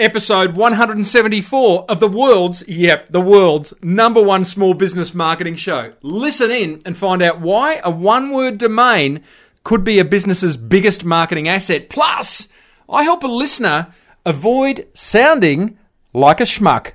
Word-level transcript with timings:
episode 0.00 0.56
174 0.56 1.84
of 1.86 2.00
the 2.00 2.08
world's, 2.08 2.66
yep, 2.66 3.10
the 3.10 3.20
world's 3.20 3.74
number 3.82 4.22
one 4.22 4.44
small 4.46 4.72
business 4.72 5.14
marketing 5.14 5.56
show. 5.56 5.92
Listen 6.00 6.50
in 6.50 6.80
and 6.86 6.96
find 6.96 7.22
out 7.22 7.40
why 7.40 7.80
a 7.84 7.90
one 7.90 8.30
word 8.30 8.56
domain 8.56 9.22
could 9.62 9.84
be 9.84 9.98
a 9.98 10.04
business's 10.04 10.56
biggest 10.56 11.04
marketing 11.04 11.48
asset. 11.48 11.90
Plus, 11.90 12.48
I 12.88 13.02
help 13.02 13.22
a 13.22 13.28
listener 13.28 13.94
avoid 14.24 14.88
sounding 14.94 15.78
like 16.14 16.40
a 16.40 16.44
schmuck. 16.44 16.92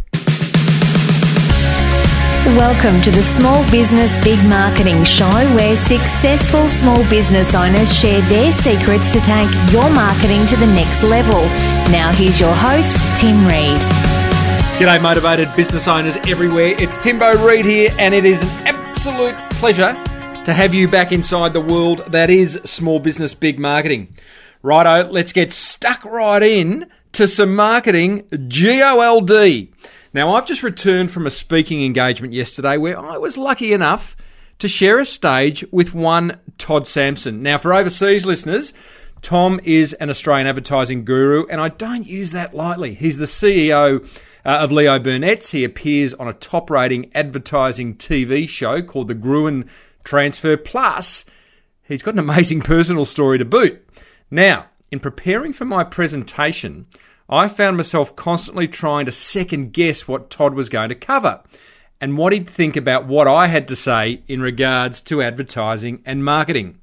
Welcome 2.58 3.02
to 3.04 3.12
the 3.12 3.24
Small 3.24 3.70
Business 3.70 4.16
Big 4.24 4.44
Marketing 4.46 5.04
Show, 5.04 5.32
where 5.56 5.76
successful 5.76 6.68
small 6.70 7.08
business 7.10 7.54
owners 7.54 7.96
share 7.96 8.22
their 8.22 8.52
secrets 8.52 9.14
to 9.14 9.20
take 9.22 9.50
your 9.72 9.90
marketing 9.92 10.46
to 10.48 10.56
the 10.56 10.68
next 10.68 11.04
level. 11.04 11.75
Now, 11.92 12.12
here's 12.14 12.40
your 12.40 12.54
host, 12.54 12.98
Tim 13.18 13.46
Reed. 13.46 13.82
G'day, 14.80 15.02
motivated 15.02 15.56
business 15.56 15.88
owners 15.88 16.18
everywhere. 16.28 16.76
It's 16.80 16.98
Timbo 16.98 17.32
Reed 17.46 17.64
here, 17.64 17.93
and 17.98 18.14
it 18.14 18.26
is 18.26 18.42
an 18.42 18.68
absolute 18.68 19.38
pleasure 19.52 19.93
to 20.43 20.54
have 20.54 20.74
you 20.74 20.88
back 20.88 21.12
inside 21.12 21.54
the 21.54 21.62
world 21.62 22.00
that 22.07 22.29
is 22.29 22.60
small 22.66 23.00
business 23.00 23.34
big 23.34 23.60
marketing. 23.60 24.16
Righto, 24.62 25.10
let's 25.12 25.32
get 25.32 25.52
stuck 25.52 26.04
right 26.04 26.42
in 26.42 26.90
to 27.14 27.28
some 27.28 27.56
marketing 27.56 28.28
GOLD. 28.32 29.68
Now, 30.14 30.34
I've 30.34 30.46
just 30.46 30.64
returned 30.64 31.12
from 31.12 31.28
a 31.28 31.32
speaking 31.32 31.84
engagement 31.84 32.34
yesterday 32.34 32.78
where 32.78 33.00
I 33.00 33.17
was 33.17 33.38
lucky 33.38 33.73
enough 33.73 34.17
to 34.59 34.67
share 34.67 35.00
a 35.00 35.06
stage 35.06 35.64
with 35.72 35.94
one 35.94 36.40
Todd 36.58 36.88
Sampson. 36.88 37.44
Now, 37.44 37.58
for 37.58 37.73
overseas 37.73 38.26
listeners, 38.26 38.73
Tom 39.25 39.59
is 39.64 39.94
an 39.94 40.11
Australian 40.11 40.45
advertising 40.45 41.03
guru, 41.03 41.47
and 41.47 41.59
I 41.59 41.70
don't 41.70 42.06
use 42.06 42.31
that 42.34 42.53
lightly. 42.53 42.94
He's 42.94 43.17
the 43.17 43.25
CEO 43.25 44.08
uh, 44.45 44.50
of 44.50 44.72
Leo 44.72 45.00
Burnett's. 45.00 45.50
He 45.50 45.64
appears 45.64 46.14
on 46.14 46.28
a 46.28 46.34
top 46.34 46.70
rating 46.70 47.12
advertising 47.16 47.96
TV 47.96 48.48
show 48.48 48.84
called 48.84 49.08
The 49.08 49.16
Gruen 49.16 49.68
Transfer. 50.03 50.58
Plus, 50.58 51.26
he's 51.81 52.03
got 52.03 52.14
an 52.14 52.20
amazing 52.20 52.62
personal 52.62 53.03
story 53.03 53.40
to 53.40 53.46
boot. 53.46 53.84
Now, 54.30 54.68
in 54.92 55.00
preparing 55.00 55.53
for 55.53 55.66
my 55.66 55.84
presentation, 55.84 56.86
I 57.28 57.48
found 57.48 57.78
myself 57.78 58.16
constantly 58.16 58.68
trying 58.68 59.08
to 59.08 59.12
second 59.12 59.73
guess 59.73 60.08
what 60.08 60.30
Todd 60.30 60.53
was 60.53 60.70
going 60.70 60.90
to 60.90 60.96
cover 60.96 61.42
and 62.00 62.16
what 62.16 62.31
he'd 62.31 62.48
think 62.48 62.76
about 62.76 63.08
what 63.08 63.28
I 63.28 63.48
had 63.48 63.68
to 63.70 63.76
say 63.76 64.22
in 64.28 64.42
regards 64.42 65.02
to 65.02 65.23
advertising 65.23 66.03
and 66.06 66.23
marketing. 66.23 66.80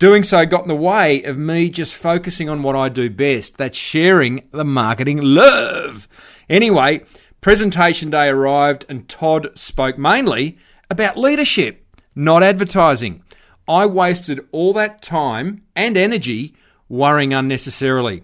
Doing 0.00 0.24
so 0.24 0.46
got 0.46 0.62
in 0.62 0.68
the 0.68 0.74
way 0.74 1.22
of 1.24 1.36
me 1.36 1.68
just 1.68 1.94
focusing 1.94 2.48
on 2.48 2.62
what 2.62 2.74
I 2.74 2.88
do 2.88 3.10
best 3.10 3.58
that's 3.58 3.76
sharing 3.76 4.48
the 4.50 4.64
marketing 4.64 5.18
love. 5.20 6.08
Anyway, 6.48 7.02
presentation 7.42 8.08
day 8.08 8.28
arrived 8.28 8.86
and 8.88 9.06
Todd 9.06 9.50
spoke 9.58 9.98
mainly 9.98 10.56
about 10.88 11.18
leadership, 11.18 11.84
not 12.14 12.42
advertising. 12.42 13.22
I 13.68 13.84
wasted 13.84 14.40
all 14.52 14.72
that 14.72 15.02
time 15.02 15.64
and 15.76 15.98
energy 15.98 16.54
worrying 16.88 17.34
unnecessarily, 17.34 18.22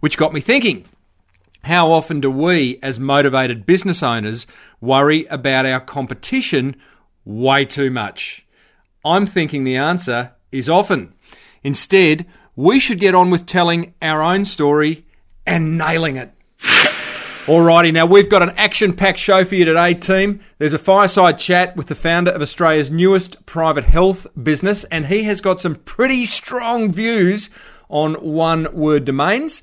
which 0.00 0.16
got 0.16 0.32
me 0.32 0.40
thinking 0.40 0.86
how 1.64 1.92
often 1.92 2.22
do 2.22 2.30
we, 2.30 2.78
as 2.82 2.98
motivated 2.98 3.66
business 3.66 4.02
owners, 4.02 4.46
worry 4.80 5.26
about 5.26 5.66
our 5.66 5.80
competition 5.80 6.76
way 7.26 7.66
too 7.66 7.90
much? 7.90 8.46
I'm 9.04 9.26
thinking 9.26 9.64
the 9.64 9.76
answer 9.76 10.32
is 10.52 10.68
often. 10.68 11.14
Instead, 11.62 12.26
we 12.56 12.80
should 12.80 13.00
get 13.00 13.14
on 13.14 13.30
with 13.30 13.46
telling 13.46 13.94
our 14.02 14.22
own 14.22 14.44
story 14.44 15.06
and 15.46 15.78
nailing 15.78 16.16
it. 16.16 16.32
Alrighty, 17.46 17.92
now 17.92 18.06
we've 18.06 18.28
got 18.28 18.42
an 18.42 18.50
action 18.50 18.92
packed 18.92 19.18
show 19.18 19.44
for 19.44 19.54
you 19.54 19.64
today, 19.64 19.94
team. 19.94 20.40
There's 20.58 20.72
a 20.72 20.78
fireside 20.78 21.38
chat 21.38 21.74
with 21.74 21.86
the 21.86 21.94
founder 21.94 22.30
of 22.30 22.42
Australia's 22.42 22.90
newest 22.90 23.44
private 23.46 23.84
health 23.84 24.26
business, 24.40 24.84
and 24.84 25.06
he 25.06 25.24
has 25.24 25.40
got 25.40 25.58
some 25.58 25.74
pretty 25.74 26.26
strong 26.26 26.92
views 26.92 27.50
on 27.88 28.14
one 28.14 28.68
word 28.72 29.04
domains. 29.04 29.62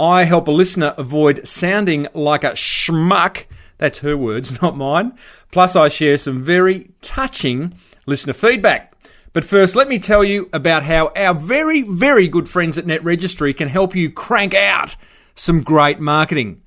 I 0.00 0.24
help 0.24 0.48
a 0.48 0.52
listener 0.52 0.94
avoid 0.96 1.46
sounding 1.46 2.08
like 2.14 2.44
a 2.44 2.52
schmuck. 2.52 3.44
That's 3.76 4.00
her 4.00 4.16
words, 4.16 4.60
not 4.62 4.76
mine. 4.76 5.12
Plus, 5.52 5.76
I 5.76 5.90
share 5.90 6.18
some 6.18 6.42
very 6.42 6.90
touching 7.02 7.74
listener 8.06 8.32
feedback. 8.32 8.94
But 9.32 9.44
first, 9.44 9.76
let 9.76 9.88
me 9.88 9.98
tell 9.98 10.24
you 10.24 10.48
about 10.52 10.84
how 10.84 11.12
our 11.14 11.34
very, 11.34 11.82
very 11.82 12.28
good 12.28 12.48
friends 12.48 12.78
at 12.78 12.86
Net 12.86 13.04
Registry 13.04 13.52
can 13.52 13.68
help 13.68 13.94
you 13.94 14.10
crank 14.10 14.54
out 14.54 14.96
some 15.34 15.62
great 15.62 16.00
marketing. 16.00 16.62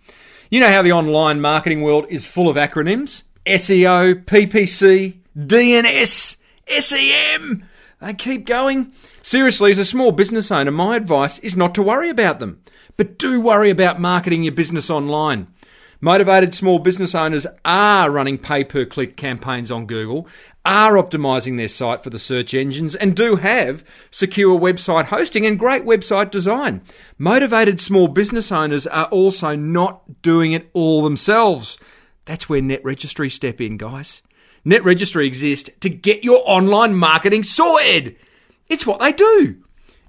You 0.50 0.60
know 0.60 0.70
how 0.70 0.82
the 0.82 0.92
online 0.92 1.42
marketing 1.42 1.82
world 1.82 2.06
is 2.10 2.28
full 2.28 2.50
of 2.50 2.56
acronyms 2.56 3.24
SEO, 3.46 4.24
PPC, 4.26 5.18
DNS, 5.38 6.38
SEM. 6.68 7.70
They 8.00 8.14
keep 8.14 8.46
going. 8.46 8.94
Seriously, 9.24 9.72
as 9.72 9.78
a 9.78 9.86
small 9.86 10.12
business 10.12 10.52
owner, 10.52 10.72
my 10.72 10.96
advice 10.96 11.40
is 11.40 11.56
not 11.56 11.76
to 11.76 11.84
worry 11.84 12.10
about 12.10 12.40
them. 12.40 12.62
But 12.98 13.18
do 13.18 13.40
worry 13.40 13.70
about 13.70 14.00
marketing 14.00 14.44
your 14.44 14.54
business 14.54 14.90
online. 14.90 15.48
Motivated 16.04 16.56
small 16.56 16.80
business 16.80 17.14
owners 17.14 17.46
are 17.64 18.10
running 18.10 18.40
pay 18.40 18.64
per 18.64 18.86
click 18.86 19.16
campaigns 19.16 19.70
on 19.70 19.86
Google, 19.86 20.28
are 20.66 20.94
optimizing 20.94 21.58
their 21.58 21.68
site 21.68 22.04
for 22.04 22.10
the 22.10 22.18
search 22.18 22.56
engines, 22.56 22.96
and 22.96 23.16
do 23.16 23.36
have 23.36 23.84
secure 24.10 24.60
website 24.60 25.06
hosting 25.06 25.46
and 25.46 25.60
great 25.60 25.86
website 25.86 26.32
design. 26.32 26.82
Motivated 27.20 27.80
small 27.80 28.08
business 28.08 28.52
owners 28.52 28.88
are 28.88 29.06
also 29.06 29.56
not 29.56 30.24
doing 30.24 30.54
it 30.54 30.72
all 30.74 31.04
themselves. 31.04 31.78
That's 32.26 32.50
where 32.50 32.64
Net 32.64 32.84
Registry 32.84 33.30
step 33.30 33.62
in, 33.62 33.78
guys. 33.78 34.24
Net 34.66 34.84
Registry 34.84 35.28
exists 35.28 35.70
to 35.82 35.90
get 35.90 36.24
your 36.24 36.42
online 36.48 36.96
marketing 36.96 37.44
sorted. 37.44 38.16
It's 38.70 38.88
what 38.88 39.00
they 39.00 39.12
do. 39.12 39.58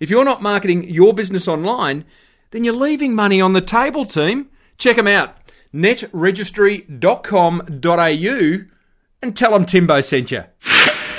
If 0.01 0.09
you're 0.09 0.25
not 0.25 0.41
marketing 0.41 0.89
your 0.89 1.13
business 1.13 1.47
online, 1.47 2.07
then 2.51 2.65
you're 2.65 2.73
leaving 2.73 3.15
money 3.15 3.43
on 3.43 3.53
the 3.53 3.61
table, 3.61 4.07
team. 4.07 4.49
Check 4.79 4.97
them 4.97 5.07
out. 5.07 5.37
netregistry.com.au 5.75 8.67
and 9.23 9.37
tell 9.37 9.53
them 9.53 9.65
Timbo 9.65 10.01
sent 10.01 10.31
you. 10.31 10.45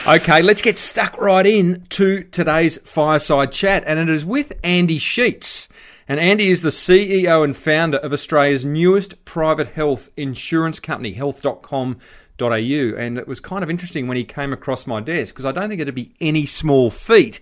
Okay, 0.05 0.41
let's 0.41 0.61
get 0.61 0.77
stuck 0.77 1.17
right 1.17 1.45
in 1.45 1.83
to 1.89 2.23
today's 2.23 2.77
fireside 2.79 3.53
chat, 3.53 3.83
and 3.87 3.99
it 3.99 4.09
is 4.09 4.25
with 4.25 4.51
Andy 4.61 4.97
Sheats. 4.97 5.69
And 6.09 6.19
Andy 6.19 6.49
is 6.49 6.61
the 6.61 6.69
CEO 6.69 7.43
and 7.43 7.55
founder 7.55 7.99
of 7.99 8.11
Australia's 8.11 8.65
newest 8.65 9.23
private 9.23 9.69
health 9.69 10.09
insurance 10.17 10.81
company, 10.81 11.13
health.com.au. 11.13 11.95
And 12.43 13.17
it 13.17 13.27
was 13.27 13.39
kind 13.39 13.63
of 13.63 13.69
interesting 13.69 14.07
when 14.07 14.17
he 14.17 14.25
came 14.25 14.51
across 14.51 14.85
my 14.85 14.99
desk 14.99 15.33
because 15.33 15.45
I 15.45 15.53
don't 15.53 15.69
think 15.69 15.79
it'd 15.79 15.95
be 15.95 16.13
any 16.19 16.45
small 16.45 16.89
feat 16.89 17.39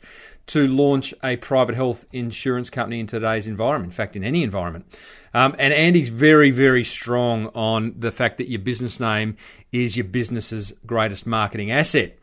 to 0.52 0.68
launch 0.68 1.14
a 1.24 1.38
private 1.38 1.76
health 1.76 2.06
insurance 2.12 2.70
company 2.70 3.00
in 3.00 3.08
today's 3.08 3.48
environment, 3.48 3.92
in 3.92 3.96
fact, 3.96 4.16
in 4.16 4.24
any 4.24 4.44
environment. 4.44 4.86
Um, 5.34 5.56
and 5.58 5.74
Andy's 5.74 6.10
very, 6.10 6.52
very 6.52 6.84
strong 6.84 7.48
on 7.48 7.96
the 7.98 8.12
fact 8.12 8.38
that 8.40 8.50
your 8.50 8.60
business 8.60 9.00
name 9.00 9.38
is 9.72 9.96
your 9.96 10.04
business's 10.04 10.74
greatest 10.86 11.26
marketing 11.26 11.72
asset. 11.72 12.18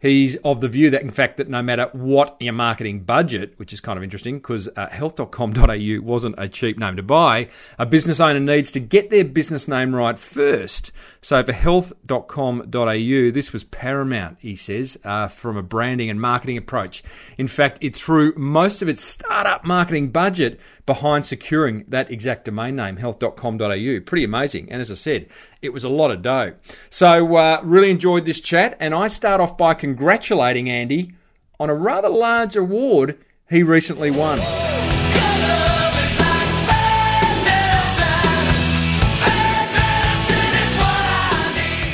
He's 0.00 0.36
of 0.36 0.60
the 0.60 0.68
view 0.68 0.90
that, 0.90 1.02
in 1.02 1.10
fact, 1.10 1.36
that 1.36 1.48
no 1.48 1.62
matter 1.62 1.90
what 1.92 2.36
your 2.40 2.54
marketing 2.54 3.00
budget, 3.00 3.52
which 3.58 3.72
is 3.72 3.80
kind 3.80 3.98
of 3.98 4.02
interesting 4.02 4.38
because 4.38 4.68
uh, 4.76 4.88
health.com.au 4.88 6.00
wasn't 6.02 6.34
a 6.38 6.48
cheap 6.48 6.78
name 6.78 6.96
to 6.96 7.02
buy, 7.02 7.48
a 7.78 7.84
business 7.84 8.18
owner 8.18 8.40
needs 8.40 8.72
to 8.72 8.80
get 8.80 9.10
their 9.10 9.24
business 9.24 9.68
name 9.68 9.94
right 9.94 10.18
first. 10.18 10.90
So 11.20 11.42
for 11.42 11.52
health.com.au, 11.52 13.30
this 13.30 13.52
was 13.52 13.64
paramount, 13.64 14.38
he 14.40 14.56
says, 14.56 14.98
uh, 15.04 15.28
from 15.28 15.58
a 15.58 15.62
branding 15.62 16.08
and 16.08 16.20
marketing 16.20 16.56
approach. 16.56 17.02
In 17.36 17.46
fact, 17.46 17.78
it 17.82 17.94
threw 17.94 18.32
most 18.36 18.80
of 18.80 18.88
its 18.88 19.04
startup 19.04 19.64
marketing 19.64 20.10
budget 20.10 20.58
behind 20.86 21.26
securing 21.26 21.84
that 21.88 22.10
exact 22.10 22.46
domain 22.46 22.74
name, 22.74 22.96
health.com.au. 22.96 24.00
Pretty 24.06 24.24
amazing. 24.24 24.72
And 24.72 24.80
as 24.80 24.90
I 24.90 24.94
said, 24.94 25.28
it 25.62 25.72
was 25.72 25.84
a 25.84 25.88
lot 25.88 26.10
of 26.10 26.22
dough. 26.22 26.54
So, 26.88 27.36
uh, 27.36 27.60
really 27.62 27.90
enjoyed 27.90 28.24
this 28.24 28.40
chat. 28.40 28.76
And 28.80 28.94
I 28.94 29.08
start 29.08 29.40
off 29.40 29.56
by 29.56 29.74
congratulating 29.74 30.68
Andy 30.68 31.14
on 31.58 31.70
a 31.70 31.74
rather 31.74 32.08
large 32.08 32.56
award 32.56 33.18
he 33.48 33.62
recently 33.62 34.10
won. 34.10 34.38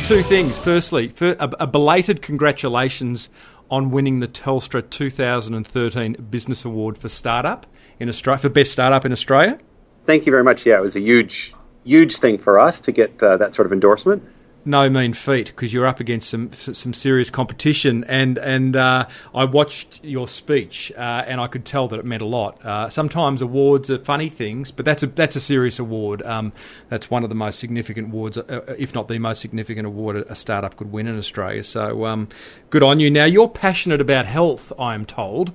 Two 0.06 0.22
things. 0.22 0.56
Firstly, 0.56 1.12
a 1.20 1.66
belated 1.66 2.22
congratulations 2.22 3.28
on 3.69 3.90
winning 3.90 4.20
the 4.20 4.28
Telstra 4.28 4.88
2013 4.88 6.12
Business 6.30 6.64
Award 6.64 6.96
for 6.96 7.08
Startup 7.08 7.66
in 7.98 8.08
Australia 8.08 8.38
for 8.38 8.48
best 8.48 8.70
startup 8.70 9.04
in 9.04 9.10
Australia. 9.10 9.58
Thank 10.04 10.24
you 10.24 10.30
very 10.30 10.44
much. 10.44 10.64
Yeah, 10.64 10.78
it 10.78 10.82
was 10.82 10.94
a 10.94 11.00
huge, 11.00 11.56
huge 11.86 12.16
thing 12.18 12.38
for 12.38 12.58
us 12.58 12.80
to 12.82 12.92
get 12.92 13.22
uh, 13.22 13.36
that 13.38 13.54
sort 13.54 13.66
of 13.66 13.72
endorsement. 13.72 14.22
no 14.66 14.90
mean 14.90 15.12
feat 15.14 15.46
because 15.46 15.72
you're 15.72 15.86
up 15.86 16.00
against 16.00 16.28
some 16.28 16.52
some 16.52 16.92
serious 16.92 17.30
competition. 17.30 18.04
And 18.08 18.36
and 18.38 18.74
uh, 18.74 19.06
I 19.34 19.44
watched 19.44 20.04
your 20.04 20.26
speech, 20.28 20.92
uh, 20.96 21.24
and 21.26 21.40
I 21.40 21.46
could 21.46 21.64
tell 21.64 21.88
that 21.88 21.98
it 21.98 22.04
meant 22.04 22.22
a 22.22 22.26
lot. 22.26 22.64
Uh, 22.64 22.88
sometimes 22.90 23.40
awards 23.40 23.90
are 23.90 23.98
funny 23.98 24.28
things, 24.28 24.72
but 24.72 24.84
that's 24.84 25.02
a 25.02 25.06
that's 25.06 25.36
a 25.36 25.40
serious 25.40 25.78
award. 25.78 26.22
Um, 26.22 26.52
that's 26.88 27.10
one 27.10 27.22
of 27.22 27.28
the 27.28 27.36
most 27.36 27.58
significant 27.60 28.08
awards, 28.08 28.36
uh, 28.36 28.42
uh, 28.68 28.74
if 28.76 28.94
not 28.94 29.06
the 29.08 29.18
most 29.18 29.40
significant 29.40 29.86
award 29.86 30.16
a 30.16 30.34
startup 30.34 30.76
could 30.76 30.90
win 30.90 31.06
in 31.06 31.16
Australia. 31.16 31.62
So 31.62 32.04
um, 32.06 32.28
good 32.70 32.82
on 32.82 32.98
you. 32.98 33.10
Now 33.10 33.24
you're 33.24 33.48
passionate 33.48 34.00
about 34.00 34.26
health, 34.26 34.72
I 34.78 34.94
am 34.94 35.06
told. 35.06 35.52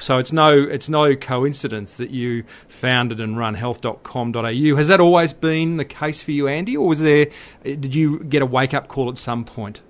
So 0.00 0.18
it's 0.18 0.32
no 0.32 0.50
it's 0.50 0.88
no 0.88 1.14
coincidence 1.14 1.94
that 1.94 2.10
you 2.10 2.44
founded 2.68 3.20
and 3.20 3.38
run 3.38 3.54
health.com.au. 3.54 4.76
Has 4.76 4.88
that 4.88 5.00
always 5.00 5.32
been 5.32 5.76
the 5.76 5.84
case 5.84 6.22
for 6.22 6.32
you, 6.32 6.48
Andy, 6.48 6.76
or 6.76 6.86
was 6.86 7.00
there 7.00 7.26
did 7.62 7.94
you 7.94 8.20
get 8.24 8.42
a 8.42 8.46
wake 8.46 8.74
up 8.74 8.88
call 8.88 9.08
at 9.08 9.18
some 9.18 9.44
point? 9.44 9.80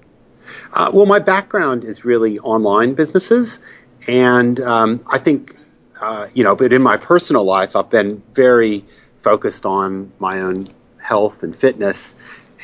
Uh, 0.74 0.90
well, 0.92 1.06
my 1.06 1.18
background 1.18 1.84
is 1.84 2.04
really 2.04 2.38
online 2.40 2.92
businesses, 2.94 3.60
and 4.06 4.60
um, 4.60 5.02
I 5.10 5.18
think 5.18 5.56
uh, 6.00 6.28
you 6.34 6.44
know, 6.44 6.54
but 6.54 6.72
in 6.72 6.82
my 6.82 6.96
personal 6.96 7.44
life, 7.44 7.74
I've 7.76 7.88
been 7.88 8.22
very 8.34 8.84
focused 9.20 9.64
on 9.64 10.12
my 10.18 10.40
own 10.40 10.66
health 10.98 11.42
and 11.42 11.56
fitness. 11.56 12.14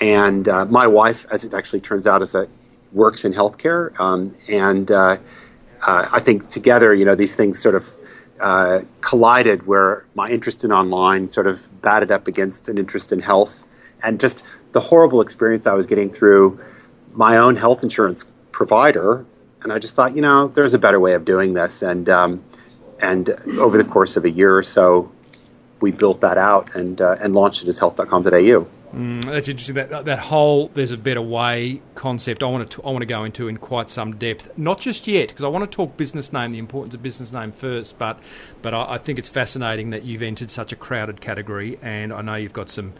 And 0.01 0.49
uh, 0.49 0.67
my 0.67 0.87
wife, 0.87 1.27
as 1.31 1.45
it 1.45 1.55
actually 1.55 1.81
turns 1.81 2.07
out, 2.07 2.23
is 2.23 2.35
a 2.35 2.49
works 2.93 3.25
in 3.25 3.33
healthcare, 3.33 3.99
um, 4.01 4.35
and 4.49 4.91
uh, 5.83 6.09
I 6.11 6.21
think 6.21 6.49
together, 6.49 6.95
you 6.95 7.05
know, 7.05 7.15
these 7.15 7.35
things 7.35 7.59
sort 7.61 7.75
of 7.75 7.97
uh, 8.41 8.81
collided 9.01 9.67
where 9.67 10.05
my 10.15 10.29
interest 10.29 10.65
in 10.65 10.73
online 10.73 11.29
sort 11.29 11.47
of 11.47 11.83
batted 11.83 12.11
up 12.11 12.27
against 12.27 12.69
an 12.69 12.79
interest 12.79 13.13
in 13.13 13.21
health 13.21 13.67
and 14.03 14.19
just 14.19 14.45
the 14.73 14.81
horrible 14.81 15.21
experience 15.21 15.67
I 15.67 15.75
was 15.75 15.87
getting 15.87 16.11
through 16.11 16.59
my 17.13 17.37
own 17.37 17.57
health 17.57 17.83
insurance 17.83 18.25
provider. 18.53 19.25
And 19.63 19.73
I 19.73 19.79
just 19.79 19.95
thought, 19.95 20.17
you 20.17 20.23
know, 20.23 20.49
there's 20.49 20.75
a 20.75 20.79
better 20.79 20.99
way 20.99 21.13
of 21.15 21.25
doing 21.25 21.55
this. 21.55 21.83
And, 21.83 22.09
um, 22.09 22.43
and 22.99 23.31
over 23.59 23.77
the 23.77 23.85
course 23.85 24.17
of 24.17 24.25
a 24.25 24.31
year 24.31 24.57
or 24.57 24.63
so, 24.63 25.11
we 25.81 25.91
built 25.91 26.21
that 26.21 26.39
out 26.39 26.75
and, 26.75 27.01
uh, 27.01 27.17
and 27.21 27.35
launched 27.35 27.63
it 27.63 27.69
as 27.69 27.79
health.com.au. 27.79 28.67
Mm, 28.95 29.25
that's 29.25 29.47
interesting. 29.47 29.77
That 29.77 30.05
that 30.05 30.19
whole 30.19 30.69
"there's 30.75 30.91
a 30.91 30.99
better 30.99 31.23
way" 31.23 31.81
concept. 31.95 32.43
I 32.43 32.47
want 32.47 32.71
to 32.73 32.83
I 32.83 32.91
want 32.91 33.03
to 33.03 33.07
go 33.07 33.23
into 33.23 33.47
in 33.47 33.57
quite 33.57 33.89
some 33.89 34.17
depth. 34.17 34.51
Not 34.59 34.81
just 34.81 35.07
yet, 35.07 35.29
because 35.29 35.45
I 35.45 35.49
want 35.49 35.71
to 35.71 35.75
talk 35.75 35.97
business 35.97 36.33
name, 36.33 36.51
the 36.51 36.59
importance 36.59 36.95
of 36.95 37.03
business 37.03 37.33
name 37.33 37.53
first. 37.53 37.99
But 37.99 38.19
but 38.63 38.75
I, 38.75 38.95
I, 38.95 38.99
think 38.99 39.21
it's 39.21 39.29
fascinating 39.29 39.91
that 39.91 40.03
you've 40.03 40.23
entered 40.23 40.51
such 40.51 40.73
a 40.73 40.77
crowded 40.77 41.21
category, 41.21 41.79
and 41.83 42.13
I 42.13 42.21
know 42.23 42.35
you've 42.35 42.53
got 42.53 42.69
some 42.69 42.95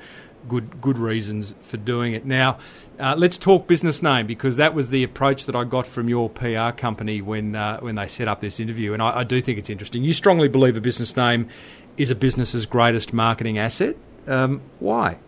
good 0.49 0.81
good 0.81 0.97
reasons 0.97 1.55
for 1.61 1.77
doing 1.77 2.15
it. 2.15 2.25
Now, 2.25 2.59
uh, 3.01 3.17
let's 3.19 3.37
talk 3.37 3.67
business 3.67 4.01
name 4.01 4.29
because 4.29 4.57
that 4.57 4.75
was 4.75 4.91
the 4.91 5.03
approach 5.03 5.47
that 5.47 5.57
I 5.57 5.65
got 5.65 5.89
from 5.89 6.09
your 6.09 6.31
PR 6.31 6.71
company 6.71 7.21
when 7.21 7.57
uh, 7.57 7.81
when 7.81 7.97
they 7.97 8.07
set 8.07 8.29
up 8.29 8.39
this 8.39 8.61
interview, 8.61 8.93
and 8.93 9.03
I, 9.03 9.19
I 9.19 9.25
do 9.25 9.43
think 9.43 9.59
it's 9.59 9.71
interesting. 9.71 10.05
You 10.05 10.13
strongly 10.13 10.47
believe 10.47 10.77
a 10.77 10.81
business 10.81 11.17
name 11.17 11.49
is 11.97 12.13
a 12.13 12.15
business's 12.15 12.65
greatest 12.65 13.13
marketing 13.13 13.59
asset. 13.59 13.97
Um, 14.29 14.61
why? 14.79 15.19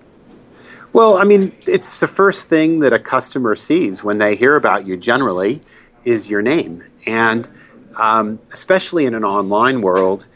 Well, 0.92 1.16
I 1.16 1.24
mean, 1.24 1.52
it's 1.66 2.00
the 2.00 2.06
first 2.06 2.48
thing 2.48 2.80
that 2.80 2.92
a 2.92 2.98
customer 2.98 3.54
sees 3.54 4.04
when 4.04 4.18
they 4.18 4.36
hear 4.36 4.56
about 4.56 4.86
you 4.86 4.96
generally 4.96 5.62
is 6.04 6.28
your 6.28 6.42
name. 6.42 6.84
And 7.06 7.48
um, 7.96 8.38
especially 8.50 9.06
in 9.06 9.14
an 9.14 9.24
online 9.24 9.80
world, 9.80 10.26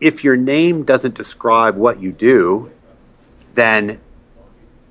if 0.00 0.22
your 0.22 0.36
name 0.36 0.84
doesn't 0.84 1.14
describe 1.14 1.76
what 1.76 2.00
you 2.00 2.12
do, 2.12 2.70
then 3.54 4.00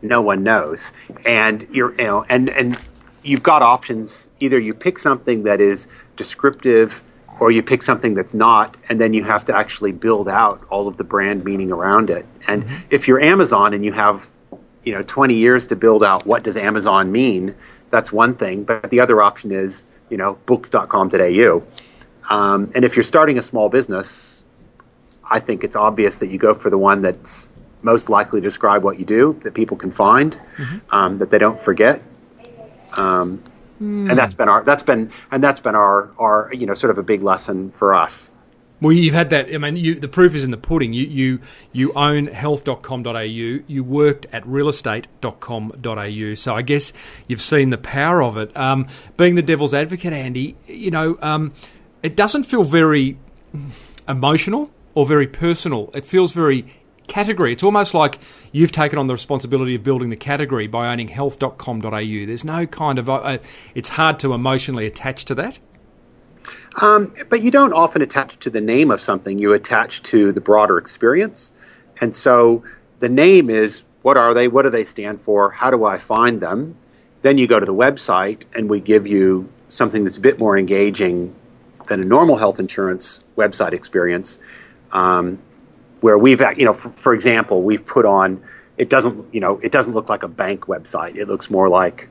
no 0.02 0.22
one 0.22 0.44
knows. 0.44 0.92
And 1.26 1.68
you're, 1.72 1.92
you 1.92 2.06
know, 2.06 2.26
and, 2.28 2.50
and 2.50 2.78
you've 3.24 3.44
got 3.44 3.62
options. 3.62 4.28
Either 4.42 4.60
you 4.60 4.74
pick 4.74 5.00
something 5.00 5.44
that 5.44 5.62
is 5.62 5.88
descriptive 6.18 7.02
or 7.40 7.52
you 7.52 7.64
pick 7.64 7.84
something 7.84 8.14
that's 8.14 8.34
not, 8.34 8.76
and 8.90 9.00
then 9.00 9.14
you 9.14 9.24
have 9.24 9.46
to 9.46 9.56
actually 9.56 9.94
build 9.94 10.28
out 10.28 10.66
all 10.70 10.88
of 10.88 10.98
the 10.98 11.04
brand 11.04 11.46
meaning 11.46 11.72
around 11.72 12.10
it. 12.10 12.26
And 12.48 12.64
mm-hmm. 12.64 12.76
if 12.90 13.08
you're 13.08 13.22
Amazon 13.22 13.74
and 13.74 13.86
you 13.86 13.94
have 13.94 14.30
you 14.88 14.94
know 14.94 15.04
20 15.04 15.36
years 15.36 15.68
to 15.68 15.76
build 15.76 16.02
out 16.02 16.26
what 16.26 16.44
does 16.44 16.56
Amazon 16.56 17.12
mean. 17.12 17.54
That's 17.90 18.10
one 18.14 18.34
thing, 18.36 18.64
but 18.64 18.90
the 18.90 19.02
other 19.02 19.22
option 19.22 19.52
is 19.52 19.86
you 20.10 20.16
know 20.16 20.36
books.com.au. 20.46 21.64
Um, 22.30 22.72
and 22.74 22.86
if 22.86 22.96
you're 22.96 23.04
starting 23.04 23.38
a 23.38 23.42
small 23.42 23.68
business, 23.68 24.46
I 25.26 25.42
think 25.42 25.66
it's 25.66 25.76
obvious 25.76 26.20
that 26.20 26.30
you 26.30 26.38
go 26.38 26.54
for 26.54 26.70
the 26.70 26.78
one 26.78 27.02
that's 27.02 27.52
most 27.82 28.10
likely 28.10 28.40
to 28.40 28.48
describe 28.48 28.82
what 28.84 28.98
you 28.98 29.06
do, 29.06 29.38
that 29.44 29.54
people 29.54 29.76
can 29.76 29.92
find, 29.92 30.40
mm-hmm. 30.56 30.78
um, 30.96 31.18
that 31.18 31.32
they 31.32 31.38
don't 31.38 31.60
forget. 31.60 32.02
Um, 32.94 33.44
mm. 33.82 34.10
And 34.10 34.18
that's 34.18 34.34
been 34.34 34.48
our 34.48 34.64
that's 34.64 34.84
been 34.84 35.12
and 35.32 35.44
that's 35.44 35.60
been 35.60 35.76
our 35.76 36.10
our 36.18 36.50
you 36.54 36.66
know 36.66 36.76
sort 36.76 36.92
of 36.92 36.98
a 36.98 37.04
big 37.04 37.24
lesson 37.24 37.72
for 37.72 37.94
us. 37.94 38.32
Well, 38.80 38.94
you've 38.94 39.16
had 39.16 39.32
that. 39.32 39.54
I 39.54 39.58
mean, 39.58 39.76
you, 39.76 39.96
the 39.96 40.08
proof 40.08 40.36
is 40.36 40.44
in 40.44 40.52
the 40.52 40.58
pudding. 40.58 40.94
You 40.94 41.06
you 41.06 41.40
you 41.72 41.94
own 41.94 42.28
health.com.au. 42.28 43.20
You 43.22 43.84
worked 43.84 44.28
at 44.32 44.44
realestate.com.au. 44.44 46.34
So 46.36 46.56
I 46.56 46.62
guess 46.62 46.94
you've 47.28 47.42
seen 47.42 47.72
the 47.72 47.80
power 47.80 48.22
of 48.22 48.38
it. 48.38 48.56
Um, 48.56 48.88
being 49.18 49.34
the 49.36 49.42
devil's 49.42 49.74
advocate, 49.74 50.14
Andy, 50.14 50.56
you 50.68 50.92
know, 50.92 51.18
um, 51.22 51.54
it 52.04 52.16
doesn't 52.16 52.44
feel 52.44 52.64
very 52.64 53.18
emotional 54.08 54.70
or 54.94 55.06
very 55.06 55.28
personal. 55.28 55.90
It 55.96 56.06
feels 56.06 56.32
very 56.32 56.66
category. 57.08 57.54
It's 57.54 57.64
almost 57.64 57.94
like 57.94 58.20
you've 58.52 58.72
taken 58.72 59.00
on 59.00 59.08
the 59.08 59.14
responsibility 59.14 59.76
of 59.76 59.84
building 59.84 60.10
the 60.10 60.16
category 60.16 60.68
by 60.68 60.92
owning 60.92 61.08
health.com.au. 61.08 62.26
There's 62.26 62.44
no 62.44 62.68
kind 62.68 63.00
of. 63.00 63.10
Uh, 63.10 63.40
it's 63.74 63.90
hard 63.90 64.20
to 64.20 64.34
emotionally 64.34 64.86
attach 64.86 65.26
to 65.26 65.36
that. 65.36 65.58
Um, 66.80 67.14
but 67.30 67.42
you 67.42 67.50
don't 67.50 67.74
often 67.74 68.02
attach 68.02 68.38
to 68.40 68.50
the 68.50 68.62
name 68.62 68.92
of 68.92 69.02
something, 69.02 69.40
you 69.40 69.54
attach 69.54 70.04
to 70.04 70.32
the 70.32 70.42
broader 70.42 70.78
experience. 70.78 71.52
And 72.00 72.16
so 72.16 72.64
the 73.00 73.10
name 73.10 73.50
is 73.50 73.84
what 74.04 74.16
are 74.16 74.34
they? 74.34 74.48
What 74.48 74.64
do 74.64 74.70
they 74.70 74.84
stand 74.84 75.20
for? 75.20 75.50
How 75.50 75.72
do 75.72 75.84
I 75.84 75.98
find 75.98 76.40
them? 76.40 76.78
Then 77.24 77.38
you 77.38 77.48
go 77.48 77.60
to 77.60 77.66
the 77.66 77.74
website 77.74 78.46
and 78.56 78.70
we 78.70 78.80
give 78.80 79.08
you 79.08 79.50
something 79.70 80.04
that's 80.04 80.18
a 80.18 80.22
bit 80.22 80.40
more 80.40 80.58
engaging 80.58 81.36
than 81.88 82.02
a 82.02 82.06
normal 82.06 82.38
health 82.38 82.60
insurance 82.60 83.22
website 83.36 83.74
experience. 83.74 84.40
Um, 84.92 85.40
where 86.00 86.18
we've, 86.18 86.42
you 86.56 86.66
know, 86.66 86.74
for, 86.74 86.90
for, 86.92 87.14
example, 87.14 87.64
we've 87.64 87.86
put 87.86 88.06
on, 88.06 88.42
it 88.78 88.90
doesn't, 88.90 89.34
you 89.34 89.40
know, 89.40 89.60
it 89.64 89.72
doesn't 89.72 89.94
look 89.94 90.10
like 90.10 90.24
a 90.24 90.28
bank 90.28 90.68
website. 90.68 91.16
It 91.16 91.28
looks 91.28 91.50
more 91.50 91.68
like 91.68 92.08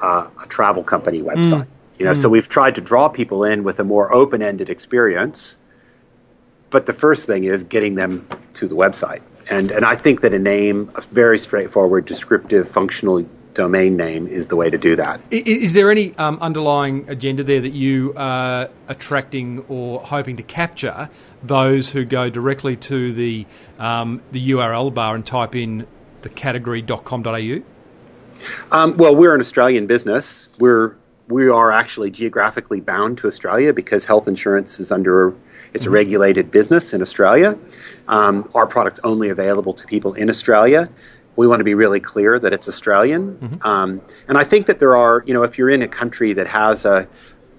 uh, 0.00 0.28
a 0.42 0.46
travel 0.46 0.82
company 0.82 1.20
website. 1.20 1.66
Mm. 1.66 1.75
You 1.98 2.04
know, 2.04 2.12
mm. 2.12 2.22
so 2.22 2.28
we've 2.28 2.48
tried 2.48 2.74
to 2.74 2.80
draw 2.80 3.08
people 3.08 3.44
in 3.44 3.64
with 3.64 3.80
a 3.80 3.84
more 3.84 4.12
open-ended 4.12 4.68
experience, 4.68 5.56
but 6.70 6.86
the 6.86 6.92
first 6.92 7.26
thing 7.26 7.44
is 7.44 7.64
getting 7.64 7.94
them 7.94 8.26
to 8.54 8.68
the 8.68 8.76
website. 8.76 9.22
And 9.48 9.70
and 9.70 9.84
I 9.84 9.94
think 9.94 10.22
that 10.22 10.34
a 10.34 10.38
name, 10.38 10.90
a 10.96 11.00
very 11.00 11.38
straightforward, 11.38 12.04
descriptive, 12.04 12.68
functional 12.68 13.24
domain 13.56 13.96
name 13.96 14.26
is 14.26 14.48
the 14.48 14.56
way 14.56 14.68
to 14.68 14.76
do 14.76 14.94
that. 14.96 15.20
Is 15.30 15.72
there 15.72 15.90
any 15.90 16.14
um, 16.18 16.38
underlying 16.40 17.08
agenda 17.08 17.42
there 17.42 17.60
that 17.60 17.72
you 17.72 18.12
are 18.16 18.68
attracting 18.88 19.64
or 19.68 20.00
hoping 20.00 20.36
to 20.36 20.42
capture 20.42 21.08
those 21.42 21.90
who 21.90 22.04
go 22.04 22.28
directly 22.28 22.76
to 22.76 23.12
the 23.12 23.46
um, 23.78 24.22
the 24.32 24.50
URL 24.50 24.92
bar 24.92 25.14
and 25.14 25.24
type 25.24 25.56
in 25.56 25.86
the 26.22 26.28
category.com.au? 26.28 27.62
Um, 28.70 28.96
well, 28.96 29.16
we're 29.16 29.34
an 29.34 29.40
Australian 29.40 29.86
business. 29.86 30.48
We're 30.58 30.94
we 31.28 31.48
are 31.48 31.72
actually 31.72 32.10
geographically 32.10 32.80
bound 32.80 33.18
to 33.18 33.26
Australia 33.26 33.72
because 33.72 34.04
health 34.04 34.28
insurance 34.28 34.80
is 34.80 34.92
under 34.92 35.34
it's 35.74 35.84
a 35.84 35.86
mm-hmm. 35.86 35.94
regulated 35.94 36.50
business 36.50 36.94
in 36.94 37.02
Australia. 37.02 37.58
Um, 38.08 38.48
our 38.54 38.66
product's 38.66 39.00
only 39.04 39.28
available 39.28 39.74
to 39.74 39.86
people 39.86 40.14
in 40.14 40.30
Australia. 40.30 40.88
We 41.34 41.46
want 41.46 41.60
to 41.60 41.64
be 41.64 41.74
really 41.74 42.00
clear 42.00 42.38
that 42.38 42.52
it's 42.52 42.68
Australian. 42.68 43.36
Mm-hmm. 43.36 43.66
Um, 43.66 44.00
and 44.28 44.38
I 44.38 44.44
think 44.44 44.66
that 44.68 44.78
there 44.78 44.96
are, 44.96 45.22
you 45.26 45.34
know, 45.34 45.42
if 45.42 45.58
you're 45.58 45.68
in 45.68 45.82
a 45.82 45.88
country 45.88 46.32
that 46.32 46.46
has 46.46 46.86
a, 46.86 47.06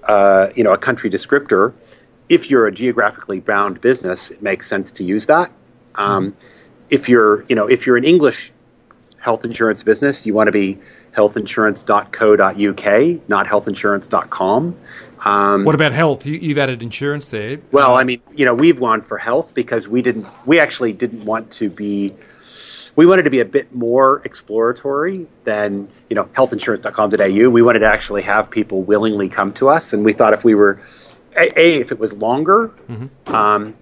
uh, 0.05 0.49
you 0.55 0.63
know, 0.63 0.73
a 0.73 0.77
country 0.77 1.09
descriptor, 1.09 1.73
if 2.29 2.49
you're 2.49 2.65
a 2.65 2.71
geographically 2.71 3.39
bound 3.39 3.81
business, 3.81 4.31
it 4.31 4.41
makes 4.41 4.67
sense 4.67 4.91
to 4.93 5.03
use 5.03 5.27
that. 5.27 5.51
Um, 5.95 6.31
mm-hmm. 6.31 6.47
If 6.89 7.09
you're, 7.09 7.45
you 7.49 7.55
know, 7.55 7.67
if 7.67 7.85
you're 7.85 7.97
an 7.97 8.05
English 8.05 8.51
health 9.19 9.43
insurance 9.45 9.83
business, 9.83 10.25
you 10.25 10.33
want 10.33 10.47
to 10.47 10.51
be 10.51 10.79
healthinsurance.co.uk, 11.17 13.27
not 13.27 13.47
healthinsurance.com. 13.47 14.77
Um, 15.25 15.65
what 15.65 15.73
about 15.73 15.93
health? 15.93 16.27
You, 16.27 16.49
have 16.49 16.59
added 16.59 16.83
insurance 16.83 17.29
there. 17.29 17.57
Well, 17.71 17.95
I 17.95 18.03
mean, 18.03 18.21
you 18.35 18.45
know, 18.45 18.53
we've 18.53 18.79
gone 18.79 19.01
for 19.01 19.17
health 19.17 19.55
because 19.55 19.87
we 19.87 20.03
didn't. 20.03 20.27
We 20.45 20.59
actually 20.59 20.93
didn't 20.93 21.25
want 21.25 21.49
to 21.53 21.71
be. 21.71 22.13
We 22.95 23.05
wanted 23.05 23.23
to 23.23 23.29
be 23.29 23.39
a 23.39 23.45
bit 23.45 23.75
more 23.75 24.21
exploratory 24.25 25.27
than 25.43 25.87
you 26.09 26.15
know 26.15 26.25
healthinsurance.com.au. 26.25 27.49
We 27.49 27.61
wanted 27.63 27.79
to 27.79 27.87
actually 27.87 28.21
have 28.23 28.51
people 28.51 28.83
willingly 28.83 29.27
come 29.27 29.53
to 29.53 29.69
us, 29.69 29.93
and 29.93 30.05
we 30.05 30.13
thought 30.13 30.33
if 30.33 30.43
we 30.43 30.53
were 30.53 30.79
a, 31.35 31.59
a 31.59 31.79
if 31.79 31.91
it 31.91 31.97
was 31.97 32.13
longer, 32.13 32.67
mm-hmm. 32.87 33.33
um, 33.33 33.73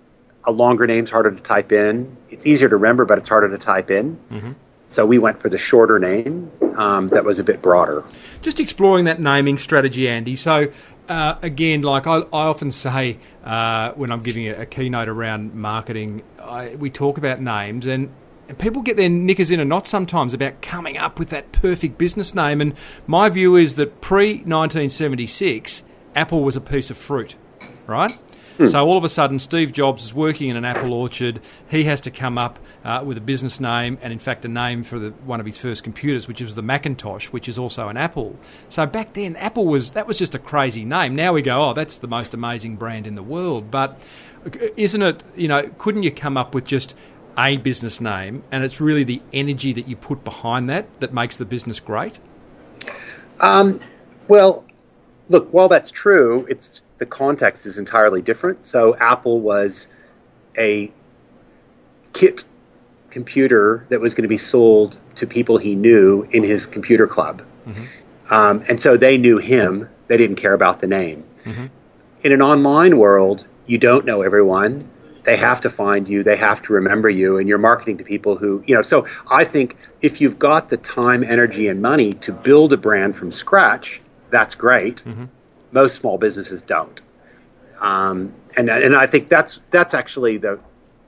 a 0.45 0.51
longer 0.51 0.87
name's 0.87 1.11
harder 1.11 1.31
to 1.31 1.41
type 1.41 1.73
in. 1.73 2.15
It's 2.29 2.45
easier 2.45 2.69
to 2.69 2.77
remember, 2.77 3.03
but 3.03 3.17
it's 3.17 3.27
harder 3.27 3.49
to 3.49 3.57
type 3.57 3.91
in. 3.91 4.17
Mm-hmm. 4.31 4.51
So 4.95 5.05
we 5.05 5.17
went 5.17 5.41
for 5.41 5.49
the 5.49 5.57
shorter 5.57 5.99
name 5.99 6.49
um, 6.77 7.09
that 7.09 7.25
was 7.25 7.37
a 7.37 7.43
bit 7.43 7.61
broader. 7.61 8.05
Just 8.41 8.61
exploring 8.61 9.03
that 9.05 9.19
naming 9.19 9.57
strategy, 9.57 10.07
Andy. 10.07 10.37
So 10.37 10.71
uh, 11.09 11.35
again, 11.41 11.81
like 11.81 12.07
I, 12.07 12.19
I 12.19 12.43
often 12.47 12.71
say 12.71 13.19
uh, 13.43 13.91
when 13.91 14.09
I'm 14.09 14.23
giving 14.23 14.47
a, 14.47 14.61
a 14.61 14.65
keynote 14.65 15.09
around 15.09 15.53
marketing, 15.53 16.23
I, 16.41 16.75
we 16.77 16.89
talk 16.89 17.17
about 17.17 17.41
names 17.41 17.85
and. 17.85 18.09
And 18.47 18.59
people 18.59 18.83
get 18.83 18.95
their 18.95 19.09
knickers 19.09 19.49
in 19.49 19.59
a 19.59 19.65
knot 19.65 19.87
sometimes 19.87 20.31
about 20.35 20.61
coming 20.61 20.99
up 20.99 21.17
with 21.17 21.29
that 21.29 21.51
perfect 21.51 21.97
business 21.97 22.35
name. 22.35 22.61
And 22.61 22.75
my 23.07 23.27
view 23.27 23.55
is 23.55 23.73
that 23.77 24.01
pre 24.01 24.33
1976, 24.33 25.81
Apple 26.15 26.43
was 26.43 26.55
a 26.55 26.61
piece 26.61 26.91
of 26.91 26.97
fruit, 26.97 27.37
right? 27.87 28.15
Hmm. 28.57 28.67
So 28.67 28.87
all 28.87 28.97
of 28.97 29.03
a 29.03 29.09
sudden, 29.09 29.39
Steve 29.39 29.73
Jobs 29.73 30.03
is 30.05 30.13
working 30.13 30.49
in 30.49 30.55
an 30.55 30.63
apple 30.63 30.93
orchard. 30.93 31.41
He 31.69 31.83
has 31.85 31.99
to 32.01 32.11
come 32.11 32.37
up 32.37 32.57
uh, 32.83 33.03
with 33.05 33.17
a 33.17 33.21
business 33.21 33.59
name, 33.59 33.97
and 34.01 34.13
in 34.13 34.19
fact, 34.19 34.45
a 34.45 34.47
name 34.47 34.83
for 34.83 34.97
the, 34.97 35.09
one 35.25 35.39
of 35.39 35.45
his 35.45 35.57
first 35.57 35.83
computers, 35.83 36.27
which 36.27 36.41
was 36.41 36.55
the 36.55 36.61
Macintosh, 36.61 37.27
which 37.27 37.49
is 37.49 37.59
also 37.59 37.89
an 37.89 37.97
Apple. 37.97 38.37
So 38.69 38.85
back 38.85 39.13
then, 39.13 39.35
Apple 39.35 39.65
was 39.65 39.93
that 39.93 40.07
was 40.07 40.17
just 40.17 40.35
a 40.35 40.39
crazy 40.39 40.85
name. 40.85 41.15
Now 41.15 41.33
we 41.33 41.41
go, 41.41 41.69
oh, 41.69 41.73
that's 41.73 41.97
the 41.97 42.07
most 42.07 42.33
amazing 42.33 42.77
brand 42.77 43.07
in 43.07 43.15
the 43.15 43.23
world. 43.23 43.69
But 43.71 44.01
isn't 44.77 45.01
it? 45.01 45.23
You 45.35 45.47
know, 45.47 45.69
couldn't 45.77 46.03
you 46.03 46.11
come 46.11 46.37
up 46.37 46.53
with 46.53 46.65
just 46.65 46.95
a 47.37 47.57
business 47.57 47.99
name, 47.99 48.43
and 48.51 48.63
it's 48.63 48.79
really 48.79 49.03
the 49.03 49.21
energy 49.33 49.73
that 49.73 49.87
you 49.87 49.95
put 49.95 50.23
behind 50.23 50.69
that 50.69 50.99
that 51.01 51.13
makes 51.13 51.37
the 51.37 51.45
business 51.45 51.79
great? 51.79 52.17
Um, 53.41 53.81
well, 54.27 54.64
look, 55.29 55.51
while 55.51 55.67
that's 55.67 55.91
true, 55.91 56.45
it's 56.49 56.81
the 56.97 57.05
context 57.05 57.65
is 57.65 57.77
entirely 57.77 58.21
different. 58.21 58.65
So 58.65 58.95
Apple 58.95 59.39
was 59.39 59.87
a 60.57 60.91
kit 62.13 62.45
computer 63.09 63.85
that 63.89 63.99
was 63.99 64.13
going 64.13 64.23
to 64.23 64.29
be 64.29 64.37
sold 64.37 64.99
to 65.15 65.27
people 65.27 65.57
he 65.57 65.75
knew 65.75 66.23
in 66.31 66.43
his 66.43 66.65
computer 66.65 67.07
club. 67.07 67.41
Mm-hmm. 67.67 68.33
Um, 68.33 68.63
and 68.67 68.79
so 68.79 68.97
they 68.97 69.17
knew 69.17 69.37
him. 69.37 69.89
They 70.07 70.17
didn't 70.17 70.37
care 70.37 70.53
about 70.53 70.79
the 70.79 70.87
name. 70.87 71.23
Mm-hmm. 71.43 71.65
In 72.23 72.31
an 72.31 72.41
online 72.41 72.97
world, 72.97 73.47
you 73.67 73.77
don't 73.77 74.05
know 74.05 74.21
everyone. 74.21 74.89
They 75.23 75.37
have 75.37 75.61
to 75.61 75.69
find 75.69 76.07
you. 76.07 76.23
They 76.23 76.35
have 76.35 76.61
to 76.63 76.73
remember 76.73 77.09
you. 77.09 77.37
And 77.37 77.49
you're 77.49 77.57
marketing 77.57 77.97
to 77.97 78.03
people 78.03 78.35
who, 78.35 78.63
you 78.67 78.75
know. 78.75 78.81
So 78.81 79.07
I 79.29 79.43
think 79.43 79.77
if 80.01 80.21
you've 80.21 80.37
got 80.37 80.69
the 80.69 80.77
time, 80.77 81.23
energy, 81.23 81.67
and 81.67 81.81
money 81.81 82.13
to 82.13 82.31
build 82.31 82.73
a 82.73 82.77
brand 82.77 83.15
from 83.15 83.31
scratch, 83.31 84.01
that's 84.29 84.55
great. 84.55 84.97
Mm-hmm. 85.05 85.25
Most 85.71 85.95
small 85.95 86.17
businesses 86.17 86.61
don't, 86.61 87.01
um, 87.81 88.33
and 88.55 88.69
and 88.69 88.95
I 88.95 89.07
think 89.07 89.27
that's 89.27 89.59
that's 89.71 89.93
actually 89.93 90.37
the 90.37 90.59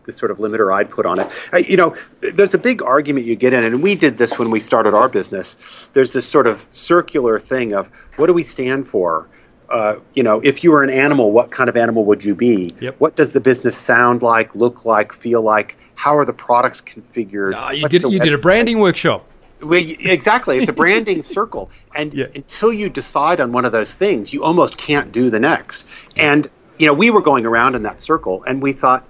the 0.08 0.14
sort 0.14 0.32
of 0.32 0.38
limiter 0.40 0.74
I'd 0.74 0.90
put 0.90 1.06
on 1.06 1.20
it. 1.20 1.30
Uh, 1.54 1.58
you 1.58 1.78
know, 1.78 1.96
there's 2.22 2.54
a 2.54 2.58
big 2.58 2.82
argument 2.82 3.26
you 3.26 3.36
get 3.36 3.54
in, 3.54 3.64
and 3.64 3.84
we 3.84 3.94
did 3.94 4.18
this 4.18 4.40
when 4.40 4.50
we 4.50 4.60
started 4.60 4.96
our 4.96 5.08
business. 5.08 5.90
There's 5.94 6.14
this 6.14 6.28
sort 6.28 6.48
of 6.48 6.66
circular 6.72 7.38
thing 7.38 7.74
of 7.74 7.88
what 8.16 8.28
do 8.28 8.34
we 8.34 8.44
stand 8.44 8.88
for? 8.88 9.28
Uh, 9.70 9.98
you 10.14 10.24
know, 10.24 10.40
if 10.42 10.64
you 10.64 10.72
were 10.72 10.82
an 10.82 10.90
animal, 10.90 11.32
what 11.32 11.52
kind 11.52 11.70
of 11.70 11.76
animal 11.76 12.06
would 12.06 12.24
you 12.24 12.34
be? 12.34 12.74
Yep. 12.80 12.96
What 13.00 13.16
does 13.18 13.32
the 13.32 13.42
business 13.42 13.78
sound 13.78 14.22
like, 14.22 14.56
look 14.56 14.86
like, 14.86 15.12
feel 15.12 15.42
like? 15.42 15.78
How 15.96 16.16
are 16.16 16.26
the 16.26 16.34
products 16.34 16.80
configured? 16.80 17.54
Uh, 17.54 17.72
you 17.72 17.90
did 17.90 18.04
you 18.04 18.20
did 18.20 18.34
a 18.34 18.38
branding 18.38 18.80
workshop. 18.80 19.26
We, 19.62 19.98
exactly. 20.00 20.58
It's 20.58 20.70
a 20.70 20.74
branding 20.84 21.24
circle. 21.24 21.70
And 21.96 22.14
yeah. 22.14 22.28
until 22.36 22.72
you 22.72 22.90
decide 22.90 23.40
on 23.42 23.52
one 23.52 23.66
of 23.66 23.72
those 23.72 23.96
things, 23.96 24.34
you 24.34 24.44
almost 24.44 24.78
can't 24.78 25.12
do 25.12 25.30
the 25.30 25.40
next. 25.40 25.86
And, 26.16 26.50
you 26.78 26.86
know, 26.86 26.94
we 26.94 27.10
were 27.10 27.22
going 27.22 27.46
around 27.46 27.76
in 27.76 27.84
that 27.84 28.02
circle 28.02 28.44
and 28.44 28.62
we 28.62 28.74
thought, 28.74 29.06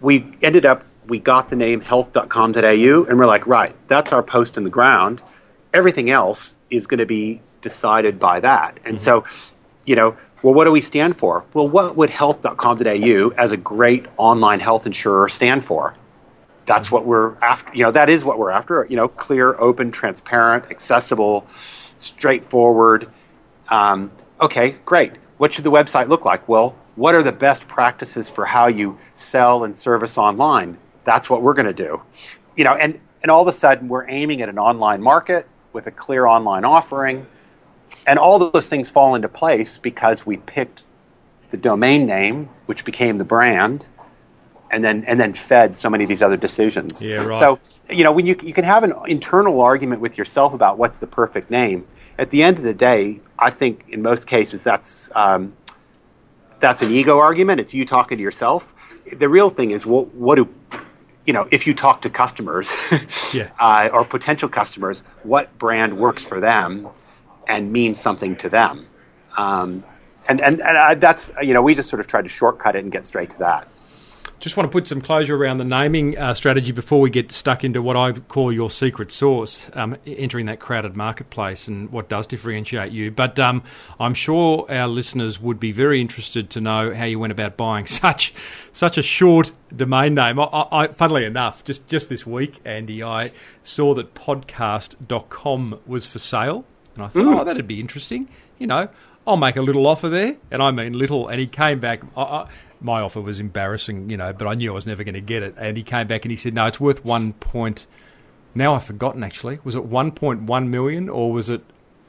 we 0.00 0.26
ended 0.42 0.66
up, 0.66 0.84
we 1.06 1.18
got 1.18 1.48
the 1.48 1.56
name 1.56 1.80
health.com.au 1.80 3.04
and 3.04 3.18
we're 3.18 3.26
like, 3.26 3.46
right, 3.46 3.74
that's 3.88 4.12
our 4.12 4.22
post 4.22 4.56
in 4.56 4.64
the 4.64 4.70
ground. 4.70 5.22
Everything 5.72 6.10
else 6.10 6.56
is 6.70 6.86
going 6.86 6.98
to 6.98 7.06
be 7.06 7.40
decided 7.62 8.18
by 8.18 8.40
that. 8.40 8.78
And 8.84 8.96
mm-hmm. 8.96 9.04
so, 9.04 9.24
you 9.84 9.94
know, 9.94 10.16
well, 10.42 10.54
what 10.54 10.64
do 10.64 10.72
we 10.72 10.80
stand 10.80 11.16
for? 11.16 11.44
Well, 11.54 11.68
what 11.68 11.96
would 11.96 12.10
health.com.au 12.10 13.32
as 13.36 13.52
a 13.52 13.56
great 13.56 14.06
online 14.16 14.60
health 14.60 14.86
insurer 14.86 15.28
stand 15.28 15.64
for? 15.64 15.94
That's 16.66 16.90
what 16.90 17.06
we're 17.06 17.36
after. 17.36 17.74
You 17.74 17.84
know, 17.84 17.92
that 17.92 18.10
is 18.10 18.24
what 18.24 18.38
we're 18.38 18.50
after. 18.50 18.86
You 18.90 18.96
know, 18.96 19.08
clear, 19.08 19.58
open, 19.58 19.90
transparent, 19.90 20.64
accessible, 20.70 21.46
straightforward. 21.98 23.08
Um, 23.68 24.10
okay, 24.40 24.76
great. 24.84 25.12
What 25.38 25.52
should 25.52 25.64
the 25.64 25.70
website 25.70 26.08
look 26.08 26.24
like? 26.24 26.48
Well, 26.48 26.74
what 26.96 27.14
are 27.14 27.22
the 27.22 27.32
best 27.32 27.68
practices 27.68 28.28
for 28.28 28.44
how 28.44 28.66
you 28.66 28.98
sell 29.14 29.64
and 29.64 29.76
service 29.76 30.18
online? 30.18 30.76
That's 31.04 31.30
what 31.30 31.42
we're 31.42 31.54
going 31.54 31.66
to 31.66 31.72
do. 31.72 32.02
You 32.56 32.64
know, 32.64 32.74
and 32.74 32.98
and 33.22 33.30
all 33.30 33.42
of 33.42 33.48
a 33.48 33.52
sudden 33.52 33.88
we're 33.88 34.08
aiming 34.08 34.42
at 34.42 34.48
an 34.48 34.58
online 34.58 35.02
market 35.02 35.46
with 35.72 35.86
a 35.86 35.90
clear 35.90 36.26
online 36.26 36.64
offering, 36.64 37.26
and 38.06 38.18
all 38.18 38.38
those 38.38 38.68
things 38.68 38.90
fall 38.90 39.14
into 39.14 39.28
place 39.28 39.78
because 39.78 40.26
we 40.26 40.38
picked 40.38 40.82
the 41.50 41.56
domain 41.56 42.06
name, 42.06 42.48
which 42.66 42.84
became 42.84 43.18
the 43.18 43.24
brand 43.24 43.86
and 44.70 44.84
then 44.84 45.04
and 45.06 45.18
then 45.20 45.34
fed 45.34 45.76
so 45.76 45.88
many 45.88 46.04
of 46.04 46.08
these 46.08 46.22
other 46.22 46.36
decisions. 46.36 47.02
Yeah, 47.02 47.24
right. 47.24 47.34
So 47.34 47.58
you 47.90 48.04
know 48.04 48.12
when 48.12 48.26
you 48.26 48.36
you 48.42 48.52
can 48.52 48.64
have 48.64 48.84
an 48.84 48.92
internal 49.06 49.60
argument 49.60 50.00
with 50.00 50.18
yourself 50.18 50.52
about 50.52 50.78
what's 50.78 50.98
the 50.98 51.06
perfect 51.06 51.50
name. 51.50 51.86
At 52.18 52.30
the 52.30 52.42
end 52.42 52.56
of 52.58 52.64
the 52.64 52.72
day, 52.72 53.20
I 53.38 53.50
think 53.50 53.84
in 53.88 54.02
most 54.02 54.26
cases 54.26 54.62
that's 54.62 55.10
um, 55.14 55.52
that's 56.60 56.82
an 56.82 56.90
ego 56.90 57.18
argument. 57.18 57.60
It's 57.60 57.74
you 57.74 57.84
talking 57.84 58.18
to 58.18 58.22
yourself. 58.22 58.66
The 59.12 59.28
real 59.28 59.50
thing 59.50 59.70
is 59.70 59.86
what, 59.86 60.12
what 60.14 60.36
do 60.36 60.52
you 61.26 61.32
know? 61.32 61.46
If 61.50 61.66
you 61.66 61.74
talk 61.74 62.02
to 62.02 62.10
customers, 62.10 62.72
yeah. 63.32 63.50
uh, 63.58 63.90
or 63.92 64.04
potential 64.04 64.48
customers, 64.48 65.02
what 65.22 65.56
brand 65.58 65.96
works 65.96 66.24
for 66.24 66.40
them 66.40 66.88
and 67.46 67.72
means 67.72 68.00
something 68.00 68.36
to 68.36 68.48
them. 68.48 68.86
Um, 69.36 69.84
and 70.28 70.40
and, 70.40 70.60
and 70.60 70.78
I, 70.78 70.94
that's 70.94 71.30
you 71.42 71.54
know 71.54 71.62
we 71.62 71.74
just 71.74 71.88
sort 71.88 72.00
of 72.00 72.06
tried 72.06 72.22
to 72.22 72.28
shortcut 72.28 72.76
it 72.76 72.82
and 72.82 72.90
get 72.90 73.06
straight 73.06 73.30
to 73.30 73.38
that. 73.38 73.68
Just 74.38 74.56
want 74.56 74.70
to 74.70 74.72
put 74.72 74.86
some 74.86 75.00
closure 75.00 75.34
around 75.34 75.58
the 75.58 75.64
naming 75.64 76.16
uh, 76.18 76.34
strategy 76.34 76.70
before 76.70 77.00
we 77.00 77.08
get 77.08 77.32
stuck 77.32 77.64
into 77.64 77.80
what 77.80 77.96
I 77.96 78.12
call 78.12 78.52
your 78.52 78.70
secret 78.70 79.10
sauce, 79.10 79.70
um, 79.72 79.96
entering 80.06 80.46
that 80.46 80.60
crowded 80.60 80.94
marketplace 80.94 81.66
and 81.66 81.90
what 81.90 82.10
does 82.10 82.26
differentiate 82.26 82.92
you. 82.92 83.10
But 83.10 83.38
um, 83.38 83.62
I'm 83.98 84.12
sure 84.12 84.66
our 84.70 84.88
listeners 84.88 85.40
would 85.40 85.58
be 85.58 85.72
very 85.72 86.02
interested 86.02 86.50
to 86.50 86.60
know 86.60 86.92
how 86.92 87.04
you 87.04 87.18
went 87.18 87.32
about 87.32 87.56
buying 87.56 87.86
such 87.86 88.34
such 88.72 88.98
a 88.98 89.02
short 89.02 89.52
domain 89.74 90.14
name. 90.14 90.38
I, 90.38 90.66
I, 90.70 90.86
funnily 90.88 91.24
enough, 91.24 91.64
just, 91.64 91.88
just 91.88 92.08
this 92.08 92.26
week, 92.26 92.60
Andy, 92.64 93.02
I 93.02 93.32
saw 93.62 93.94
that 93.94 94.14
podcast.com 94.14 95.80
was 95.86 96.04
for 96.04 96.18
sale. 96.18 96.64
And 96.94 97.04
I 97.04 97.08
thought, 97.08 97.24
mm. 97.24 97.40
oh, 97.40 97.44
that'd 97.44 97.66
be 97.66 97.80
interesting. 97.80 98.28
You 98.58 98.66
know, 98.66 98.88
I'll 99.26 99.36
make 99.36 99.56
a 99.56 99.62
little 99.62 99.86
offer 99.86 100.08
there, 100.08 100.36
and 100.50 100.62
I 100.62 100.70
mean 100.70 100.92
little. 100.92 101.28
And 101.28 101.40
he 101.40 101.46
came 101.46 101.80
back. 101.80 102.02
I, 102.16 102.22
I, 102.22 102.48
my 102.80 103.00
offer 103.00 103.20
was 103.20 103.40
embarrassing, 103.40 104.10
you 104.10 104.16
know, 104.16 104.32
but 104.32 104.46
I 104.46 104.54
knew 104.54 104.70
I 104.70 104.74
was 104.74 104.86
never 104.86 105.02
going 105.02 105.14
to 105.14 105.20
get 105.20 105.42
it. 105.42 105.54
And 105.58 105.76
he 105.76 105.82
came 105.82 106.06
back 106.06 106.24
and 106.24 106.30
he 106.30 106.36
said, 106.36 106.54
"No, 106.54 106.66
it's 106.66 106.80
worth 106.80 107.04
one 107.04 107.32
point." 107.34 107.86
Now 108.54 108.74
I've 108.74 108.84
forgotten. 108.84 109.24
Actually, 109.24 109.58
was 109.64 109.74
it 109.74 109.84
one 109.84 110.12
point 110.12 110.42
one 110.42 110.70
million 110.70 111.08
or 111.08 111.32
was 111.32 111.50
it 111.50 111.62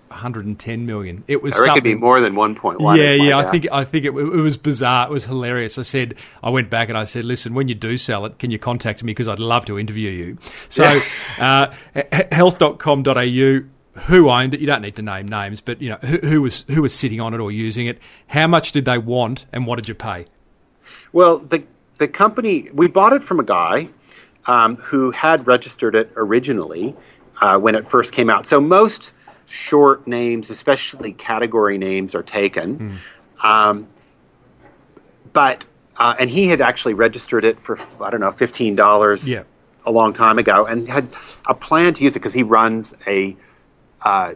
110 0.10 0.86
million. 0.86 1.24
It 1.28 1.42
was. 1.42 1.56
I 1.56 1.60
reckon 1.60 1.74
it'd 1.74 1.84
be 1.84 1.96
more 1.96 2.22
than 2.22 2.34
1.1. 2.34 2.98
Yeah, 2.98 3.12
yeah. 3.12 3.38
I 3.38 3.52
think 3.52 3.72
I 3.72 3.84
think 3.84 4.06
it, 4.06 4.10
it, 4.10 4.12
was 4.14 4.58
bizarre. 4.58 5.08
It 5.08 5.12
was 5.12 5.26
hilarious. 5.26 5.78
I 5.78 5.82
said 5.82 6.16
I 6.42 6.50
went 6.50 6.70
back 6.70 6.90
and 6.90 6.98
I 6.98 7.04
said, 7.04 7.26
listen, 7.26 7.54
when 7.54 7.68
you 7.68 7.76
do 7.76 7.98
sell 7.98 8.26
it, 8.26 8.40
can 8.40 8.52
you 8.52 8.60
contact 8.60 9.04
me 9.04 9.12
because 9.12 9.28
I'd 9.28 9.40
love 9.40 9.66
to 9.66 9.78
interview 9.78 10.10
you. 10.10 10.38
So, 10.70 11.02
yeah. 11.38 11.72
uh, 11.96 12.26
health.com.au 12.32 13.62
who 14.06 14.30
owned 14.30 14.54
it. 14.54 14.60
You 14.60 14.68
don't 14.68 14.82
need 14.82 14.96
to 14.96 15.02
name 15.02 15.28
names, 15.28 15.62
but 15.62 15.82
you 15.82 15.90
know 15.90 15.98
who, 15.98 16.18
who, 16.18 16.42
was 16.42 16.66
who 16.68 16.82
was 16.82 16.94
sitting 16.94 17.20
on 17.20 17.34
it 17.34 17.40
or 17.40 17.52
using 17.52 17.88
it. 17.88 18.00
How 18.28 18.48
much 18.48 18.72
did 18.72 18.86
they 18.86 18.98
want, 18.98 19.46
and 19.52 19.66
what 19.66 19.78
did 19.78 19.90
you 19.90 19.96
pay? 19.96 20.28
Well, 21.12 21.40
the 21.40 21.64
the 21.98 22.08
company 22.08 22.70
we 22.74 22.88
bought 22.88 23.14
it 23.14 23.24
from 23.24 23.40
a 23.40 23.44
guy 23.44 23.90
um, 24.46 24.78
who 24.78 25.12
had 25.12 25.48
registered 25.48 25.96
it 25.96 26.12
originally 26.16 26.96
uh, 27.42 27.58
when 27.58 27.76
it 27.76 27.90
first 27.90 28.14
came 28.14 28.30
out. 28.30 28.46
So 28.46 28.62
most 28.62 29.12
short 29.48 30.08
names, 30.08 30.50
especially 30.50 31.14
category 31.14 31.78
names, 31.78 32.16
are 32.16 32.24
taken. 32.24 33.00
Mm. 33.42 33.46
Um, 33.46 33.88
but 35.34 35.66
uh, 35.98 36.16
and 36.20 36.30
he 36.30 36.48
had 36.48 36.62
actually 36.62 36.94
registered 36.94 37.46
it 37.46 37.60
for 37.62 37.80
I 38.02 38.10
don't 38.10 38.22
know 38.22 38.32
fifteen 38.32 38.76
dollars. 38.76 39.28
Yeah. 39.28 39.44
A 39.86 39.92
long 39.92 40.12
time 40.12 40.38
ago, 40.38 40.66
and 40.66 40.86
had 40.90 41.08
a 41.48 41.54
plan 41.56 41.94
to 41.94 42.04
use 42.04 42.18
it 42.18 42.20
because 42.20 42.34
he 42.34 42.44
runs 42.44 42.94
a 43.08 43.38
uh, 44.02 44.34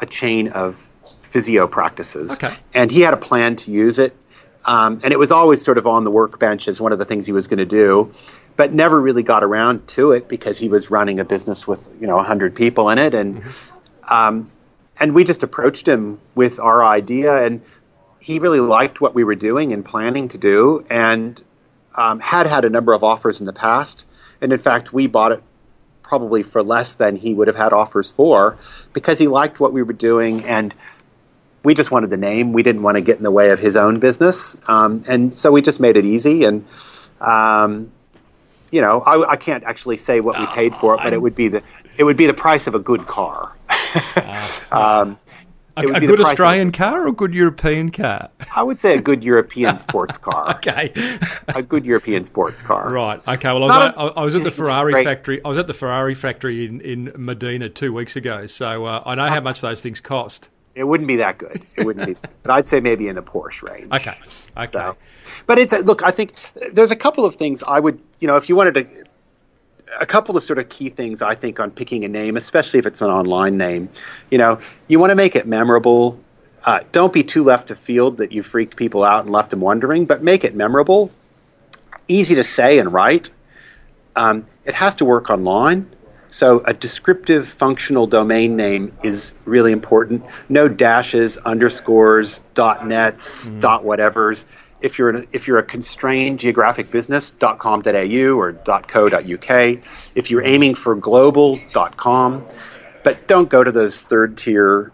a 0.00 0.06
chain 0.06 0.48
of 0.48 0.88
physio 1.22 1.66
practices. 1.66 2.32
Okay. 2.32 2.54
And 2.74 2.90
he 2.90 3.00
had 3.00 3.14
a 3.14 3.18
plan 3.18 3.56
to 3.56 3.70
use 3.70 3.98
it. 3.98 4.16
Um, 4.64 5.00
and 5.02 5.12
it 5.12 5.18
was 5.18 5.32
always 5.32 5.64
sort 5.64 5.78
of 5.78 5.86
on 5.86 6.04
the 6.04 6.10
workbench 6.10 6.68
as 6.68 6.80
one 6.80 6.92
of 6.92 6.98
the 6.98 7.04
things 7.04 7.24
he 7.24 7.32
was 7.32 7.46
going 7.46 7.58
to 7.58 7.66
do, 7.66 8.12
but 8.56 8.74
never 8.74 9.00
really 9.00 9.22
got 9.22 9.42
around 9.42 9.86
to 9.88 10.12
it 10.12 10.28
because 10.28 10.58
he 10.58 10.68
was 10.68 10.90
running 10.90 11.20
a 11.20 11.24
business 11.24 11.66
with 11.66 11.88
you 12.00 12.06
know 12.06 12.16
100 12.16 12.54
people 12.54 12.90
in 12.90 12.98
it, 12.98 13.14
and 13.14 13.42
mm-hmm. 13.42 14.14
um, 14.14 14.50
and 15.00 15.14
we 15.14 15.24
just 15.24 15.42
approached 15.42 15.88
him 15.88 16.20
with 16.34 16.60
our 16.60 16.84
idea, 16.84 17.46
and 17.46 17.62
he 18.20 18.40
really 18.40 18.60
liked 18.60 19.00
what 19.00 19.14
we 19.14 19.24
were 19.24 19.36
doing 19.36 19.72
and 19.72 19.84
planning 19.84 20.28
to 20.28 20.38
do, 20.38 20.84
and 20.90 21.42
um, 21.94 22.20
had 22.20 22.46
had 22.46 22.66
a 22.66 22.68
number 22.68 22.92
of 22.92 23.02
offers 23.02 23.40
in 23.40 23.46
the 23.46 23.54
past, 23.54 24.04
and 24.42 24.52
in 24.52 24.58
fact 24.58 24.92
we 24.92 25.06
bought 25.06 25.32
it 25.32 25.42
probably 26.08 26.42
for 26.42 26.62
less 26.62 26.94
than 26.94 27.16
he 27.16 27.34
would 27.34 27.48
have 27.48 27.56
had 27.56 27.72
offers 27.72 28.10
for 28.10 28.56
because 28.94 29.18
he 29.18 29.28
liked 29.28 29.60
what 29.60 29.72
we 29.72 29.82
were 29.82 29.92
doing 29.92 30.42
and 30.44 30.74
we 31.62 31.74
just 31.74 31.90
wanted 31.90 32.08
the 32.08 32.16
name. 32.16 32.52
We 32.54 32.62
didn't 32.62 32.82
want 32.82 32.96
to 32.96 33.02
get 33.02 33.18
in 33.18 33.22
the 33.22 33.30
way 33.30 33.50
of 33.50 33.58
his 33.58 33.76
own 33.76 33.98
business, 34.00 34.56
um, 34.68 35.04
and 35.06 35.36
so 35.36 35.52
we 35.52 35.60
just 35.60 35.80
made 35.80 35.96
it 35.96 36.06
easy. 36.06 36.44
And 36.44 36.64
um, 37.20 37.92
you 38.70 38.80
know, 38.80 39.00
I, 39.00 39.32
I, 39.32 39.36
can't 39.36 39.64
actually 39.64 39.96
say 39.96 40.20
what 40.20 40.38
we 40.38 40.46
paid 40.46 40.76
for 40.76 40.94
it, 40.94 41.00
but 41.02 41.12
it 41.12 41.20
would 41.20 41.34
be 41.34 41.48
the 41.48 41.62
it 41.96 42.04
would 42.04 42.16
be 42.16 42.26
the 42.26 42.34
price 42.34 42.68
of 42.68 42.74
a 42.74 42.78
good 42.78 43.06
car. 43.06 43.52
um, 44.72 45.18
a, 45.84 45.96
a 45.96 46.00
good 46.00 46.20
Australian 46.20 46.72
car 46.72 47.04
or 47.04 47.08
a 47.08 47.12
good 47.12 47.34
European 47.34 47.90
car? 47.90 48.30
I 48.54 48.62
would 48.62 48.78
say 48.78 48.94
a 48.94 49.00
good 49.00 49.22
European 49.22 49.78
sports 49.86 50.18
car. 50.18 50.56
okay. 50.56 50.92
a 51.48 51.62
good 51.62 51.84
European 51.84 52.24
sports 52.24 52.62
car. 52.62 52.88
Right. 52.88 53.26
Okay. 53.26 53.48
Well, 53.48 53.70
I 53.70 53.88
was, 53.88 53.98
at, 53.98 54.16
I 54.16 54.24
was 54.24 54.34
at 54.34 54.42
the 54.42 54.50
Ferrari 54.58 54.92
great. 54.92 55.04
factory. 55.04 55.40
I 55.44 55.48
was 55.48 55.58
at 55.58 55.66
the 55.66 55.74
Ferrari 55.74 56.14
factory 56.14 56.66
in, 56.66 56.80
in 56.80 57.12
Modena 57.16 57.68
two 57.68 57.92
weeks 57.92 58.16
ago, 58.16 58.46
so 58.46 58.84
uh, 58.84 59.02
I 59.04 59.14
know 59.14 59.28
how 59.28 59.40
much 59.40 59.60
those 59.60 59.80
things 59.80 60.00
cost. 60.00 60.48
It 60.74 60.84
wouldn't 60.84 61.08
be 61.08 61.16
that 61.16 61.38
good. 61.38 61.60
It 61.76 61.84
wouldn't 61.84 62.06
be, 62.06 62.16
but 62.42 62.52
I'd 62.52 62.68
say 62.68 62.78
maybe 62.80 63.08
in 63.08 63.16
the 63.16 63.22
Porsche 63.22 63.62
range. 63.62 63.92
Okay. 63.92 64.16
Okay. 64.56 64.66
So, 64.66 64.96
but 65.46 65.58
it's 65.58 65.72
look. 65.72 66.04
I 66.04 66.12
think 66.12 66.34
there's 66.72 66.92
a 66.92 66.96
couple 66.96 67.24
of 67.24 67.34
things 67.34 67.64
I 67.66 67.80
would, 67.80 68.00
you 68.20 68.28
know, 68.28 68.36
if 68.36 68.48
you 68.48 68.54
wanted 68.54 68.74
to 68.74 68.97
a 70.00 70.06
couple 70.06 70.36
of 70.36 70.44
sort 70.44 70.58
of 70.58 70.68
key 70.68 70.88
things 70.88 71.22
I 71.22 71.34
think 71.34 71.60
on 71.60 71.70
picking 71.70 72.04
a 72.04 72.08
name, 72.08 72.36
especially 72.36 72.78
if 72.78 72.86
it's 72.86 73.02
an 73.02 73.10
online 73.10 73.56
name. 73.56 73.88
You 74.30 74.38
know, 74.38 74.60
you 74.86 74.98
want 74.98 75.10
to 75.10 75.14
make 75.16 75.36
it 75.36 75.46
memorable. 75.46 76.20
Uh, 76.64 76.80
don't 76.92 77.12
be 77.12 77.22
too 77.22 77.44
left 77.44 77.70
of 77.70 77.78
field 77.78 78.18
that 78.18 78.32
you 78.32 78.42
freaked 78.42 78.76
people 78.76 79.04
out 79.04 79.24
and 79.24 79.32
left 79.32 79.50
them 79.50 79.60
wondering, 79.60 80.04
but 80.04 80.22
make 80.22 80.44
it 80.44 80.54
memorable, 80.54 81.10
easy 82.08 82.34
to 82.34 82.44
say 82.44 82.78
and 82.78 82.92
write. 82.92 83.30
Um, 84.16 84.46
it 84.64 84.74
has 84.74 84.94
to 84.96 85.04
work 85.04 85.30
online. 85.30 85.90
So 86.30 86.60
a 86.66 86.74
descriptive 86.74 87.48
functional 87.48 88.06
domain 88.06 88.54
name 88.54 88.96
is 89.02 89.34
really 89.46 89.72
important. 89.72 90.24
No 90.48 90.68
dashes, 90.68 91.38
underscores, 91.38 92.42
dot 92.54 92.86
nets, 92.86 93.48
mm. 93.48 93.60
dot 93.60 93.84
whatevers 93.84 94.44
if 94.80 94.98
you're, 94.98 95.24
if 95.32 95.46
you're 95.46 95.58
a 95.58 95.62
constrained 95.62 96.38
geographic 96.38 96.90
business, 96.90 97.32
.com.au 97.40 98.38
or 98.38 98.52
.co.uk. 98.52 99.78
If 100.14 100.30
you're 100.30 100.44
aiming 100.44 100.74
for 100.74 100.94
global, 100.94 101.60
.com. 101.96 102.46
But 103.02 103.26
don't 103.28 103.48
go 103.48 103.64
to 103.64 103.72
those 103.72 104.02
third 104.02 104.36
tier, 104.36 104.92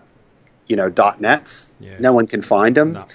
you 0.67 0.77
know, 0.77 0.93
.nets. 1.19 1.75
Yeah. 1.81 1.97
No 1.99 2.13
one 2.13 2.27
can 2.27 2.43
find 2.43 2.77
them. 2.77 2.93
No. 2.93 3.07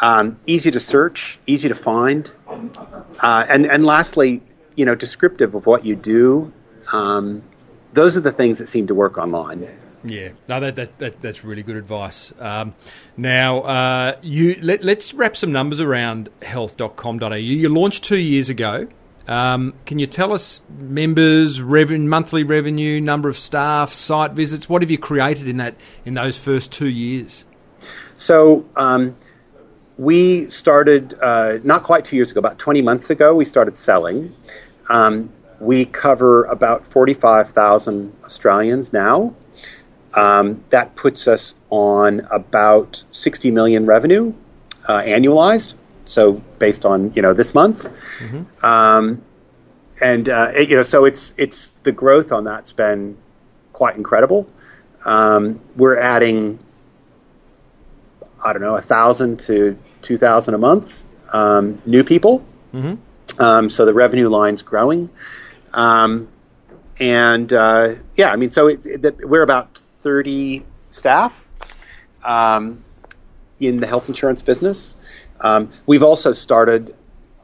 Um, 0.00 0.38
easy 0.46 0.70
to 0.70 0.80
search, 0.80 1.38
easy 1.46 1.68
to 1.68 1.74
find. 1.74 2.30
Uh, 2.48 3.46
and, 3.48 3.66
and 3.66 3.86
lastly, 3.86 4.42
you 4.74 4.84
know, 4.84 4.94
descriptive 4.94 5.54
of 5.54 5.66
what 5.66 5.84
you 5.84 5.96
do. 5.96 6.52
Um, 6.92 7.42
those 7.92 8.16
are 8.16 8.20
the 8.20 8.32
things 8.32 8.58
that 8.58 8.68
seem 8.68 8.86
to 8.88 8.94
work 8.94 9.18
online. 9.18 9.68
Yeah, 10.04 10.30
no, 10.48 10.60
that, 10.60 10.76
that, 10.76 10.98
that 10.98 11.20
that's 11.22 11.44
really 11.44 11.62
good 11.62 11.76
advice. 11.76 12.32
Um, 12.38 12.74
now, 13.16 13.60
uh, 13.60 14.16
you 14.22 14.58
let, 14.60 14.84
us 14.84 15.14
wrap 15.14 15.36
some 15.36 15.50
numbers 15.50 15.80
around 15.80 16.28
health.com.au. 16.42 17.34
You 17.34 17.68
launched 17.70 18.04
two 18.04 18.18
years 18.18 18.50
ago. 18.50 18.88
Um, 19.26 19.72
can 19.86 19.98
you 19.98 20.06
tell 20.06 20.34
us 20.34 20.60
members, 20.68 21.62
revenue, 21.62 22.06
monthly 22.06 22.42
revenue, 22.44 23.00
number 23.00 23.30
of 23.30 23.38
staff, 23.38 23.94
site 23.94 24.32
visits? 24.32 24.68
What 24.68 24.82
have 24.82 24.90
you 24.90 24.98
created 24.98 25.48
in 25.48 25.56
that 25.56 25.74
in 26.04 26.14
those 26.14 26.36
first 26.36 26.70
two 26.70 26.88
years? 26.88 27.44
So. 28.16 28.68
Um, 28.76 29.16
we 29.96 30.48
started 30.50 31.14
uh, 31.22 31.58
not 31.62 31.84
quite 31.84 32.04
two 32.04 32.16
years 32.16 32.30
ago, 32.30 32.40
about 32.40 32.58
20 32.58 32.82
months 32.82 33.10
ago, 33.10 33.34
we 33.34 33.44
started 33.44 33.76
selling. 33.76 34.34
Um, 34.88 35.32
we 35.60 35.84
cover 35.84 36.44
about 36.44 36.86
45,000 36.86 38.12
Australians 38.24 38.92
now. 38.92 39.34
Um, 40.16 40.64
that 40.70 40.94
puts 40.94 41.26
us 41.26 41.54
on 41.70 42.20
about 42.30 43.02
60 43.10 43.50
million 43.50 43.84
revenue 43.86 44.32
uh, 44.86 45.02
annualized. 45.02 45.74
So 46.04 46.34
based 46.58 46.84
on 46.84 47.12
you 47.14 47.22
know 47.22 47.32
this 47.32 47.54
month, 47.54 47.88
mm-hmm. 48.18 48.64
um, 48.64 49.22
and 50.00 50.28
uh, 50.28 50.52
it, 50.54 50.68
you 50.68 50.76
know 50.76 50.82
so 50.82 51.06
it's 51.06 51.32
it's 51.38 51.70
the 51.82 51.92
growth 51.92 52.30
on 52.30 52.44
that's 52.44 52.72
been 52.72 53.16
quite 53.72 53.96
incredible. 53.96 54.46
Um, 55.06 55.60
we're 55.76 55.98
adding 55.98 56.58
I 58.44 58.52
don't 58.52 58.60
know 58.60 58.76
a 58.76 58.82
thousand 58.82 59.40
to 59.40 59.78
two 60.02 60.18
thousand 60.18 60.54
a 60.54 60.58
month 60.58 61.04
um, 61.32 61.80
new 61.86 62.04
people. 62.04 62.44
Mm-hmm. 62.72 63.40
Um, 63.42 63.70
so 63.70 63.84
the 63.84 63.94
revenue 63.94 64.28
line's 64.28 64.62
growing. 64.62 65.10
Um, 65.72 66.28
and 67.00 67.52
uh, 67.52 67.94
yeah, 68.16 68.30
I 68.30 68.36
mean, 68.36 68.50
so 68.50 68.68
it, 68.68 68.86
it, 68.86 69.28
we're 69.28 69.42
about 69.42 69.80
30 70.04 70.62
staff 70.90 71.44
um, 72.24 72.84
in 73.58 73.80
the 73.80 73.86
health 73.86 74.08
insurance 74.08 74.42
business. 74.42 74.98
Um, 75.40 75.72
we've 75.86 76.02
also 76.02 76.34
started, 76.34 76.94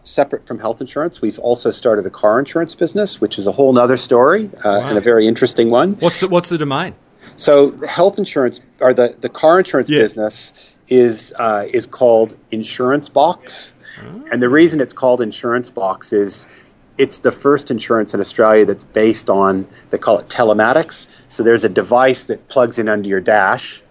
separate 0.05 0.47
from 0.47 0.59
health 0.59 0.81
insurance, 0.83 1.23
we've 1.23 1.39
also 1.39 1.71
started 1.71 2.05
a 2.05 2.11
car 2.11 2.39
insurance 2.39 2.75
business, 2.75 3.21
which 3.21 3.39
is 3.39 3.47
a 3.47 3.53
whole 3.53 3.77
other 3.79 3.97
story 3.97 4.51
uh, 4.59 4.61
wow. 4.65 4.89
and 4.89 4.99
a 4.99 5.01
very 5.01 5.27
interesting 5.27 5.71
one. 5.71 5.95
What's 5.95 6.21
the, 6.21 6.29
what's 6.29 6.51
the 6.51 6.59
domain? 6.59 6.95
So 7.37 7.71
the 7.71 7.87
health 7.87 8.19
insurance 8.19 8.61
or 8.81 8.93
the, 8.93 9.17
the 9.19 9.31
car 9.31 9.59
insurance 9.59 9.89
yeah. 9.89 10.01
business 10.01 10.53
is 10.89 11.33
uh, 11.39 11.67
is 11.73 11.87
called 11.87 12.37
Insurance 12.51 13.09
Box, 13.09 13.73
oh. 14.03 14.25
and 14.31 14.43
the 14.43 14.49
reason 14.49 14.81
it's 14.81 14.93
called 14.93 15.21
Insurance 15.21 15.71
Box 15.71 16.13
is 16.13 16.47
it's 17.01 17.21
the 17.21 17.33
first 17.33 17.71
insurance 17.71 18.13
in 18.13 18.21
Australia 18.21 18.67
that's 18.67 18.85
based 18.85 19.31
on 19.31 19.67
they 19.89 19.97
call 19.97 20.19
it 20.19 20.29
telematics. 20.29 21.09
So 21.29 21.43
there's 21.43 21.65
a 21.65 21.69
device 21.71 22.25
that 22.25 22.49
plugs 22.49 22.79
in 22.79 22.91
under 22.91 23.09
your 23.09 23.23
dash 23.23 23.83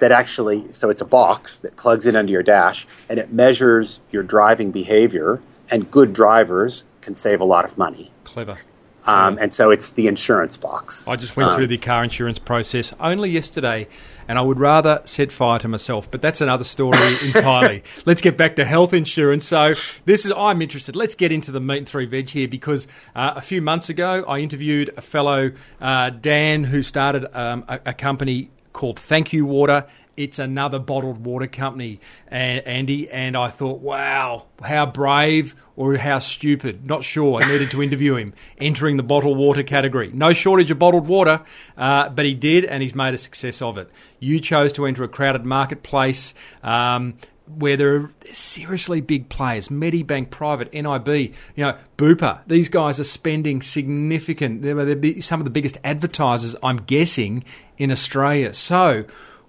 that 0.00 0.10
actually 0.10 0.70
so 0.72 0.90
it's 0.90 1.00
a 1.00 1.06
box 1.06 1.60
that 1.60 1.76
plugs 1.76 2.06
in 2.06 2.16
under 2.16 2.32
your 2.32 2.42
dash 2.42 2.86
and 3.08 3.20
it 3.20 3.32
measures 3.32 4.00
your 4.10 4.24
driving 4.24 4.72
behavior 4.72 5.40
and 5.70 5.88
good 5.90 6.12
drivers 6.12 6.84
can 7.02 7.14
save 7.14 7.40
a 7.40 7.44
lot 7.44 7.64
of 7.64 7.78
money. 7.78 8.10
Clever. 8.24 8.58
Um, 9.04 9.38
and 9.40 9.54
so 9.54 9.70
it's 9.70 9.92
the 9.92 10.08
insurance 10.08 10.56
box. 10.56 11.06
I 11.06 11.14
just 11.14 11.36
went 11.36 11.50
um, 11.50 11.56
through 11.56 11.68
the 11.68 11.78
car 11.78 12.02
insurance 12.02 12.40
process 12.40 12.92
only 12.98 13.30
yesterday, 13.30 13.86
and 14.28 14.38
I 14.38 14.42
would 14.42 14.58
rather 14.58 15.00
set 15.04 15.32
fire 15.32 15.58
to 15.60 15.68
myself. 15.68 16.10
But 16.10 16.22
that's 16.22 16.40
another 16.40 16.64
story 16.64 16.98
entirely. 17.24 17.82
Let's 18.04 18.20
get 18.20 18.36
back 18.36 18.56
to 18.56 18.64
health 18.64 18.92
insurance. 18.92 19.44
So 19.44 19.74
this 20.04 20.26
is 20.26 20.32
I'm 20.36 20.62
interested. 20.62 20.96
Let's 20.96 21.14
get 21.14 21.32
into 21.32 21.52
the 21.52 21.60
meat 21.60 21.78
and 21.78 21.88
three 21.88 22.06
veg 22.06 22.30
here 22.30 22.48
because 22.48 22.86
uh, 23.14 23.34
a 23.36 23.40
few 23.40 23.62
months 23.62 23.88
ago 23.88 24.24
I 24.26 24.38
interviewed 24.38 24.92
a 24.96 25.00
fellow 25.00 25.52
uh, 25.80 26.10
Dan 26.10 26.64
who 26.64 26.82
started 26.82 27.26
um, 27.36 27.64
a, 27.68 27.80
a 27.86 27.94
company 27.94 28.50
called 28.76 28.98
Thank 28.98 29.32
You 29.32 29.46
Water, 29.46 29.86
it's 30.16 30.38
another 30.38 30.78
bottled 30.78 31.24
water 31.24 31.46
company, 31.46 32.00
and, 32.28 32.60
Andy. 32.66 33.10
And 33.10 33.36
I 33.36 33.48
thought, 33.48 33.80
wow, 33.80 34.46
how 34.62 34.86
brave 34.86 35.54
or 35.76 35.96
how 35.96 36.18
stupid. 36.18 36.86
Not 36.86 37.04
sure. 37.04 37.42
I 37.42 37.50
needed 37.50 37.70
to 37.72 37.82
interview 37.82 38.16
him. 38.16 38.34
Entering 38.58 38.96
the 38.96 39.02
bottled 39.02 39.36
water 39.36 39.62
category. 39.62 40.10
No 40.12 40.32
shortage 40.32 40.70
of 40.70 40.78
bottled 40.78 41.06
water, 41.06 41.42
uh, 41.76 42.08
but 42.10 42.24
he 42.24 42.34
did, 42.34 42.64
and 42.64 42.82
he's 42.82 42.94
made 42.94 43.14
a 43.14 43.18
success 43.18 43.60
of 43.60 43.78
it. 43.78 43.90
You 44.20 44.40
chose 44.40 44.72
to 44.74 44.86
enter 44.86 45.04
a 45.04 45.08
crowded 45.08 45.44
marketplace. 45.44 46.34
Um, 46.62 47.14
where 47.46 47.76
there 47.76 47.94
are 47.94 48.10
seriously 48.32 49.00
big 49.00 49.28
players, 49.28 49.68
Medibank 49.68 50.30
Private, 50.30 50.72
NIB, 50.72 51.08
you 51.08 51.34
know, 51.58 51.76
Bupa. 51.96 52.40
These 52.46 52.68
guys 52.68 52.98
are 52.98 53.04
spending 53.04 53.62
significant. 53.62 54.62
They're 54.62 55.22
some 55.22 55.40
of 55.40 55.44
the 55.44 55.50
biggest 55.50 55.78
advertisers, 55.84 56.56
I'm 56.62 56.78
guessing, 56.78 57.44
in 57.78 57.90
Australia. 57.90 58.54
So, 58.54 59.04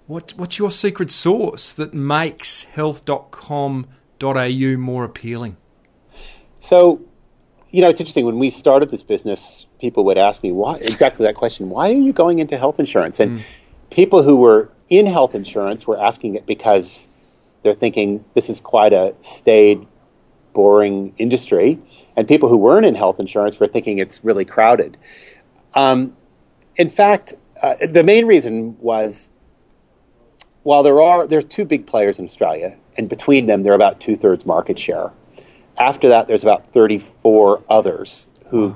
what, 0.07 0.33
what's 0.37 0.57
your 0.57 0.71
secret 0.71 1.11
sauce 1.11 1.73
that 1.73 1.93
makes 1.93 2.63
health.com.au 2.63 4.77
more 4.77 5.03
appealing? 5.03 5.57
So, 6.59 7.01
you 7.69 7.81
know, 7.81 7.89
it's 7.89 7.99
interesting. 7.99 8.25
When 8.25 8.39
we 8.39 8.49
started 8.49 8.89
this 8.89 9.03
business, 9.03 9.65
people 9.79 10.05
would 10.05 10.17
ask 10.17 10.43
me, 10.43 10.51
why 10.51 10.77
exactly 10.77 11.25
that 11.25 11.35
question, 11.35 11.69
why 11.69 11.89
are 11.89 11.95
you 11.95 12.13
going 12.13 12.39
into 12.39 12.57
health 12.57 12.79
insurance? 12.79 13.19
And 13.19 13.39
mm. 13.39 13.43
people 13.89 14.23
who 14.23 14.37
were 14.37 14.71
in 14.89 15.05
health 15.05 15.35
insurance 15.35 15.85
were 15.85 16.01
asking 16.01 16.35
it 16.35 16.45
because 16.45 17.09
they're 17.63 17.73
thinking 17.73 18.23
this 18.33 18.49
is 18.49 18.61
quite 18.61 18.93
a 18.93 19.13
staid, 19.19 19.85
boring 20.53 21.13
industry. 21.17 21.79
And 22.15 22.27
people 22.27 22.49
who 22.49 22.57
weren't 22.57 22.85
in 22.85 22.95
health 22.95 23.19
insurance 23.19 23.59
were 23.59 23.67
thinking 23.67 23.99
it's 23.99 24.23
really 24.23 24.45
crowded. 24.45 24.97
Um, 25.73 26.15
in 26.77 26.89
fact, 26.89 27.35
uh, 27.61 27.75
the 27.87 28.03
main 28.03 28.25
reason 28.25 28.77
was 28.79 29.29
while 30.63 30.83
there 30.83 31.01
are 31.01 31.27
there's 31.27 31.45
two 31.45 31.65
big 31.65 31.87
players 31.87 32.19
in 32.19 32.25
Australia, 32.25 32.77
and 32.97 33.07
between 33.07 33.45
them 33.45 33.63
they're 33.63 33.73
about 33.73 33.99
two 34.01 34.15
thirds 34.15 34.45
market 34.45 34.77
share. 34.77 35.11
After 35.79 36.09
that, 36.09 36.27
there's 36.27 36.43
about 36.43 36.71
34 36.71 37.63
others 37.69 38.27
who 38.49 38.75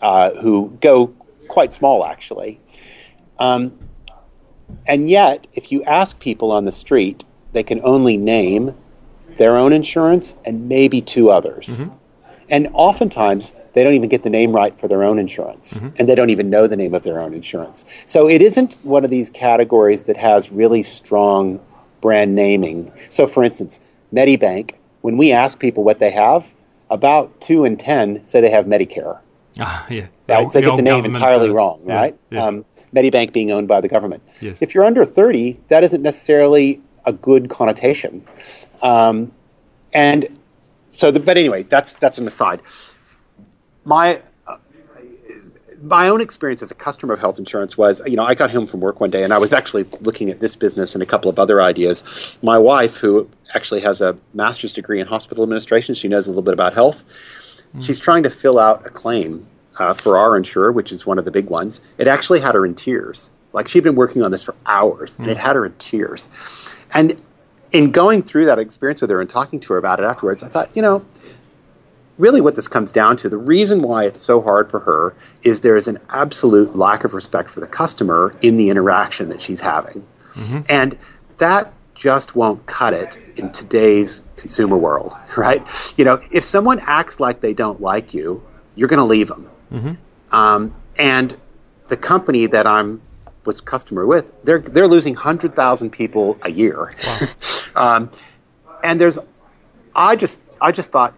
uh, 0.00 0.34
who 0.34 0.76
go 0.80 1.14
quite 1.48 1.72
small 1.72 2.04
actually. 2.04 2.60
Um, 3.38 3.78
and 4.86 5.08
yet, 5.08 5.46
if 5.54 5.70
you 5.70 5.82
ask 5.84 6.18
people 6.18 6.50
on 6.50 6.64
the 6.64 6.72
street, 6.72 7.24
they 7.52 7.62
can 7.62 7.80
only 7.84 8.16
name 8.16 8.74
their 9.36 9.56
own 9.56 9.72
insurance 9.72 10.36
and 10.44 10.68
maybe 10.68 11.00
two 11.00 11.30
others. 11.30 11.66
Mm-hmm. 11.66 11.94
And 12.48 12.68
oftentimes, 12.72 13.52
they 13.74 13.82
don't 13.84 13.94
even 13.94 14.08
get 14.08 14.22
the 14.22 14.30
name 14.30 14.52
right 14.52 14.78
for 14.78 14.88
their 14.88 15.02
own 15.02 15.18
insurance, 15.18 15.74
Mm-hmm. 15.74 15.96
and 15.96 16.08
they 16.08 16.14
don't 16.14 16.30
even 16.30 16.50
know 16.50 16.66
the 16.66 16.76
name 16.76 16.94
of 16.94 17.02
their 17.02 17.20
own 17.20 17.32
insurance. 17.34 17.84
So 18.06 18.28
it 18.28 18.42
isn't 18.42 18.78
one 18.82 19.04
of 19.04 19.10
these 19.10 19.30
categories 19.30 20.04
that 20.04 20.16
has 20.16 20.50
really 20.52 20.82
strong 20.82 21.60
brand 22.00 22.34
naming. 22.34 22.92
So, 23.10 23.26
for 23.26 23.42
instance, 23.44 23.80
Medibank, 24.12 24.72
when 25.02 25.16
we 25.16 25.32
ask 25.32 25.58
people 25.58 25.84
what 25.84 25.98
they 26.00 26.10
have, 26.10 26.54
about 26.90 27.40
two 27.40 27.64
in 27.64 27.76
ten 27.76 28.24
say 28.24 28.40
they 28.40 28.50
have 28.50 28.66
Medicare. 28.66 29.20
Ah, 29.60 29.86
yeah. 29.88 30.06
Right? 30.28 30.44
old- 30.44 30.52
they 30.52 30.60
get 30.62 30.76
the 30.76 30.82
name 30.82 31.04
entirely 31.04 31.48
uh, 31.50 31.52
wrong, 31.52 31.82
yeah, 31.86 31.94
right? 31.94 32.18
yeah. 32.30 32.44
Um, 32.46 32.64
Medibank 32.94 33.32
being 33.32 33.50
owned 33.50 33.68
by 33.68 33.80
the 33.80 33.88
government. 33.88 34.22
Yes. 34.40 34.56
If 34.60 34.74
you're 34.74 34.84
under 34.84 35.04
30, 35.04 35.58
that 35.68 35.84
isn't 35.84 36.02
necessarily 36.02 36.80
a 37.06 37.12
good 37.12 37.48
connotation. 37.50 38.24
Um, 38.82 39.32
and 39.92 40.26
so, 40.90 41.10
the, 41.10 41.20
but 41.20 41.36
anyway, 41.38 41.62
that's 41.64 41.94
that's 41.94 42.18
an 42.18 42.26
aside. 42.26 42.60
My 43.84 44.22
my 45.82 46.08
own 46.08 46.20
experience 46.20 46.62
as 46.62 46.70
a 46.70 46.76
customer 46.76 47.14
of 47.14 47.18
health 47.20 47.40
insurance 47.40 47.76
was, 47.76 48.00
you 48.06 48.14
know, 48.14 48.24
I 48.24 48.36
got 48.36 48.52
home 48.52 48.66
from 48.66 48.80
work 48.80 49.00
one 49.00 49.10
day 49.10 49.24
and 49.24 49.32
I 49.32 49.38
was 49.38 49.52
actually 49.52 49.84
looking 50.00 50.30
at 50.30 50.38
this 50.38 50.54
business 50.54 50.94
and 50.94 51.02
a 51.02 51.06
couple 51.06 51.28
of 51.28 51.40
other 51.40 51.60
ideas. 51.60 52.36
My 52.40 52.56
wife, 52.56 52.96
who 52.96 53.28
actually 53.52 53.80
has 53.80 54.00
a 54.00 54.16
master's 54.32 54.72
degree 54.72 55.00
in 55.00 55.08
hospital 55.08 55.42
administration, 55.42 55.96
she 55.96 56.06
knows 56.06 56.28
a 56.28 56.30
little 56.30 56.44
bit 56.44 56.54
about 56.54 56.72
health. 56.72 57.04
She's 57.80 57.98
trying 57.98 58.22
to 58.24 58.30
fill 58.30 58.58
out 58.58 58.86
a 58.86 58.90
claim 58.90 59.48
uh, 59.78 59.94
for 59.94 60.18
our 60.18 60.36
insurer, 60.36 60.70
which 60.70 60.92
is 60.92 61.06
one 61.06 61.18
of 61.18 61.24
the 61.24 61.30
big 61.30 61.46
ones. 61.46 61.80
It 61.98 62.06
actually 62.06 62.40
had 62.40 62.54
her 62.54 62.66
in 62.66 62.74
tears. 62.74 63.32
Like 63.52 63.66
she'd 63.66 63.82
been 63.82 63.96
working 63.96 64.22
on 64.22 64.30
this 64.30 64.42
for 64.42 64.54
hours, 64.66 65.18
and 65.18 65.26
it 65.28 65.36
had 65.38 65.56
her 65.56 65.66
in 65.66 65.72
tears. 65.74 66.28
And 66.92 67.20
in 67.72 67.90
going 67.90 68.22
through 68.22 68.46
that 68.46 68.58
experience 68.58 69.00
with 69.00 69.10
her 69.10 69.20
and 69.20 69.28
talking 69.28 69.60
to 69.60 69.72
her 69.72 69.78
about 69.78 70.00
it 70.00 70.04
afterwards, 70.04 70.42
I 70.42 70.48
thought, 70.48 70.76
you 70.76 70.82
know, 70.82 71.04
really 72.18 72.40
what 72.40 72.54
this 72.54 72.68
comes 72.68 72.92
down 72.92 73.16
to, 73.18 73.28
the 73.28 73.38
reason 73.38 73.82
why 73.82 74.04
it's 74.04 74.20
so 74.20 74.40
hard 74.40 74.70
for 74.70 74.80
her 74.80 75.14
is 75.42 75.60
there 75.60 75.76
is 75.76 75.88
an 75.88 75.98
absolute 76.10 76.74
lack 76.76 77.04
of 77.04 77.14
respect 77.14 77.50
for 77.50 77.60
the 77.60 77.66
customer 77.66 78.34
in 78.42 78.56
the 78.56 78.68
interaction 78.70 79.28
that 79.30 79.40
she's 79.40 79.60
having. 79.60 80.06
And 80.68 80.98
that 81.38 81.72
just 81.94 82.34
won't 82.34 82.64
cut 82.66 82.94
it 82.94 83.18
in 83.36 83.52
today's 83.52 84.22
consumer 84.36 84.76
world, 84.76 85.14
right? 85.36 85.66
You 85.96 86.04
know, 86.04 86.20
if 86.30 86.44
someone 86.44 86.80
acts 86.80 87.20
like 87.20 87.40
they 87.40 87.54
don't 87.54 87.80
like 87.80 88.14
you, 88.14 88.42
you're 88.74 88.88
going 88.88 88.98
to 88.98 89.04
leave 89.04 89.28
them. 89.28 89.50
Um, 90.30 90.74
and 90.96 91.36
the 91.88 91.96
company 91.96 92.46
that 92.46 92.66
I'm 92.66 93.00
was 93.44 93.60
customer 93.60 94.06
with, 94.06 94.32
they're 94.44 94.60
they're 94.60 94.86
losing 94.86 95.14
hundred 95.14 95.54
thousand 95.56 95.90
people 95.90 96.38
a 96.42 96.50
year. 96.50 96.94
um, 97.74 98.10
and 98.82 99.00
there's, 99.00 99.18
I 99.94 100.16
just 100.16 100.40
I 100.60 100.72
just 100.72 100.90
thought 100.90 101.14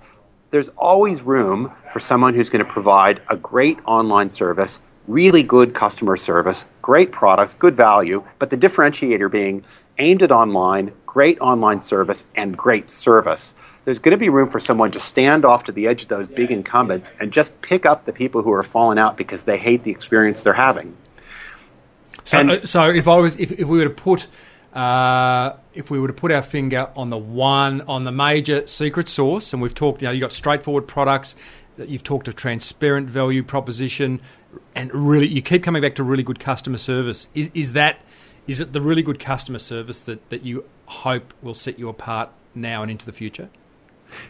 there's 0.55 0.69
always 0.79 1.21
room 1.21 1.73
for 1.93 1.99
someone 1.99 2.33
who's 2.33 2.49
going 2.49 2.65
to 2.65 2.71
provide 2.71 3.21
a 3.29 3.37
great 3.37 3.77
online 3.87 4.31
service, 4.31 4.81
really 5.09 5.43
good 5.43 5.75
customer 5.75 6.17
service, 6.17 6.65
great 6.81 7.11
products, 7.11 7.55
good 7.55 7.77
value, 7.77 8.23
but 8.39 8.51
the 8.51 8.57
differentiator 8.57 9.29
being 9.29 9.65
aimed 9.99 10.23
at 10.23 10.31
online, 10.31 10.93
great 11.07 11.41
online 11.41 11.81
service, 11.81 12.25
and 12.37 12.57
great 12.57 12.89
service. 12.89 13.53
There's 13.85 13.99
going 13.99 14.13
to 14.13 14.17
be 14.17 14.29
room 14.29 14.49
for 14.49 14.61
someone 14.61 14.93
to 14.93 15.01
stand 15.01 15.45
off 15.45 15.65
to 15.65 15.73
the 15.73 15.89
edge 15.89 16.03
of 16.03 16.09
those 16.09 16.29
big 16.29 16.53
incumbents 16.53 17.13
and 17.19 17.33
just 17.33 17.61
pick 17.61 17.85
up 17.85 18.05
the 18.05 18.13
people 18.13 18.41
who 18.43 18.53
are 18.53 18.63
falling 18.63 18.97
out 18.97 19.17
because 19.17 19.43
they 19.43 19.59
hate 19.59 19.83
the 19.83 19.91
experience 19.91 20.45
they're 20.45 20.53
having. 20.53 20.97
So, 22.23 22.39
And- 22.39 22.51
uh, 22.53 22.65
so 22.65 22.91
if 22.91 23.09
I 23.09 23.17
was, 23.17 23.35
if, 23.41 23.51
if 23.51 23.67
we 23.67 23.79
were 23.79 23.85
to 23.85 23.91
put, 23.91 24.29
uh, 24.75 25.57
if 25.73 25.91
we 25.91 25.99
were 25.99 26.09
to 26.09 26.15
put 26.15 26.33
our 26.33 26.43
finger 26.43 26.91
on 26.97 27.11
the 27.11 27.19
one, 27.19 27.81
on 27.83 28.05
the 28.05 28.13
major 28.13 28.67
secret 28.67 29.09
sauce, 29.09 29.53
and 29.53 29.63
we've 29.63 29.75
talked, 29.75 30.03
you 30.03 30.09
know, 30.09 30.13
you've 30.13 30.23
got 30.23 30.33
straightforward 30.33 30.87
products, 30.87 31.37
you've 31.79 32.05
talked 32.05 32.29
of 32.29 32.37
transparent 32.37 33.09
value 33.09 33.43
proposition, 33.43 34.21
and 34.75 34.93
really, 34.95 35.27
you 35.27 35.43
keep 35.43 35.63
coming 35.63 35.83
back 35.83 35.95
to 35.97 36.03
really 36.03 36.23
good 36.23 36.41
customer 36.41 36.79
service. 36.79 37.29
Is, 37.35 37.51
is 37.55 37.73
that, 37.73 38.01
is 38.47 38.61
it 38.61 38.73
the 38.73 38.81
really 38.81 39.03
good 39.03 39.19
customer 39.19 39.59
service 39.59 40.01
that, 40.01 40.29
that 40.31 40.45
you 40.45 40.65
hope 40.87 41.33
will 41.43 41.55
set 41.55 41.79
you 41.79 41.89
apart 41.89 42.31
now 42.55 42.83
and 42.83 42.91
into 42.91 43.07
the 43.07 43.13
future? 43.13 43.49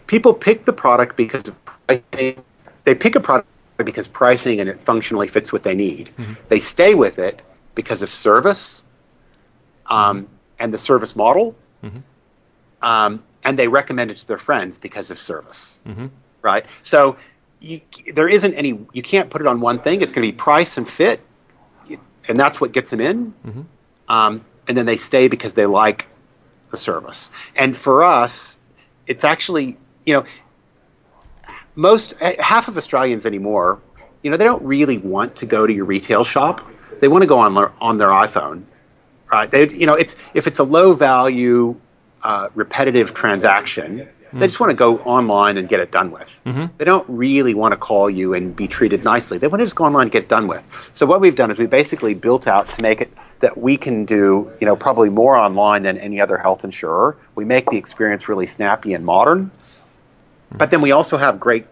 people 0.07 0.35
pick 0.35 0.65
the 0.65 0.73
product 0.73 1.17
because 1.17 1.49
of 1.49 1.65
pricing. 1.65 2.43
They 2.85 2.95
pick 2.95 3.17
a 3.17 3.21
product 3.21 3.49
because 3.79 4.09
pricing 4.09 4.61
and 4.61 4.69
it 4.69 4.81
functionally 4.81 5.29
fits 5.29 5.53
what 5.53 5.63
they 5.63 5.75
need. 5.75 6.11
They 6.49 6.61
stay 6.61 6.95
with 6.95 7.19
it 7.19 7.43
because 7.75 8.03
of 8.03 8.11
service 8.11 8.83
um, 9.87 10.29
and 10.59 10.73
the 10.73 10.79
service 10.79 11.15
model, 11.17 11.55
um, 12.83 13.23
and 13.45 13.59
they 13.59 13.69
recommend 13.69 14.11
it 14.11 14.19
to 14.19 14.27
their 14.27 14.39
friends 14.39 14.79
because 14.79 15.11
of 15.11 15.19
service. 15.19 15.79
Right. 16.43 16.65
So 16.83 17.17
you, 17.61 17.81
there 18.15 18.29
isn't 18.29 18.55
any. 18.55 18.79
You 18.93 19.03
can't 19.03 19.31
put 19.31 19.41
it 19.41 19.47
on 19.47 19.61
one 19.61 19.79
thing. 19.81 20.03
It's 20.03 20.13
going 20.13 20.27
to 20.27 20.33
be 20.33 20.37
price 20.37 20.77
and 20.77 20.89
fit, 20.89 21.21
and 22.29 22.39
that's 22.39 22.61
what 22.61 22.73
gets 22.73 22.91
them 22.91 23.01
in. 23.01 23.35
Um, 24.09 24.45
and 24.69 24.77
then 24.77 24.87
they 24.87 24.97
stay 24.97 25.29
because 25.29 25.55
they 25.55 25.67
like 25.67 26.07
the 26.71 26.77
service. 26.77 27.31
And 27.55 27.77
for 27.77 28.05
us, 28.05 28.59
it's 29.07 29.25
actually, 29.25 29.77
you 30.05 30.15
know, 30.15 30.25
most 31.75 32.15
eh, 32.21 32.37
half 32.41 32.69
of 32.69 32.77
Australians 32.77 33.27
anymore, 33.27 33.81
you 34.23 34.31
know, 34.31 34.37
they 34.37 34.45
don't 34.45 34.63
really 34.63 34.99
want 34.99 35.37
to 35.37 35.47
go 35.47 35.67
to 35.67 35.73
your 35.73 35.85
retail 35.85 36.25
shop. 36.25 36.67
They 37.01 37.09
want 37.09 37.23
to 37.23 37.27
go 37.27 37.39
on 37.39 37.57
on 37.81 37.99
their 37.99 38.09
iPhone, 38.09 38.65
right? 39.31 39.51
They, 39.51 39.69
you 39.69 39.87
know, 39.87 39.95
it's 39.95 40.15
if 40.35 40.47
it's 40.47 40.59
a 40.59 40.65
low 40.65 40.93
value, 40.95 41.79
uh, 42.23 42.49
repetitive 42.55 43.15
transaction, 43.15 44.09
they 44.33 44.47
just 44.47 44.59
want 44.59 44.71
to 44.71 44.75
go 44.75 44.99
online 44.99 45.59
and 45.59 45.69
get 45.69 45.79
it 45.79 45.93
done 45.93 46.11
with. 46.11 46.41
They 46.79 46.85
don't 46.85 47.09
really 47.09 47.55
want 47.55 47.71
to 47.73 47.77
call 47.77 48.11
you 48.11 48.35
and 48.35 48.55
be 48.57 48.67
treated 48.67 49.05
nicely. 49.05 49.39
They 49.39 49.47
want 49.47 49.61
to 49.61 49.65
just 49.65 49.77
go 49.77 49.85
online 49.85 50.05
and 50.05 50.13
get 50.13 50.29
done 50.29 50.49
with. 50.49 50.63
So 50.95 51.07
what 51.07 51.21
we've 51.21 51.37
done 51.37 51.53
is 51.53 51.59
we 51.59 51.67
basically 51.67 52.15
built 52.15 52.49
out 52.49 52.73
to 52.73 52.83
make 52.83 53.01
it 53.01 53.13
that 53.41 53.57
we 53.57 53.77
can 53.77 54.05
do, 54.05 54.51
you 54.61 54.67
know, 54.67 54.75
probably 54.75 55.09
more 55.09 55.37
online 55.37 55.83
than 55.85 55.99
any 55.99 56.21
other 56.21 56.37
health 56.37 56.65
insurer. 56.65 57.17
We 57.37 57.45
make 57.45 57.71
the 57.71 57.77
experience 57.77 58.29
really 58.29 58.47
snappy 58.47 58.95
and 58.95 59.05
modern. 59.05 59.51
But 60.51 60.71
then 60.71 60.81
we 60.81 60.93
also 60.93 61.17
have 61.17 61.39
great 61.39 61.67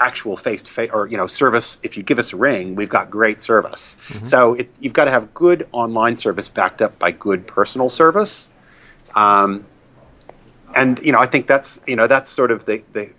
actual 0.00 0.36
face 0.36 0.62
to 0.62 0.70
face 0.70 0.90
or 0.92 1.06
you 1.06 1.16
know 1.16 1.26
service. 1.26 1.78
If 1.82 1.96
you 1.96 2.02
give 2.02 2.18
us 2.18 2.32
a 2.32 2.36
ring 2.36 2.74
we've 2.74 2.88
got 2.88 3.10
great 3.10 3.42
service. 3.42 3.96
So 4.22 4.54
it, 4.54 4.70
you've 4.80 4.92
got 4.92 5.04
to 5.04 5.10
have 5.10 5.32
good 5.34 5.68
online 5.72 6.16
service 6.16 6.48
backed 6.48 6.82
up 6.82 6.98
by 6.98 7.10
good 7.12 7.46
personal 7.46 7.88
service. 7.88 8.48
Um, 9.14 9.66
and 10.74 11.00
you 11.02 11.10
know 11.10 11.18
i 11.18 11.26
think 11.26 11.48
that's 11.48 11.80
you 11.84 11.96
know 11.96 12.06
that's 12.06 12.30
sort 12.30 12.52
of 12.52 12.64
the, 12.64 12.80
the 12.92 13.10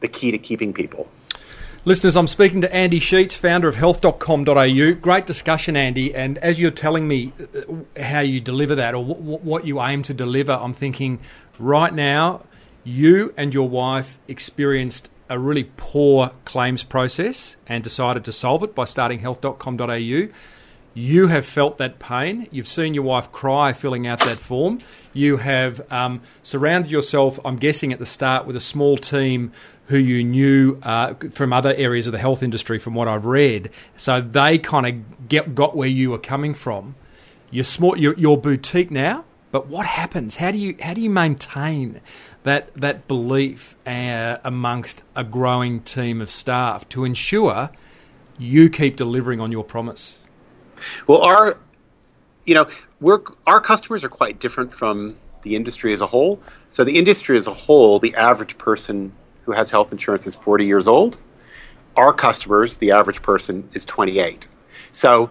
the 0.00 0.08
key 0.08 0.30
to 0.30 0.38
keeping 0.38 0.72
people. 0.72 1.08
Listeners, 1.84 2.16
I'm 2.16 2.26
speaking 2.26 2.60
to 2.62 2.74
Andy 2.74 2.98
Sheats, 2.98 3.34
founder 3.34 3.68
of 3.68 3.76
health.com.au. 3.76 4.92
Great 4.92 5.26
discussion, 5.26 5.76
Andy. 5.76 6.14
And 6.14 6.36
as 6.38 6.60
you're 6.60 6.70
telling 6.70 7.08
me 7.08 7.32
uh, 7.40 8.02
how 8.02 8.20
you 8.20 8.40
deliver 8.40 8.74
that 8.74 8.94
or 8.94 9.04
w- 9.04 9.38
what 9.38 9.64
you 9.64 9.80
aim 9.80 10.02
to 10.02 10.14
deliver, 10.14 10.52
I'm 10.52 10.74
thinking 10.74 11.20
right 11.58 11.94
now, 11.94 12.44
you 12.84 13.32
and 13.36 13.54
your 13.54 13.68
wife 13.68 14.18
experienced 14.28 15.08
a 15.28 15.38
really 15.38 15.70
poor 15.76 16.32
claims 16.44 16.82
process 16.82 17.56
and 17.66 17.84
decided 17.84 18.24
to 18.24 18.32
solve 18.32 18.62
it 18.62 18.74
by 18.74 18.84
starting 18.84 19.20
health.com.au. 19.20 20.28
You 20.94 21.28
have 21.28 21.46
felt 21.46 21.78
that 21.78 21.98
pain. 21.98 22.48
You've 22.50 22.66
seen 22.66 22.92
your 22.94 23.04
wife 23.04 23.30
cry 23.30 23.72
filling 23.72 24.06
out 24.06 24.20
that 24.20 24.38
form. 24.38 24.80
You 25.12 25.36
have 25.36 25.80
um, 25.92 26.22
surrounded 26.42 26.90
yourself, 26.90 27.38
I'm 27.44 27.56
guessing 27.56 27.92
at 27.92 27.98
the 27.98 28.06
start, 28.06 28.46
with 28.46 28.56
a 28.56 28.60
small 28.60 28.96
team 28.96 29.52
who 29.86 29.98
you 29.98 30.24
knew 30.24 30.78
uh, 30.82 31.14
from 31.30 31.52
other 31.52 31.72
areas 31.76 32.06
of 32.06 32.12
the 32.12 32.18
health 32.18 32.42
industry, 32.42 32.78
from 32.78 32.94
what 32.94 33.06
I've 33.06 33.26
read. 33.26 33.70
So 33.96 34.20
they 34.20 34.58
kind 34.58 35.04
of 35.28 35.54
got 35.54 35.76
where 35.76 35.88
you 35.88 36.10
were 36.10 36.18
coming 36.18 36.52
from. 36.52 36.94
You're 37.50 37.64
small, 37.64 37.96
you're 37.96 38.36
boutique 38.36 38.90
now, 38.90 39.24
but 39.50 39.68
what 39.68 39.86
happens? 39.86 40.36
How 40.36 40.50
do 40.50 40.58
you 40.58 40.76
how 40.82 40.94
do 40.94 41.00
you 41.00 41.10
maintain 41.10 42.00
that 42.42 42.72
that 42.74 43.08
belief 43.08 43.76
uh, 43.86 44.38
amongst 44.44 45.02
a 45.14 45.24
growing 45.24 45.80
team 45.80 46.20
of 46.20 46.30
staff 46.30 46.88
to 46.90 47.04
ensure 47.04 47.70
you 48.38 48.70
keep 48.70 48.96
delivering 48.96 49.40
on 49.40 49.52
your 49.52 49.64
promise? 49.64 50.18
Well, 51.06 51.22
our, 51.22 51.58
you 52.44 52.54
know, 52.54 52.68
we're 53.00 53.20
our 53.46 53.60
customers 53.60 54.04
are 54.04 54.08
quite 54.08 54.38
different 54.38 54.72
from 54.72 55.16
the 55.42 55.56
industry 55.56 55.92
as 55.92 56.00
a 56.00 56.06
whole. 56.06 56.40
So 56.68 56.84
the 56.84 56.98
industry 56.98 57.36
as 57.36 57.46
a 57.46 57.54
whole, 57.54 57.98
the 57.98 58.14
average 58.14 58.58
person 58.58 59.12
who 59.44 59.52
has 59.52 59.70
health 59.70 59.92
insurance 59.92 60.26
is 60.26 60.34
40 60.34 60.66
years 60.66 60.86
old. 60.86 61.18
Our 61.96 62.12
customers, 62.12 62.76
the 62.76 62.90
average 62.90 63.22
person 63.22 63.68
is 63.72 63.84
28. 63.84 64.46
So 64.92 65.30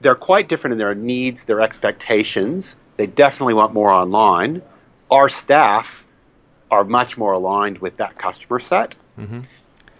they're 0.00 0.14
quite 0.14 0.48
different 0.48 0.72
in 0.72 0.78
their 0.78 0.94
needs, 0.94 1.44
their 1.44 1.60
expectations. 1.60 2.76
They 2.96 3.06
definitely 3.06 3.54
want 3.54 3.72
more 3.74 3.90
online. 3.90 4.62
Our 5.10 5.28
staff 5.28 6.06
are 6.70 6.84
much 6.84 7.16
more 7.16 7.32
aligned 7.32 7.78
with 7.78 7.96
that 7.98 8.18
customer 8.18 8.58
set. 8.60 8.96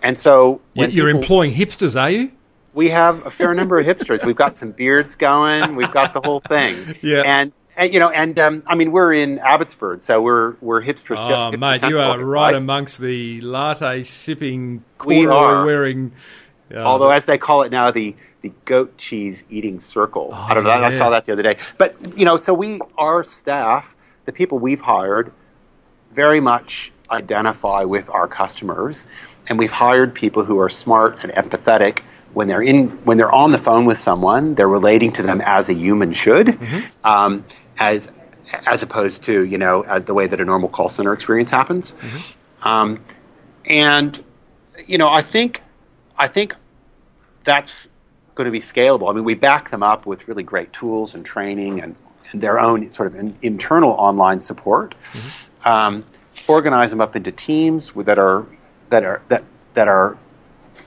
And 0.03 0.19
so 0.19 0.61
You're 0.75 0.89
people- 0.89 1.09
employing 1.09 1.53
hipsters, 1.53 2.01
are 2.01 2.11
you? 2.11 2.33
we 2.75 2.91
have 2.91 3.27
a 3.27 3.31
fair 3.31 3.55
number 3.55 3.77
of 3.81 3.87
hipsters. 3.87 4.25
We've 4.25 4.37
got 4.37 4.55
some 4.55 4.71
beards 4.71 5.17
going. 5.17 5.75
We've 5.75 5.91
got 5.91 6.15
the 6.15 6.21
whole 6.21 6.41
thing. 6.41 6.95
Yeah. 7.03 7.23
And 7.25 7.53
and 7.77 7.93
you 7.95 7.99
know, 7.99 8.11
and 8.11 8.39
um, 8.39 8.63
I 8.69 8.75
mean, 8.77 8.93
we're 8.93 9.15
in 9.15 9.39
Abbotsford, 9.41 10.03
so 10.03 10.21
we're 10.21 10.55
we're 10.61 10.81
hipster. 10.83 11.17
Oh, 11.17 11.51
hipster 11.57 11.59
mate, 11.59 11.83
you 11.89 11.99
are 11.99 12.19
right, 12.19 12.55
amongst 12.55 13.01
the 13.01 13.41
latte 13.41 14.03
sipping, 14.05 14.85
We 15.05 15.25
corduroy 15.25 15.35
are. 15.37 15.65
wearing. 15.67 16.13
uh, 16.73 16.79
Although, 16.79 17.11
as 17.11 17.25
they 17.25 17.39
call 17.39 17.63
it 17.63 17.73
now, 17.73 17.91
the 17.91 18.15
the 18.43 18.53
goat 18.65 18.97
cheese 18.99 19.43
eating 19.51 19.81
circle. 19.81 20.31
I 20.33 20.55
don't 20.55 20.63
know. 20.65 20.71
I 20.71 20.81
yeah. 20.81 20.91
saw 20.91 21.11
that 21.11 21.25
the 21.25 21.33
other 21.33 21.43
day. 21.43 21.57
But 21.79 21.97
you 22.19 22.25
know, 22.25 22.37
so 22.37 22.53
we, 22.55 22.81
our 22.97 23.23
staff, 23.25 23.95
the 24.29 24.33
people 24.33 24.59
we've 24.59 24.83
hired, 24.83 25.33
very 26.13 26.39
much 26.39 26.93
identify 27.11 27.85
with 27.85 28.11
our 28.11 28.29
customers, 28.29 29.07
and 29.49 29.59
we've 29.59 29.73
hired 29.73 30.15
people 30.15 30.45
who 30.45 30.61
are 30.61 30.69
smart 30.69 31.19
and 31.23 31.33
empathetic. 31.33 32.01
When 32.35 32.47
they're 32.47 32.61
in, 32.61 32.91
when 33.07 33.17
they're 33.17 33.33
on 33.33 33.53
the 33.53 33.59
phone 33.59 33.87
with 33.87 33.97
someone, 33.97 34.55
they're 34.55 34.69
relating 34.69 35.13
to 35.15 35.23
them 35.23 35.41
as 35.41 35.71
a 35.71 35.73
human 35.73 36.13
should, 36.13 36.59
um, 37.05 37.47
as 37.79 38.13
as 38.67 38.83
opposed 38.83 39.25
to 39.25 39.47
you 39.47 39.57
know 39.57 39.83
uh, 39.85 39.99
the 39.99 40.13
way 40.13 40.27
that 40.27 40.39
a 40.43 40.45
normal 40.45 40.69
call 40.69 40.91
center 40.91 41.15
experience 41.15 41.51
happens. 41.51 41.95
Um, 42.63 43.03
and 43.65 44.23
you 44.87 44.99
know, 44.99 45.09
I 45.09 45.23
think 45.23 45.63
I 46.19 46.29
think 46.29 46.55
that's 47.45 47.89
going 48.35 48.45
to 48.45 48.51
be 48.51 48.61
scalable. 48.61 49.09
I 49.09 49.15
mean, 49.15 49.25
we 49.25 49.33
back 49.33 49.71
them 49.71 49.83
up 49.83 50.05
with 50.05 50.29
really 50.29 50.43
great 50.43 50.71
tools 50.75 51.15
and 51.15 51.25
training 51.25 51.81
and 51.81 51.97
their 52.35 52.59
own 52.59 52.91
sort 52.91 53.09
of 53.09 53.17
in, 53.17 53.37
internal 53.43 53.91
online 53.93 54.41
support. 54.41 54.95
Um, 55.65 56.05
organize 56.47 56.91
them 56.91 57.01
up 57.01 57.17
into 57.17 57.33
teams 57.33 57.93
that 57.93 58.19
are 58.19 58.47
that 58.91 59.05
are 59.05 59.23
that 59.29 59.45
that 59.75 59.89
are 59.89 60.17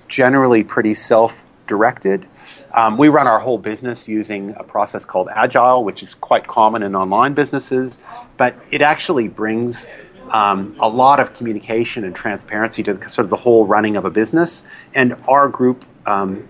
generally 0.08 0.64
pretty 0.64 0.94
self-directed. 0.94 2.28
Um, 2.74 2.98
we 2.98 3.10
run 3.10 3.28
our 3.28 3.40
whole 3.40 3.58
business 3.58 4.08
using 4.08 4.54
a 4.58 4.64
process 4.64 5.06
called 5.06 5.30
Agile, 5.34 5.84
which 5.84 6.04
is 6.04 6.16
quite 6.16 6.48
common 6.48 6.84
in 6.84 6.96
online 6.96 7.34
businesses, 7.34 8.00
but 8.38 8.56
it 8.72 8.82
actually 8.82 9.28
brings 9.28 9.86
um, 10.32 10.76
a 10.80 10.88
lot 10.88 11.20
of 11.20 11.34
communication 11.36 12.04
and 12.04 12.16
transparency 12.16 12.84
to 12.84 12.94
the, 12.94 13.10
sort 13.10 13.26
of 13.26 13.30
the 13.30 13.38
whole 13.38 13.66
running 13.66 13.96
of 13.96 14.06
a 14.06 14.10
business. 14.10 14.64
And 14.94 15.16
our 15.28 15.48
group, 15.48 15.86
um, 16.06 16.48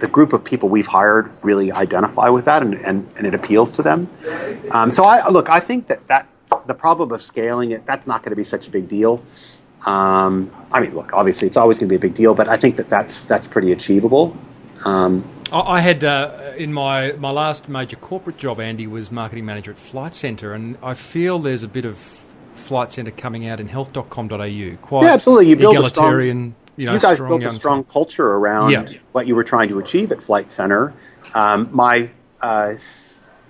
the 0.00 0.08
group 0.08 0.32
of 0.32 0.44
people 0.44 0.68
we've 0.68 0.86
hired, 0.86 1.30
really 1.42 1.72
identify 1.72 2.28
with 2.28 2.44
that, 2.46 2.62
and, 2.62 2.74
and, 2.74 3.08
and 3.16 3.26
it 3.26 3.34
appeals 3.34 3.72
to 3.72 3.82
them. 3.82 4.08
Um, 4.70 4.92
so 4.92 5.04
I 5.04 5.28
look, 5.28 5.48
I 5.48 5.60
think 5.60 5.88
that 5.88 6.06
that 6.08 6.28
the 6.66 6.74
problem 6.74 7.12
of 7.12 7.22
scaling 7.22 7.72
it, 7.72 7.84
that's 7.86 8.06
not 8.06 8.22
going 8.22 8.30
to 8.30 8.36
be 8.36 8.44
such 8.44 8.66
a 8.66 8.70
big 8.70 8.88
deal. 8.88 9.22
Um, 9.86 10.50
I 10.72 10.80
mean, 10.80 10.94
look, 10.94 11.12
obviously 11.12 11.48
it's 11.48 11.56
always 11.56 11.78
going 11.78 11.88
to 11.88 11.92
be 11.92 11.96
a 11.96 12.00
big 12.00 12.14
deal, 12.14 12.34
but 12.34 12.48
I 12.48 12.56
think 12.56 12.76
that 12.76 12.88
that's 12.90 13.22
that's 13.22 13.46
pretty 13.46 13.72
achievable. 13.72 14.36
Um, 14.84 15.24
I 15.50 15.80
had 15.80 16.04
uh, 16.04 16.52
in 16.56 16.72
my 16.72 17.12
my 17.12 17.30
last 17.30 17.68
major 17.68 17.96
corporate 17.96 18.36
job, 18.36 18.60
Andy 18.60 18.86
was 18.86 19.10
marketing 19.10 19.46
manager 19.46 19.70
at 19.70 19.78
Flight 19.78 20.14
Centre, 20.14 20.52
and 20.52 20.76
I 20.82 20.94
feel 20.94 21.38
there's 21.38 21.62
a 21.62 21.68
bit 21.68 21.84
of 21.84 21.96
Flight 22.54 22.92
Centre 22.92 23.10
coming 23.10 23.46
out 23.46 23.60
in 23.60 23.68
health.com.au. 23.68 24.76
Quite 24.82 25.02
Yeah, 25.02 25.12
absolutely. 25.12 25.48
You 25.48 25.56
build 25.56 25.76
a 25.76 25.84
strong- 25.84 26.06
egalitarian. 26.06 26.54
You 26.78 26.86
know, 26.86 26.94
you 26.94 27.00
guys 27.00 27.18
built 27.18 27.42
a 27.42 27.50
strong 27.50 27.82
culture 27.84 28.26
around 28.34 28.70
Yeah. 28.70 28.86
what 29.12 29.26
you 29.26 29.34
were 29.34 29.42
trying 29.44 29.68
to 29.70 29.80
achieve 29.80 30.12
at 30.12 30.22
Flight 30.22 30.48
Centre. 30.50 30.94
Um, 31.34 31.68
my 31.72 32.08
uh, 32.40 32.74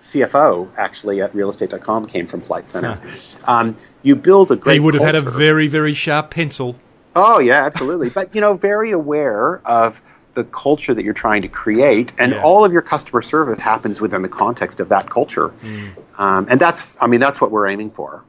CFO 0.00 0.68
actually 0.78 1.20
at 1.20 1.32
realestate.com 1.34 2.06
came 2.06 2.26
from 2.26 2.40
Flight 2.40 2.70
Centre. 2.70 2.98
Um, 3.44 3.76
you 4.02 4.16
build 4.16 4.50
a 4.50 4.56
great. 4.56 4.74
He 4.74 4.80
would 4.80 4.94
have 4.94 5.02
had 5.04 5.14
a 5.14 5.20
very 5.20 5.68
very 5.68 5.92
sharp 5.92 6.30
pencil. 6.30 6.76
Oh 7.14 7.38
yeah, 7.38 7.64
absolutely. 7.66 8.08
but 8.08 8.34
you 8.34 8.40
know, 8.40 8.54
very 8.54 8.92
aware 8.92 9.60
of 9.66 10.00
the 10.34 10.44
culture 10.44 10.94
that 10.94 11.04
you're 11.04 11.12
trying 11.14 11.42
to 11.42 11.48
create, 11.48 12.12
and 12.18 12.32
Yeah. 12.32 12.42
all 12.42 12.64
of 12.64 12.72
your 12.72 12.82
customer 12.82 13.20
service 13.20 13.58
happens 13.58 14.00
within 14.00 14.22
the 14.22 14.28
context 14.28 14.78
of 14.80 14.88
that 14.88 15.10
culture. 15.10 15.48
Mm. 15.62 15.90
Um, 16.16 16.46
and 16.48 16.60
that's, 16.60 16.96
I 17.00 17.08
mean, 17.08 17.18
that's 17.18 17.40
what 17.40 17.50
we're 17.50 17.66
aiming 17.66 17.90
for. 17.90 18.22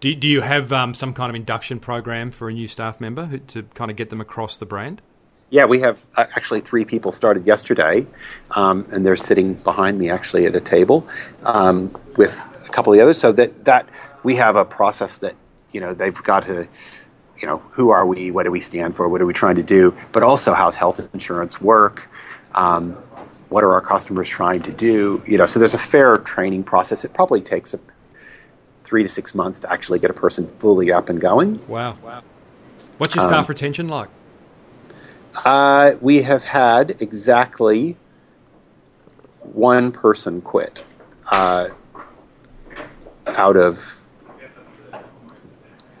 Do, 0.00 0.14
do 0.14 0.28
you 0.28 0.40
have 0.42 0.72
um, 0.72 0.94
some 0.94 1.12
kind 1.12 1.28
of 1.28 1.34
induction 1.34 1.80
program 1.80 2.30
for 2.30 2.48
a 2.48 2.52
new 2.52 2.68
staff 2.68 3.00
member 3.00 3.26
who, 3.26 3.38
to 3.38 3.62
kind 3.74 3.90
of 3.90 3.96
get 3.96 4.10
them 4.10 4.20
across 4.20 4.56
the 4.56 4.66
brand? 4.66 5.02
Yeah, 5.50 5.64
we 5.64 5.80
have 5.80 6.04
uh, 6.16 6.26
actually 6.36 6.60
three 6.60 6.84
people 6.84 7.10
started 7.10 7.46
yesterday, 7.46 8.06
um, 8.50 8.86
and 8.92 9.04
they're 9.04 9.16
sitting 9.16 9.54
behind 9.54 9.98
me 9.98 10.10
actually 10.10 10.46
at 10.46 10.54
a 10.54 10.60
table 10.60 11.08
um, 11.42 11.96
with 12.16 12.48
a 12.64 12.68
couple 12.68 12.92
of 12.92 12.98
the 12.98 13.02
others. 13.02 13.18
So 13.18 13.32
that 13.32 13.64
that 13.64 13.88
we 14.22 14.36
have 14.36 14.56
a 14.56 14.64
process 14.64 15.18
that 15.18 15.34
you 15.72 15.80
know 15.80 15.94
they've 15.94 16.14
got 16.14 16.46
to, 16.46 16.68
you 17.40 17.48
know, 17.48 17.58
who 17.70 17.90
are 17.90 18.06
we? 18.06 18.30
What 18.30 18.44
do 18.44 18.50
we 18.50 18.60
stand 18.60 18.94
for? 18.94 19.08
What 19.08 19.22
are 19.22 19.26
we 19.26 19.32
trying 19.32 19.56
to 19.56 19.62
do? 19.62 19.96
But 20.12 20.22
also, 20.22 20.52
how's 20.52 20.76
health 20.76 21.00
insurance 21.14 21.60
work? 21.60 22.08
Um, 22.54 22.92
what 23.48 23.64
are 23.64 23.72
our 23.72 23.80
customers 23.80 24.28
trying 24.28 24.62
to 24.64 24.72
do? 24.72 25.22
You 25.26 25.38
know, 25.38 25.46
so 25.46 25.58
there's 25.58 25.74
a 25.74 25.78
fair 25.78 26.16
training 26.18 26.64
process. 26.64 27.06
It 27.06 27.14
probably 27.14 27.40
takes 27.40 27.72
a, 27.72 27.80
three 28.88 29.02
to 29.02 29.08
six 29.08 29.34
months 29.34 29.60
to 29.60 29.70
actually 29.70 29.98
get 29.98 30.10
a 30.10 30.14
person 30.14 30.46
fully 30.48 30.90
up 30.90 31.10
and 31.10 31.20
going. 31.20 31.60
Wow. 31.68 31.98
Wow. 32.02 32.22
What's 32.96 33.14
your 33.14 33.24
Um, 33.24 33.30
staff 33.30 33.48
retention 33.50 33.86
like? 33.88 34.08
Uh, 35.44 35.92
we 36.00 36.22
have 36.22 36.42
had 36.42 36.96
exactly 37.00 37.96
one 39.42 39.92
person 39.92 40.40
quit 40.40 40.82
uh, 41.30 41.68
out 43.26 43.56
of 43.58 44.00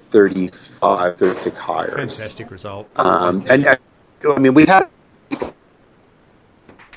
35, 0.08 1.18
36 1.18 1.58
hires. 1.58 1.92
Fantastic 1.92 2.50
result. 2.50 2.88
Um, 2.96 3.44
and 3.50 3.66
uh, 3.66 3.76
I 4.34 4.38
mean, 4.38 4.54
we've 4.54 4.66
had 4.66 4.88
people 5.28 5.54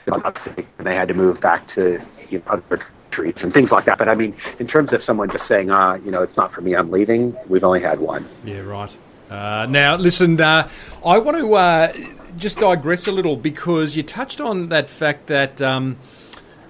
you 0.07 0.13
know, 0.13 0.17
not 0.19 0.37
sick, 0.37 0.65
and 0.77 0.87
they 0.87 0.95
had 0.95 1.09
to 1.09 1.13
move 1.13 1.41
back 1.41 1.67
to 1.67 2.01
you 2.29 2.39
know, 2.39 2.45
other 2.47 2.79
countries 3.11 3.43
and 3.43 3.53
things 3.53 3.71
like 3.71 3.85
that. 3.85 3.97
But 3.97 4.07
I 4.07 4.15
mean, 4.15 4.33
in 4.59 4.67
terms 4.67 4.93
of 4.93 5.03
someone 5.03 5.29
just 5.29 5.45
saying, 5.45 5.69
ah, 5.69 5.95
you 5.95 6.11
know, 6.11 6.23
it's 6.23 6.37
not 6.37 6.51
for 6.51 6.61
me, 6.61 6.75
I'm 6.75 6.91
leaving, 6.91 7.35
we've 7.47 7.63
only 7.63 7.81
had 7.81 7.99
one. 7.99 8.25
Yeah, 8.45 8.61
right. 8.61 8.95
Uh, 9.29 9.65
now, 9.69 9.95
listen, 9.95 10.39
uh, 10.39 10.67
I 11.05 11.17
want 11.19 11.37
to 11.37 11.53
uh, 11.53 11.93
just 12.37 12.57
digress 12.57 13.07
a 13.07 13.11
little 13.11 13.37
because 13.37 13.95
you 13.95 14.03
touched 14.03 14.41
on 14.41 14.69
that 14.69 14.89
fact 14.89 15.27
that 15.27 15.61
um, 15.61 15.97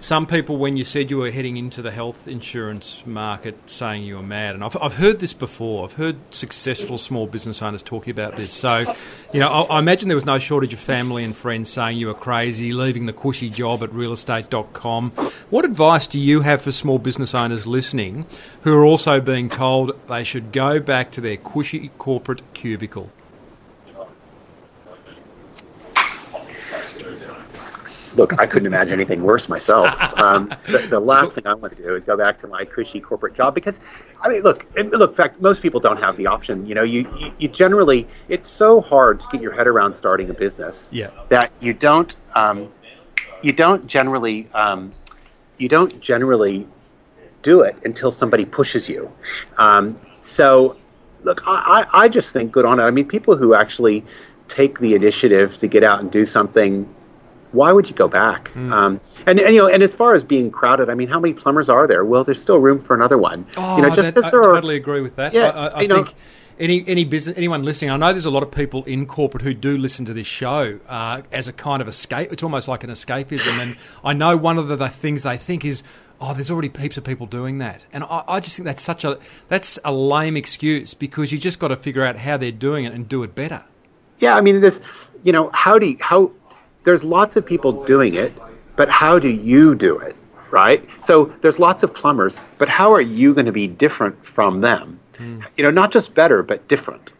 some 0.01 0.25
people, 0.25 0.57
when 0.57 0.77
you 0.77 0.83
said 0.83 1.11
you 1.11 1.17
were 1.17 1.29
heading 1.29 1.57
into 1.57 1.83
the 1.83 1.91
health 1.91 2.27
insurance 2.27 3.03
market, 3.05 3.55
saying 3.67 4.01
you 4.01 4.15
were 4.15 4.23
mad. 4.23 4.55
And 4.55 4.63
I've, 4.63 4.75
I've 4.81 4.95
heard 4.95 5.19
this 5.19 5.31
before. 5.31 5.85
I've 5.85 5.93
heard 5.93 6.17
successful 6.31 6.97
small 6.97 7.27
business 7.27 7.61
owners 7.61 7.83
talking 7.83 8.09
about 8.09 8.35
this. 8.35 8.51
So, 8.51 8.95
you 9.31 9.39
know, 9.39 9.47
I, 9.47 9.75
I 9.75 9.79
imagine 9.79 10.07
there 10.07 10.15
was 10.15 10.25
no 10.25 10.39
shortage 10.39 10.73
of 10.73 10.79
family 10.79 11.23
and 11.23 11.37
friends 11.37 11.69
saying 11.69 11.99
you 11.99 12.07
were 12.07 12.15
crazy, 12.15 12.73
leaving 12.73 13.05
the 13.05 13.13
cushy 13.13 13.51
job 13.51 13.83
at 13.83 13.91
realestate.com. 13.91 15.11
What 15.51 15.65
advice 15.65 16.07
do 16.07 16.19
you 16.19 16.41
have 16.41 16.63
for 16.63 16.71
small 16.71 16.97
business 16.97 17.35
owners 17.35 17.67
listening 17.67 18.25
who 18.61 18.73
are 18.73 18.83
also 18.83 19.21
being 19.21 19.49
told 19.49 19.91
they 20.07 20.23
should 20.23 20.51
go 20.51 20.79
back 20.79 21.11
to 21.11 21.21
their 21.21 21.37
cushy 21.37 21.89
corporate 21.99 22.41
cubicle? 22.55 23.11
Look, 28.15 28.37
I 28.39 28.45
couldn't 28.45 28.65
imagine 28.65 28.93
anything 28.93 29.23
worse 29.23 29.47
myself. 29.49 29.87
Um, 30.21 30.53
the, 30.67 30.77
the 30.89 30.99
last 30.99 31.33
thing 31.33 31.47
I 31.47 31.53
want 31.55 31.75
to 31.75 31.81
do 31.81 31.95
is 31.95 32.03
go 32.03 32.15
back 32.15 32.39
to 32.41 32.47
my 32.47 32.63
cushy 32.63 32.99
corporate 32.99 33.33
job 33.33 33.55
because, 33.55 33.79
I 34.21 34.29
mean, 34.29 34.43
look, 34.43 34.67
look. 34.75 35.09
In 35.09 35.15
fact, 35.15 35.41
most 35.41 35.63
people 35.63 35.79
don't 35.79 35.97
have 35.97 36.15
the 36.15 36.27
option. 36.27 36.65
You 36.67 36.75
know, 36.75 36.83
you, 36.83 37.11
you, 37.17 37.33
you 37.39 37.47
generally 37.47 38.07
it's 38.29 38.49
so 38.49 38.81
hard 38.81 39.19
to 39.21 39.27
get 39.31 39.41
your 39.41 39.51
head 39.51 39.67
around 39.67 39.93
starting 39.93 40.29
a 40.29 40.33
business 40.33 40.91
Yeah. 40.93 41.09
that 41.29 41.51
you 41.59 41.73
don't 41.73 42.15
um, 42.35 42.71
you 43.41 43.51
don't 43.51 43.87
generally 43.87 44.47
um, 44.53 44.93
you 45.57 45.67
don't 45.67 45.99
generally 45.99 46.67
do 47.41 47.61
it 47.61 47.75
until 47.83 48.11
somebody 48.11 48.45
pushes 48.45 48.87
you. 48.87 49.11
Um, 49.57 49.99
so, 50.21 50.77
look, 51.23 51.41
I, 51.47 51.87
I 51.91 52.03
I 52.03 52.09
just 52.09 52.31
think 52.31 52.51
good 52.51 52.65
on 52.65 52.79
it. 52.79 52.83
I 52.83 52.91
mean, 52.91 53.07
people 53.07 53.35
who 53.35 53.55
actually 53.55 54.05
take 54.47 54.79
the 54.79 54.93
initiative 54.93 55.57
to 55.59 55.67
get 55.67 55.83
out 55.83 56.01
and 56.01 56.11
do 56.11 56.25
something 56.25 56.93
why 57.51 57.71
would 57.71 57.89
you 57.89 57.95
go 57.95 58.07
back? 58.07 58.49
Hmm. 58.49 58.73
Um, 58.73 59.01
and, 59.25 59.39
and 59.39 59.53
you 59.53 59.61
know, 59.61 59.67
and 59.67 59.83
as 59.83 59.93
far 59.93 60.15
as 60.15 60.23
being 60.23 60.51
crowded, 60.51 60.89
I 60.89 60.95
mean, 60.95 61.07
how 61.07 61.19
many 61.19 61.33
plumbers 61.33 61.69
are 61.69 61.87
there? 61.87 62.05
Well, 62.05 62.23
there's 62.23 62.39
still 62.41 62.59
room 62.59 62.79
for 62.79 62.95
another 62.95 63.17
one. 63.17 63.45
Oh, 63.57 63.77
you 63.77 63.83
know, 63.83 63.93
just 63.93 64.13
that- 64.13 64.23
I 64.25 64.27
are 64.29 64.41
totally 64.43 64.75
agree 64.75 65.01
with 65.01 65.15
that. 65.17 65.33
Yeah, 65.33 65.49
I, 65.49 65.67
I, 65.67 65.67
I 65.67 65.81
you 65.81 65.87
know- 65.87 66.03
think 66.03 66.15
any 66.59 66.83
any 66.87 67.03
business, 67.03 67.37
anyone 67.37 67.63
listening, 67.63 67.89
I 67.91 67.97
know 67.97 68.11
there's 68.11 68.25
a 68.25 68.31
lot 68.31 68.43
of 68.43 68.51
people 68.51 68.83
in 68.83 69.05
corporate 69.05 69.41
who 69.41 69.53
do 69.53 69.77
listen 69.77 70.05
to 70.05 70.13
this 70.13 70.27
show 70.27 70.79
uh, 70.87 71.21
as 71.31 71.47
a 71.47 71.53
kind 71.53 71.81
of 71.81 71.87
escape. 71.87 72.31
It's 72.31 72.43
almost 72.43 72.67
like 72.67 72.83
an 72.83 72.89
escapism, 72.91 73.59
and 73.59 73.77
I 74.03 74.13
know 74.13 74.37
one 74.37 74.57
of 74.57 74.67
the, 74.67 74.75
the 74.75 74.89
things 74.89 75.23
they 75.23 75.37
think 75.37 75.65
is. 75.65 75.83
Oh, 76.23 76.35
there's 76.35 76.51
already 76.51 76.69
heaps 76.79 76.97
of 76.97 77.03
people 77.03 77.25
doing 77.25 77.57
that, 77.57 77.81
and 77.91 78.03
I, 78.03 78.23
I 78.27 78.39
just 78.39 78.55
think 78.55 78.65
that's 78.65 78.83
such 78.83 79.03
a 79.03 79.17
that's 79.47 79.79
a 79.83 79.91
lame 79.91 80.37
excuse 80.37 80.93
because 80.93 81.31
you 81.31 81.39
just 81.39 81.57
got 81.57 81.69
to 81.69 81.75
figure 81.75 82.03
out 82.05 82.15
how 82.15 82.37
they're 82.37 82.51
doing 82.51 82.85
it 82.85 82.93
and 82.93 83.09
do 83.09 83.23
it 83.23 83.33
better. 83.33 83.63
Yeah, 84.19 84.35
I 84.35 84.41
mean, 84.41 84.61
this, 84.61 84.81
you 85.23 85.31
know, 85.31 85.49
how 85.51 85.79
do 85.79 85.87
you, 85.87 85.97
how, 85.99 86.31
there's 86.83 87.03
lots 87.03 87.35
of 87.35 87.45
people 87.45 87.83
doing 87.85 88.15
it, 88.15 88.33
but 88.75 88.89
how 88.89 89.19
do 89.19 89.29
you 89.29 89.75
do 89.75 89.97
it, 89.99 90.15
right? 90.49 90.87
So 91.01 91.31
there's 91.41 91.59
lots 91.59 91.83
of 91.83 91.93
plumbers, 91.93 92.39
but 92.57 92.67
how 92.69 92.93
are 92.93 93.01
you 93.01 93.33
going 93.33 93.45
to 93.45 93.51
be 93.51 93.67
different 93.67 94.25
from 94.25 94.61
them? 94.61 94.99
You 95.55 95.63
know, 95.63 95.71
not 95.71 95.91
just 95.91 96.13
better, 96.15 96.41
but 96.41 96.67
different. 96.67 97.11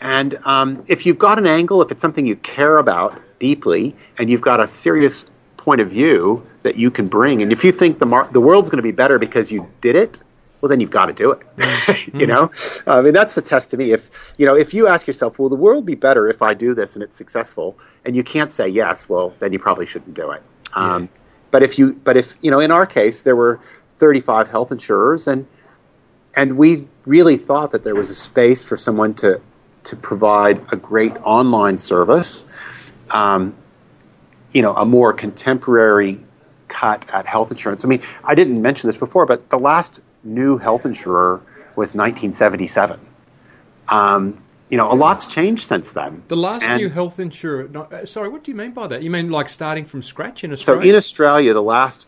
And 0.00 0.38
um, 0.44 0.82
if 0.88 1.06
you've 1.06 1.18
got 1.18 1.38
an 1.38 1.46
angle, 1.46 1.80
if 1.82 1.92
it's 1.92 2.02
something 2.02 2.26
you 2.26 2.36
care 2.36 2.78
about 2.78 3.20
deeply, 3.38 3.94
and 4.18 4.28
you've 4.30 4.40
got 4.40 4.58
a 4.60 4.66
serious 4.66 5.24
point 5.56 5.80
of 5.80 5.90
view 5.90 6.44
that 6.62 6.76
you 6.76 6.90
can 6.90 7.06
bring, 7.06 7.42
and 7.42 7.52
if 7.52 7.62
you 7.64 7.70
think 7.72 7.98
the 7.98 8.06
mar- 8.06 8.28
the 8.32 8.40
world's 8.40 8.70
going 8.70 8.78
to 8.78 8.82
be 8.82 8.92
better 8.92 9.18
because 9.18 9.52
you 9.52 9.66
did 9.80 9.94
it, 9.94 10.18
well, 10.60 10.68
then 10.68 10.80
you've 10.80 10.90
got 10.90 11.06
to 11.06 11.12
do 11.12 11.32
it. 11.32 12.10
you 12.14 12.26
know, 12.26 12.50
I 12.86 13.00
mean, 13.00 13.14
that's 13.14 13.34
the 13.34 13.42
test 13.42 13.70
to 13.70 13.76
me. 13.76 13.92
If 13.92 14.34
you 14.36 14.46
know, 14.46 14.56
if 14.56 14.74
you 14.74 14.86
ask 14.86 15.06
yourself, 15.06 15.38
will 15.38 15.48
the 15.48 15.56
world 15.56 15.86
be 15.86 15.94
better 15.94 16.28
if 16.28 16.42
I 16.42 16.54
do 16.54 16.74
this 16.74 16.94
and 16.94 17.02
it's 17.02 17.16
successful, 17.16 17.78
and 18.04 18.14
you 18.14 18.22
can't 18.22 18.52
say 18.52 18.68
yes, 18.68 19.08
well, 19.08 19.34
then 19.38 19.52
you 19.52 19.58
probably 19.58 19.86
shouldn't 19.86 20.14
do 20.14 20.30
it. 20.30 20.42
Um, 20.74 21.08
but 21.50 21.62
if 21.62 21.78
you, 21.78 21.94
but 21.94 22.16
if 22.16 22.38
you 22.42 22.50
know, 22.50 22.60
in 22.60 22.70
our 22.70 22.86
case, 22.86 23.22
there 23.22 23.36
were 23.36 23.60
35 23.98 24.48
health 24.48 24.72
insurers, 24.72 25.26
and 25.26 25.46
and 26.34 26.56
we 26.56 26.86
really 27.06 27.36
thought 27.36 27.70
that 27.72 27.82
there 27.82 27.94
was 27.94 28.10
a 28.10 28.14
space 28.14 28.62
for 28.62 28.76
someone 28.76 29.14
to 29.14 29.40
to 29.84 29.96
provide 29.96 30.62
a 30.72 30.76
great 30.76 31.16
online 31.22 31.78
service, 31.78 32.46
um, 33.10 33.54
you 34.52 34.60
know, 34.60 34.74
a 34.74 34.84
more 34.84 35.12
contemporary 35.12 36.20
cut 36.68 37.08
at 37.10 37.26
health 37.26 37.50
insurance. 37.50 37.84
I 37.84 37.88
mean, 37.88 38.02
I 38.22 38.34
didn't 38.34 38.60
mention 38.60 38.88
this 38.88 38.96
before, 38.96 39.26
but 39.26 39.48
the 39.50 39.58
last 39.58 40.00
new 40.24 40.58
health 40.58 40.86
insurer 40.86 41.40
was 41.76 41.94
1977. 41.94 43.00
Um, 43.88 44.42
you 44.68 44.76
know, 44.76 44.90
a 44.92 44.94
lot's 44.94 45.26
changed 45.26 45.66
since 45.66 45.90
then. 45.90 46.22
The 46.28 46.36
last 46.36 46.62
And- 46.62 46.80
new 46.80 46.88
health 46.88 47.18
insurer. 47.18 47.68
No, 47.68 47.82
uh, 47.82 48.04
sorry, 48.04 48.28
what 48.28 48.44
do 48.44 48.50
you 48.52 48.56
mean 48.56 48.70
by 48.72 48.86
that? 48.86 49.02
You 49.02 49.10
mean 49.10 49.30
like 49.30 49.48
starting 49.48 49.84
from 49.84 50.02
scratch 50.02 50.44
in 50.44 50.52
Australia? 50.52 50.82
So 50.84 50.88
in 50.90 50.94
Australia, 50.94 51.54
the 51.54 51.62
last 51.62 52.06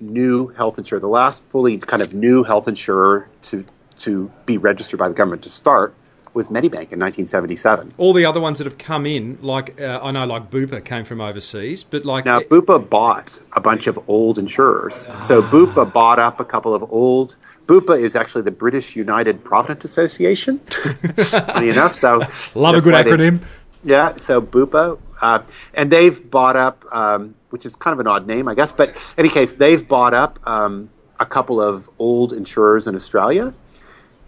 new 0.00 0.48
health 0.48 0.78
insurer, 0.78 1.00
the 1.00 1.08
last 1.08 1.42
fully 1.44 1.78
kind 1.78 2.02
of 2.02 2.12
new 2.12 2.42
health 2.42 2.68
insurer 2.68 3.28
to 3.42 3.64
to 3.98 4.30
be 4.46 4.56
registered 4.58 4.98
by 4.98 5.06
the 5.08 5.14
government 5.14 5.42
to 5.42 5.48
start 5.50 5.94
was 6.34 6.48
Medibank 6.48 6.92
in 6.92 6.98
1977. 6.98 7.94
All 7.98 8.12
the 8.12 8.24
other 8.24 8.40
ones 8.40 8.58
that 8.58 8.64
have 8.64 8.78
come 8.78 9.06
in, 9.06 9.38
like 9.42 9.80
uh, 9.80 10.00
I 10.02 10.10
know, 10.10 10.24
like 10.24 10.50
Bupa 10.50 10.84
came 10.84 11.04
from 11.04 11.20
overseas, 11.20 11.84
but 11.84 12.04
like 12.04 12.24
Now, 12.24 12.40
Bupa 12.40 12.88
bought 12.88 13.40
a 13.52 13.60
bunch 13.60 13.86
of 13.86 13.98
old 14.08 14.38
insurers. 14.38 15.08
So 15.22 15.42
Bupa 15.42 15.92
bought 15.92 16.18
up 16.18 16.40
a 16.40 16.44
couple 16.44 16.74
of 16.74 16.90
old. 16.92 17.36
Bupa 17.66 17.98
is 17.98 18.16
actually 18.16 18.42
the 18.42 18.50
British 18.50 18.96
United 18.96 19.44
Provident 19.44 19.84
Association. 19.84 20.58
Funny 20.60 21.68
enough, 21.68 21.94
so 21.94 22.22
love 22.54 22.76
a 22.76 22.80
good 22.80 22.92
why 22.92 23.02
they- 23.02 23.10
acronym. 23.10 23.42
Yeah, 23.84 24.14
so 24.14 24.40
Bupa, 24.40 24.96
uh, 25.20 25.40
and 25.74 25.90
they've 25.90 26.30
bought 26.30 26.56
up, 26.56 26.84
um, 26.92 27.34
which 27.50 27.66
is 27.66 27.74
kind 27.74 27.92
of 27.92 27.98
an 27.98 28.06
odd 28.06 28.28
name, 28.28 28.46
I 28.46 28.54
guess. 28.54 28.70
But 28.70 28.90
in 28.90 28.94
any 29.18 29.28
case, 29.28 29.54
they've 29.54 29.86
bought 29.86 30.14
up 30.14 30.38
um, 30.44 30.88
a 31.18 31.26
couple 31.26 31.60
of 31.60 31.90
old 31.98 32.32
insurers 32.32 32.86
in 32.86 32.94
Australia. 32.94 33.52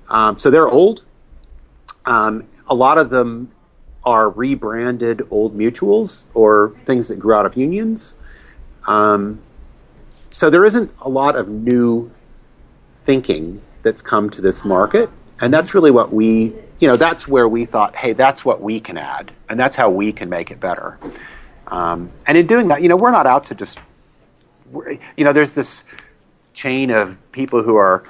Um, 0.09 0.39
so 0.39 0.51
they're 0.51 0.69
old. 0.69 1.07
Um, 2.07 2.47
a 2.69 2.75
lot 2.75 2.99
of 2.99 3.11
them 3.11 3.51
are 4.05 4.31
rebranded 4.31 5.23
old 5.31 5.57
mutuals 5.57 6.25
or 6.35 6.75
things 6.85 7.09
that 7.09 7.19
grew 7.19 7.35
out 7.35 7.47
of 7.47 7.57
unions. 7.57 8.17
Um, 8.87 9.41
so 10.31 10.51
there 10.51 10.65
isn't 10.65 10.93
a 11.01 11.09
lot 11.09 11.37
of 11.37 11.49
new 11.49 12.11
thinking 12.97 13.63
that's 13.83 14.03
come 14.03 14.29
to 14.31 14.43
this 14.43 14.65
market, 14.65 15.09
and 15.41 15.53
that's 15.53 15.75
really 15.75 15.91
what 15.91 16.13
we, 16.13 16.55
you 16.81 16.89
know, 16.89 16.97
that's 16.97 17.27
where 17.29 17.49
we 17.49 17.65
thought, 17.65 17.97
hey, 17.97 18.13
that's 18.13 18.45
what 18.45 18.61
we 18.61 18.81
can 18.81 18.99
add, 18.99 19.31
and 19.49 19.59
that's 19.59 19.77
how 19.77 19.89
we 19.91 20.13
can 20.13 20.29
make 20.29 20.51
it 20.51 20.61
better. 20.61 20.99
Um, 21.69 22.11
and 22.27 22.37
in 22.37 22.47
doing 22.47 22.69
that, 22.69 22.83
you 22.83 22.89
know, 22.89 22.97
we're 22.97 23.11
not 23.11 23.27
out 23.27 23.45
to 23.47 23.55
just, 23.55 23.79
you 25.17 25.25
know, 25.25 25.33
there's 25.33 25.55
this 25.55 25.85
chain 26.53 26.91
of 26.91 27.19
people 27.33 27.63
who 27.63 27.77
are. 27.77 28.05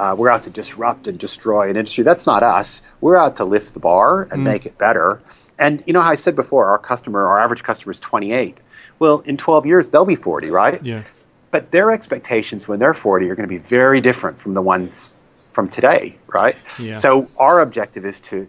Uh, 0.00 0.14
we're 0.14 0.30
out 0.30 0.42
to 0.42 0.48
disrupt 0.48 1.06
and 1.06 1.18
destroy 1.18 1.68
an 1.68 1.76
industry. 1.76 2.02
That's 2.02 2.24
not 2.24 2.42
us. 2.42 2.80
We're 3.02 3.18
out 3.18 3.36
to 3.36 3.44
lift 3.44 3.74
the 3.74 3.80
bar 3.80 4.22
and 4.32 4.42
make 4.42 4.64
it 4.64 4.78
better. 4.78 5.20
And 5.58 5.84
you 5.86 5.92
know 5.92 6.00
how 6.00 6.08
I 6.08 6.14
said 6.14 6.34
before, 6.34 6.70
our 6.70 6.78
customer, 6.78 7.26
our 7.26 7.38
average 7.38 7.62
customer 7.62 7.92
is 7.92 8.00
28. 8.00 8.56
Well, 8.98 9.18
in 9.26 9.36
12 9.36 9.66
years, 9.66 9.90
they'll 9.90 10.06
be 10.06 10.16
40, 10.16 10.50
right? 10.50 10.82
Yeah. 10.82 11.02
But 11.50 11.70
their 11.70 11.90
expectations 11.90 12.66
when 12.66 12.78
they're 12.78 12.94
40 12.94 13.28
are 13.28 13.34
going 13.34 13.46
to 13.46 13.54
be 13.54 13.58
very 13.58 14.00
different 14.00 14.40
from 14.40 14.54
the 14.54 14.62
ones 14.62 15.12
from 15.52 15.68
today, 15.68 16.16
right? 16.28 16.56
Yeah. 16.78 16.96
So 16.96 17.28
our 17.36 17.60
objective 17.60 18.06
is 18.06 18.20
to 18.20 18.48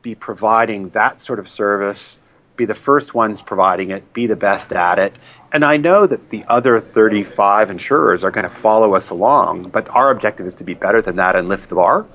be 0.00 0.14
providing 0.14 0.88
that 0.90 1.20
sort 1.20 1.38
of 1.38 1.46
service, 1.46 2.20
be 2.56 2.64
the 2.64 2.74
first 2.74 3.14
ones 3.14 3.42
providing 3.42 3.90
it, 3.90 4.14
be 4.14 4.26
the 4.26 4.36
best 4.36 4.72
at 4.72 4.98
it. 4.98 5.12
And 5.52 5.64
I 5.64 5.76
know 5.76 6.06
that 6.06 6.30
the 6.30 6.44
other 6.48 6.80
35 6.80 7.70
insurers 7.70 8.24
are 8.24 8.30
going 8.30 8.44
to 8.44 8.50
follow 8.50 8.94
us 8.94 9.10
along, 9.10 9.70
but 9.70 9.88
our 9.90 10.10
objective 10.10 10.46
is 10.46 10.54
to 10.56 10.64
be 10.64 10.74
better 10.74 11.00
than 11.00 11.16
that 11.16 11.36
and 11.36 11.48
lift 11.48 11.68
the 11.68 11.76
bar. 11.76 12.06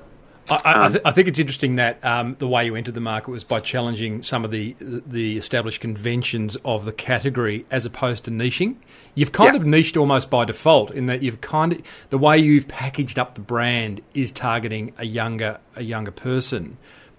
I, 0.50 0.58
I, 0.64 0.72
Um, 0.86 0.92
th- 0.92 1.02
I 1.04 1.12
think 1.12 1.28
it's 1.28 1.38
interesting 1.38 1.76
that 1.76 2.04
um, 2.04 2.34
the 2.40 2.48
way 2.48 2.66
you 2.66 2.74
entered 2.74 2.94
the 2.94 3.00
market 3.00 3.30
was 3.30 3.44
by 3.44 3.60
challenging 3.60 4.22
some 4.24 4.44
of 4.44 4.50
the 4.50 4.74
the 4.80 5.36
established 5.38 5.80
conventions 5.80 6.56
of 6.64 6.84
the 6.84 6.92
category, 6.92 7.64
as 7.70 7.86
opposed 7.86 8.24
to 8.24 8.30
niching. 8.32 8.74
You've 9.14 9.30
kind 9.32 9.54
Yeah. 9.54 9.60
of 9.60 9.66
niched 9.66 9.96
almost 9.96 10.30
by 10.30 10.44
default 10.44 10.90
in 10.90 11.06
that 11.06 11.22
you've 11.22 11.40
kind 11.40 11.74
of 11.74 11.80
the 12.10 12.18
way 12.18 12.38
you've 12.38 12.66
packaged 12.66 13.18
up 13.20 13.34
the 13.36 13.40
brand 13.40 14.00
is 14.14 14.32
targeting 14.32 14.92
a 14.98 15.06
younger 15.06 15.58
a 15.76 15.82
younger 15.84 16.10
person, 16.10 16.76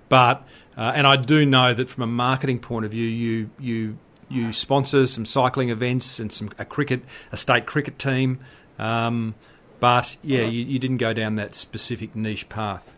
but 0.09 0.45
uh, 0.77 0.91
and 0.93 1.07
I 1.07 1.15
do 1.15 1.45
know 1.45 1.73
that 1.73 1.87
from 1.87 2.03
a 2.03 2.07
marketing 2.07 2.59
point 2.59 2.83
of 2.83 2.91
view, 2.91 3.05
you 3.07 3.49
you 3.57 3.97
you 4.29 4.53
sponsor 4.53 5.07
some 5.07 5.25
cycling 5.25 5.69
events 5.69 6.19
and 6.19 6.31
some 6.31 6.51
a 6.57 6.65
cricket 6.65 7.01
a 7.31 7.37
state 7.37 7.65
cricket 7.65 7.99
team. 7.99 8.39
Um, 8.79 9.35
but 9.79 10.17
yeah, 10.23 10.43
you, 10.43 10.63
you 10.63 10.79
didn't 10.79 10.97
go 10.97 11.13
down 11.13 11.35
that 11.35 11.55
specific 11.55 12.15
niche 12.15 12.47
path. 12.49 12.97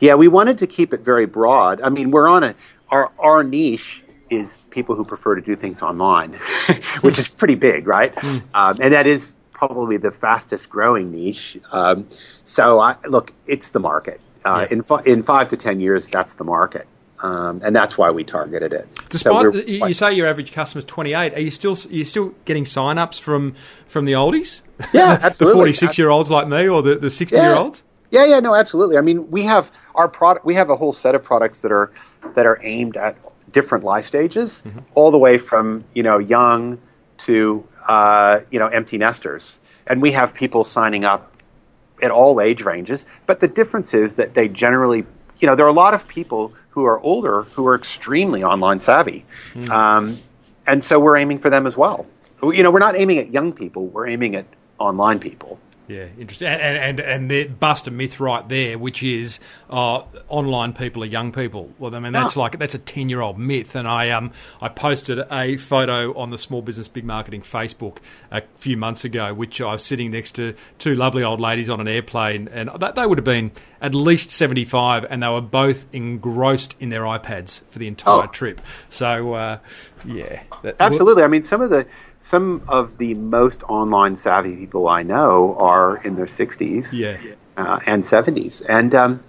Yeah, 0.00 0.14
we 0.14 0.28
wanted 0.28 0.58
to 0.58 0.66
keep 0.66 0.94
it 0.94 1.00
very 1.00 1.26
broad. 1.26 1.80
I 1.82 1.90
mean, 1.90 2.10
we're 2.10 2.28
on 2.28 2.42
a 2.42 2.54
our 2.90 3.10
our 3.18 3.44
niche 3.44 4.02
is 4.30 4.58
people 4.70 4.94
who 4.94 5.04
prefer 5.04 5.34
to 5.34 5.40
do 5.40 5.54
things 5.56 5.82
online, 5.82 6.32
which 7.02 7.18
is 7.18 7.28
pretty 7.28 7.54
big, 7.54 7.86
right? 7.86 8.12
Um, 8.54 8.78
and 8.80 8.94
that 8.94 9.06
is 9.06 9.32
probably 9.52 9.96
the 9.96 10.10
fastest 10.10 10.68
growing 10.68 11.10
niche. 11.10 11.58
Um, 11.72 12.08
so, 12.44 12.80
I, 12.80 12.96
look, 13.06 13.32
it's 13.46 13.70
the 13.70 13.80
market. 13.80 14.20
Uh. 14.44 14.66
In 14.70 14.82
fi- 14.82 15.02
in 15.04 15.22
five 15.22 15.48
to 15.48 15.56
ten 15.56 15.80
years, 15.80 16.06
that's 16.08 16.34
the 16.34 16.44
market, 16.44 16.86
um, 17.24 17.62
and 17.64 17.74
that's 17.74 17.96
why 17.96 18.10
we 18.10 18.22
targeted 18.22 18.74
it. 18.74 18.86
Despite 19.08 19.52
the, 19.52 19.70
you- 19.70 19.94
say 19.94 20.12
your 20.12 20.26
average 20.26 20.52
customer 20.52 20.80
is 20.80 20.84
28, 20.84 21.34
are 21.34 21.40
you 21.40 21.50
still 21.50 21.72
are 21.72 21.92
you 21.92 22.04
still 22.04 22.34
getting 22.44 22.66
sign-ups 22.66 23.18
from 23.18 23.54
from 23.86 24.04
the 24.04 24.12
oldies? 24.12 24.60
Yeah, 24.92 25.18
absolutely. 25.22 25.54
the 25.54 25.58
46 25.58 25.98
year 25.98 26.10
olds 26.10 26.30
like 26.30 26.48
me 26.48 26.68
or 26.68 26.82
the, 26.82 26.96
the 26.96 27.10
60 27.10 27.34
year 27.34 27.54
olds? 27.54 27.82
Yeah, 28.10 28.26
yeah, 28.26 28.40
no, 28.40 28.54
absolutely. 28.54 28.98
I 28.98 29.00
mean, 29.00 29.30
we 29.30 29.42
have 29.42 29.70
our 29.94 30.06
product. 30.06 30.44
We 30.44 30.54
have 30.54 30.68
a 30.68 30.76
whole 30.76 30.92
set 30.92 31.14
of 31.14 31.24
products 31.24 31.62
that 31.62 31.72
are 31.72 31.90
that 32.34 32.44
are 32.44 32.60
aimed 32.62 32.96
at 32.98 33.16
different 33.50 33.84
life 33.84 34.04
stages, 34.04 34.62
all 34.94 35.10
the 35.10 35.18
way 35.18 35.38
from 35.38 35.82
you 35.94 36.02
know 36.02 36.18
young 36.18 36.78
to 37.18 37.66
uh, 37.88 38.40
you 38.50 38.58
know 38.58 38.66
empty 38.68 38.98
nesters, 38.98 39.60
and 39.86 40.02
we 40.02 40.12
have 40.12 40.34
people 40.34 40.62
signing 40.62 41.04
up 41.04 41.32
at 42.02 42.10
all 42.10 42.40
age 42.40 42.62
ranges. 42.62 43.06
But 43.26 43.40
the 43.40 43.48
difference 43.48 43.94
is 43.94 44.16
that 44.16 44.34
they 44.34 44.48
generally, 44.48 45.06
you 45.38 45.46
know, 45.48 45.56
there 45.56 45.64
are 45.64 45.70
a 45.70 45.72
lot 45.72 45.94
of 45.94 46.06
people 46.06 46.52
who 46.74 46.84
are 46.84 46.98
older 47.00 47.42
who 47.42 47.64
are 47.68 47.76
extremely 47.76 48.42
online 48.42 48.80
savvy, 48.80 49.24
um, 49.70 50.18
and 50.66 50.84
so 50.84 50.98
we're 50.98 51.16
aiming 51.16 51.38
for 51.38 51.48
them 51.48 51.68
as 51.68 51.76
well. 51.76 52.04
You 52.42 52.64
know, 52.64 52.72
we're 52.72 52.80
not 52.80 52.96
aiming 52.96 53.18
at 53.18 53.30
young 53.30 53.52
people; 53.52 53.86
we're 53.86 54.08
aiming 54.08 54.34
at 54.34 54.44
online 54.78 55.20
people. 55.20 55.60
Yeah, 55.86 56.06
interesting. 56.18 56.48
And 56.48 56.78
and 56.78 57.00
and, 57.00 57.30
they 57.30 57.44
bust 57.44 57.86
a 57.86 57.90
myth 57.90 58.18
right 58.18 58.48
there, 58.48 58.78
which 58.78 59.02
is 59.02 59.38
uh, 59.68 60.02
online 60.28 60.72
people 60.72 61.02
are 61.02 61.06
young 61.06 61.30
people. 61.30 61.70
Well, 61.78 61.94
I 61.94 61.98
mean 61.98 62.14
that's 62.14 62.38
Ah. 62.38 62.40
like 62.40 62.58
that's 62.58 62.74
a 62.74 62.78
ten 62.78 63.10
year 63.10 63.20
old 63.20 63.38
myth. 63.38 63.74
And 63.76 63.86
I 63.86 64.08
um 64.08 64.32
I 64.62 64.68
posted 64.70 65.18
a 65.30 65.58
photo 65.58 66.16
on 66.18 66.30
the 66.30 66.38
Small 66.38 66.62
Business 66.62 66.88
Big 66.88 67.04
Marketing 67.04 67.42
Facebook 67.42 67.98
a 68.30 68.40
few 68.56 68.78
months 68.78 69.04
ago, 69.04 69.34
which 69.34 69.60
I 69.60 69.72
was 69.72 69.84
sitting 69.84 70.10
next 70.12 70.32
to 70.36 70.54
two 70.78 70.94
lovely 70.94 71.22
old 71.22 71.38
ladies 71.38 71.68
on 71.68 71.80
an 71.80 71.88
airplane, 71.88 72.48
and 72.50 72.70
they 72.96 73.04
would 73.04 73.18
have 73.18 73.24
been 73.26 73.52
at 73.82 73.94
least 73.94 74.30
seventy 74.30 74.64
five, 74.64 75.04
and 75.10 75.22
they 75.22 75.28
were 75.28 75.42
both 75.42 75.84
engrossed 75.92 76.76
in 76.80 76.88
their 76.88 77.02
iPads 77.02 77.60
for 77.68 77.78
the 77.78 77.88
entire 77.88 78.22
Oh. 78.24 78.26
trip. 78.28 78.62
So 78.88 79.34
uh, 79.34 79.58
yeah, 80.06 80.42
that, 80.62 80.76
Absolutely. 80.80 81.24
I 81.24 81.28
mean, 81.28 81.42
some 81.42 81.60
of 81.60 81.68
the 81.68 81.86
some 82.24 82.62
of 82.68 82.96
the 82.96 83.12
most 83.12 83.62
online 83.64 84.16
savvy 84.16 84.56
people 84.56 84.88
I 84.88 85.02
know 85.02 85.54
are 85.58 85.98
in 85.98 86.14
their 86.14 86.24
60s 86.24 86.98
Yeah. 86.98 87.18
uh, 87.58 87.80
and 87.84 88.02
70s, 88.02 88.62
and 88.66 88.94
um, 88.94 89.20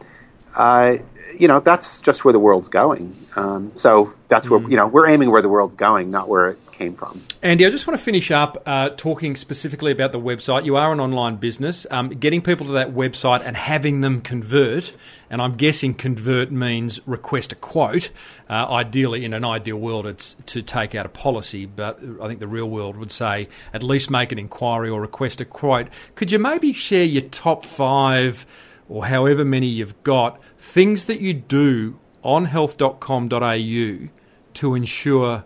uh, 0.56 0.96
you 1.38 1.50
know 1.50 1.60
that's 1.60 2.00
just 2.00 2.24
where 2.24 2.32
the 2.32 2.40
world's 2.40 2.70
going. 2.70 3.14
Um, 3.36 3.74
so 3.76 4.14
that's 4.30 4.50
where 4.50 4.62
you 4.62 4.78
know 4.78 4.88
we're 4.88 5.10
aiming 5.10 5.30
where 5.30 5.42
the 5.42 5.50
world's 5.50 5.76
going, 5.76 6.10
not 6.10 6.30
where 6.30 6.52
it 6.52 6.65
came 6.76 6.94
from. 6.94 7.24
Andy, 7.42 7.66
I 7.66 7.70
just 7.70 7.88
want 7.88 7.98
to 7.98 8.04
finish 8.04 8.32
up 8.32 8.62
uh, 8.66 8.90
talking 8.90 9.36
specifically 9.36 9.92
about 9.92 10.12
the 10.12 10.20
website. 10.20 10.66
You 10.66 10.76
are 10.76 10.92
an 10.92 11.00
online 11.00 11.38
business. 11.38 11.88
Um, 11.90 12.10
getting 12.10 12.42
people 12.42 12.66
to 12.68 12.74
that 12.74 12.94
website 12.94 13.42
and 13.46 13.56
having 13.56 14.02
them 14.02 14.22
convert, 14.22 14.96
and 15.30 15.42
I'm 15.42 15.54
guessing 15.54 15.94
convert 15.94 16.52
means 16.52 17.00
request 17.08 17.54
a 17.54 17.56
quote. 17.56 18.12
Uh, 18.50 18.68
ideally, 18.70 19.24
in 19.24 19.34
an 19.34 19.46
ideal 19.46 19.78
world, 19.78 20.06
it's 20.06 20.36
to 20.48 20.62
take 20.62 20.94
out 20.96 21.06
a 21.06 21.10
policy, 21.10 21.66
but 21.66 22.00
I 22.22 22.28
think 22.28 22.40
the 22.40 22.48
real 22.48 22.70
world 22.70 22.98
would 22.98 23.12
say 23.12 23.48
at 23.74 23.82
least 23.82 24.12
make 24.12 24.32
an 24.32 24.40
inquiry 24.40 24.90
or 24.90 25.00
request 25.00 25.40
a 25.42 25.46
quote. 25.46 25.88
Could 26.16 26.32
you 26.32 26.40
maybe 26.40 26.74
share 26.74 27.06
your 27.06 27.24
top 27.24 27.66
five 27.66 28.46
or 28.90 29.06
however 29.06 29.46
many 29.46 29.68
you've 29.68 30.04
got 30.04 30.42
things 30.60 31.06
that 31.06 31.20
you 31.20 31.34
do 31.34 31.98
on 32.22 32.46
health.com.au 32.46 34.10
to 34.54 34.76
ensure 34.76 35.44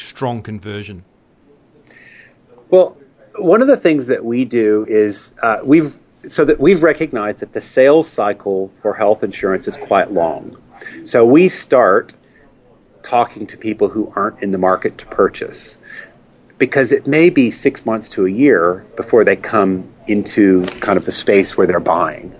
strong 0.00 0.42
conversion? 0.42 1.04
Well, 2.70 2.96
one 3.36 3.62
of 3.62 3.68
the 3.68 3.76
things 3.76 4.06
that 4.08 4.24
we 4.24 4.44
do 4.44 4.84
is 4.88 5.32
uh, 5.42 5.60
we've 5.64 5.98
so 6.22 6.44
that 6.44 6.60
we've 6.60 6.82
recognized 6.82 7.38
that 7.40 7.54
the 7.54 7.60
sales 7.60 8.06
cycle 8.08 8.70
for 8.82 8.92
health 8.92 9.24
insurance 9.24 9.66
is 9.66 9.76
quite 9.78 10.12
long. 10.12 10.56
So 11.04 11.24
we 11.24 11.48
start 11.48 12.14
talking 13.02 13.46
to 13.46 13.56
people 13.56 13.88
who 13.88 14.12
aren't 14.14 14.42
in 14.42 14.50
the 14.50 14.58
market 14.58 14.98
to 14.98 15.06
purchase 15.06 15.78
because 16.58 16.92
it 16.92 17.06
may 17.06 17.30
be 17.30 17.50
six 17.50 17.86
months 17.86 18.08
to 18.10 18.26
a 18.26 18.30
year 18.30 18.84
before 18.96 19.24
they 19.24 19.34
come 19.34 19.90
into 20.06 20.66
kind 20.80 20.98
of 20.98 21.06
the 21.06 21.12
space 21.12 21.56
where 21.56 21.66
they're 21.66 21.80
buying. 21.80 22.34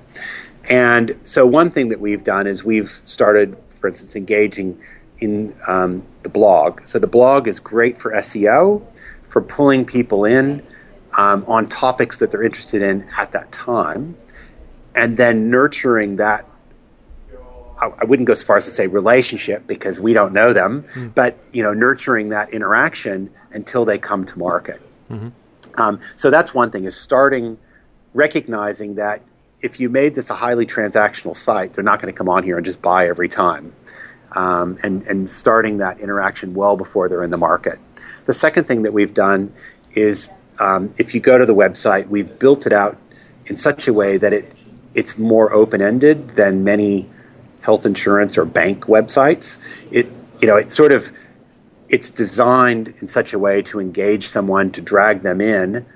And 0.69 1.19
so, 1.25 1.47
one 1.47 1.71
thing 1.71 1.89
that 1.89 2.01
we've 2.01 2.23
done 2.23 2.47
is 2.47 2.63
we've 2.63 3.01
started, 3.07 3.57
for 3.81 3.89
instance, 3.89 4.15
engaging 4.15 4.79
in 5.21 5.55
um, 5.67 6.05
the 6.23 6.29
blog. 6.29 6.87
So, 6.87 6.99
the 6.99 7.07
blog 7.07 7.49
is 7.49 7.61
great 7.61 7.99
for 7.99 8.13
SEO, 8.13 8.83
for 9.29 9.43
pulling 9.43 9.85
people 9.85 10.25
in 10.25 10.67
um, 11.17 11.45
on 11.47 11.69
topics 11.69 12.19
that 12.19 12.31
they're 12.31 12.43
interested 12.43 12.83
in 12.83 13.09
at 13.17 13.33
that 13.33 13.53
time, 13.53 14.17
and 14.95 15.17
then 15.17 15.51
nurturing 15.51 16.17
that. 16.17 16.47
I 17.83 18.05
wouldn't 18.05 18.27
go 18.27 18.33
as 18.33 18.43
far 18.43 18.59
as 18.59 18.67
to 18.67 18.71
say 18.71 18.89
relationship 18.89 19.67
because 19.67 19.99
we 19.99 20.13
don't 20.13 20.35
know 20.35 20.53
them, 20.53 20.85
mm. 20.93 21.15
but 21.15 21.39
you 21.51 21.63
know, 21.63 21.73
nurturing 21.73 22.29
that 22.29 22.53
interaction 22.53 23.31
until 23.53 23.87
they 23.87 23.97
come 23.97 24.27
to 24.27 24.39
market. 24.39 24.83
Mm-hmm. 25.09 25.29
Um, 25.81 26.01
so 26.15 26.29
that's 26.29 26.53
one 26.53 26.71
thing: 26.71 26.85
is 26.85 26.95
starting 26.95 27.57
recognizing 28.13 28.97
that 28.97 29.23
if 29.63 29.81
you 29.81 29.89
made 29.89 30.15
this 30.15 30.31
a 30.31 30.35
highly 30.35 30.67
transactional 30.67 31.37
site, 31.37 31.75
they're 31.75 31.85
not 31.85 32.01
going 32.01 32.13
to 32.13 32.17
come 32.17 32.29
on 32.29 32.45
here 32.45 32.57
and 32.57 32.65
just 32.65 32.81
buy 32.81 33.09
every 33.09 33.29
time, 33.29 33.73
um, 34.33 34.79
and 34.83 35.03
and 35.07 35.31
starting 35.31 35.79
that 35.79 36.01
interaction 36.01 36.55
well 36.55 36.77
before 36.77 37.09
they're 37.09 37.23
in 37.23 37.31
the 37.31 37.39
market. 37.39 37.79
The 38.27 38.35
second 38.35 38.65
thing 38.65 38.83
that 38.83 38.93
we've 38.93 39.15
done 39.15 39.53
is 39.93 40.31
um, 40.59 40.95
if 40.99 41.15
you 41.15 41.21
go 41.21 41.39
to 41.39 41.47
the 41.47 41.55
website, 41.55 42.09
we've 42.09 42.39
built 42.39 42.67
it 42.67 42.73
out 42.73 42.99
in 43.47 43.57
such 43.57 43.89
a 43.89 43.93
way 43.93 44.19
that 44.19 44.33
it 44.33 44.53
it's 44.95 45.19
more 45.19 45.53
open 45.53 45.81
ended 45.81 46.35
than 46.37 46.65
many 46.65 47.09
health 47.61 47.87
insurance 47.87 48.39
or 48.39 48.45
bank 48.45 48.85
websites. 48.85 49.59
It 49.91 50.11
you 50.41 50.49
know 50.49 50.57
it 50.57 50.73
sort 50.73 50.93
of 50.93 51.11
it's 51.89 52.11
designed 52.11 52.95
in 53.01 53.09
such 53.09 53.33
a 53.33 53.39
way 53.39 53.63
to 53.63 53.81
engage 53.81 54.29
someone 54.29 54.71
to 54.73 54.81
drag 54.81 55.23
them 55.23 55.41
in 55.41 55.87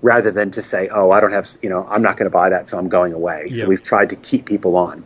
rather 0.00 0.30
than 0.30 0.50
to 0.52 0.62
say 0.62 0.88
oh 0.88 1.10
I 1.10 1.20
don't 1.20 1.32
have 1.32 1.48
you 1.62 1.68
know 1.68 1.86
I'm 1.88 2.02
not 2.02 2.16
going 2.16 2.30
to 2.30 2.34
buy 2.34 2.50
that 2.50 2.68
so 2.68 2.78
I'm 2.78 2.88
going 2.88 3.12
away. 3.12 3.50
So 3.52 3.66
we've 3.66 3.82
tried 3.82 4.10
to 4.10 4.16
keep 4.16 4.46
people 4.46 4.76
on. 4.76 5.04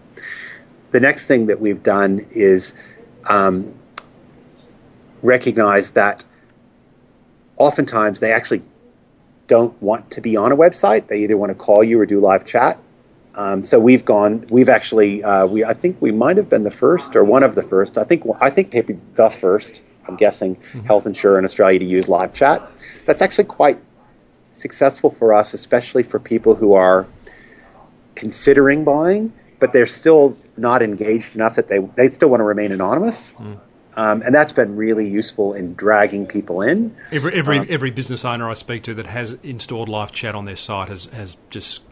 The 0.91 1.01
next 1.01 1.27
thing 1.27 1.47
that 1.47 1.61
we've 1.61 1.83
done 1.83 2.27
is 2.31 2.75
um, 3.25 3.75
recognize 5.23 5.93
that 5.93 6.25
oftentimes 7.57 8.21
they 8.21 8.33
actually 8.33 8.63
don't 9.47 9.81
want 9.83 10.11
to 10.13 10.21
be 10.21 10.37
on 10.37 10.53
a 10.53 10.57
website. 10.57 11.09
They 11.09 11.19
either 11.19 11.37
want 11.37 11.51
to 11.51 11.55
call 11.55 11.83
you 11.83 12.01
or 12.01 12.07
do 12.07 12.21
live 12.21 12.45
chat. 12.45 12.79
Um, 13.35 13.63
so 13.63 13.79
we've 13.79 14.05
gone. 14.05 14.47
We've 14.51 14.69
actually. 14.69 15.23
Uh, 15.23 15.47
we. 15.47 15.65
I 15.65 15.75
think 15.75 16.01
we 16.01 16.11
might 16.11 16.37
have 16.37 16.49
been 16.49 16.65
the 16.65 16.71
first 16.71 17.15
or 17.15 17.25
one 17.25 17.43
of 17.43 17.55
the 17.55 17.63
first. 17.63 17.97
I 17.97 18.05
think. 18.05 18.25
I 18.41 18.51
think 18.51 18.73
maybe 18.73 18.99
the 19.15 19.31
first. 19.31 19.83
I'm 20.07 20.17
guessing 20.17 20.57
mm-hmm. 20.57 20.87
health 20.87 21.07
insurer 21.07 21.39
in 21.39 21.45
Australia 21.45 21.79
to 21.79 21.85
use 21.85 22.09
live 22.09 22.33
chat. 22.33 22.69
That's 23.05 23.21
actually 23.21 23.45
quite 23.45 23.79
successful 24.51 25.11
for 25.11 25.33
us, 25.33 25.55
especially 25.55 26.03
for 26.03 26.19
people 26.19 26.55
who 26.55 26.73
are 26.73 27.07
considering 28.15 28.85
buying, 28.85 29.33
but 29.61 29.73
they're 29.73 29.87
still 29.87 30.37
not 30.59 30.83
engaged 30.83 31.35
enough 31.35 31.57
that 31.57 31.69
they 31.69 31.79
they 31.79 32.09
still 32.09 32.29
want 32.29 32.41
to 32.41 32.45
remain 32.45 32.73
anonymous. 32.73 33.33
Mm. 33.33 33.59
Um, 33.97 34.23
and 34.23 34.33
that's 34.33 34.53
been 34.53 34.77
really 34.77 35.09
useful 35.09 35.55
in 35.55 35.75
dragging 35.75 36.25
people 36.25 36.63
in. 36.63 36.95
Every 37.11 37.35
every, 37.35 37.59
um, 37.59 37.67
every 37.69 37.91
business 37.91 38.25
owner 38.25 38.49
I 38.49 38.55
speak 38.55 38.85
to 38.85 38.95
that 38.95 39.07
has 39.07 39.33
installed 39.43 39.89
live 39.89 40.13
chat 40.13 40.35
on 40.37 40.45
their 40.45 40.57
site 40.57 40.89
has 40.89 41.07
has 41.07 41.37
just 41.51 41.83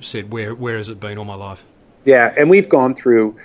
said 0.00 0.32
where 0.32 0.54
where 0.54 0.76
has 0.76 0.88
it 0.88 1.00
been 1.00 1.18
all 1.18 1.24
my 1.24 1.34
life? 1.34 1.64
Yeah, 2.04 2.32
and 2.36 2.48
we've 2.48 2.68
gone 2.68 2.94
through 2.94 3.36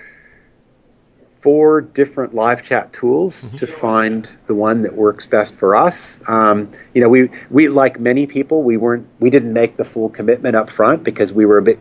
four 1.45 1.81
different 1.81 2.33
live 2.33 2.63
chat 2.63 2.91
tools 2.91 3.45
mm-hmm. 3.45 3.57
to 3.57 3.67
find 3.67 4.35
the 4.47 4.55
one 4.55 4.81
that 4.81 4.95
works 4.95 5.27
best 5.27 5.53
for 5.53 5.75
us. 5.75 6.19
Um, 6.27 6.71
you 6.93 7.01
know, 7.01 7.09
we 7.09 7.29
we 7.49 7.67
like 7.67 7.99
many 7.99 8.27
people, 8.27 8.63
we 8.63 8.77
weren't 8.77 9.07
we 9.19 9.29
didn't 9.29 9.53
make 9.53 9.77
the 9.77 9.83
full 9.83 10.09
commitment 10.09 10.55
up 10.55 10.69
front 10.69 11.03
because 11.03 11.33
we 11.33 11.45
were 11.45 11.57
a 11.57 11.61
bit 11.61 11.79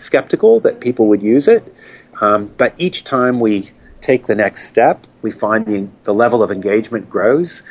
skeptical 0.00 0.60
that 0.60 0.80
people 0.80 1.08
would 1.08 1.22
use 1.22 1.48
it. 1.48 1.74
Um, 2.20 2.52
but 2.56 2.74
each 2.78 3.04
time 3.04 3.40
we 3.40 3.70
take 4.00 4.26
the 4.26 4.34
next 4.34 4.64
step, 4.64 5.06
we 5.22 5.30
find 5.30 5.66
the, 5.66 5.88
the 6.04 6.14
level 6.14 6.42
of 6.42 6.50
engagement 6.50 7.08
grows. 7.08 7.62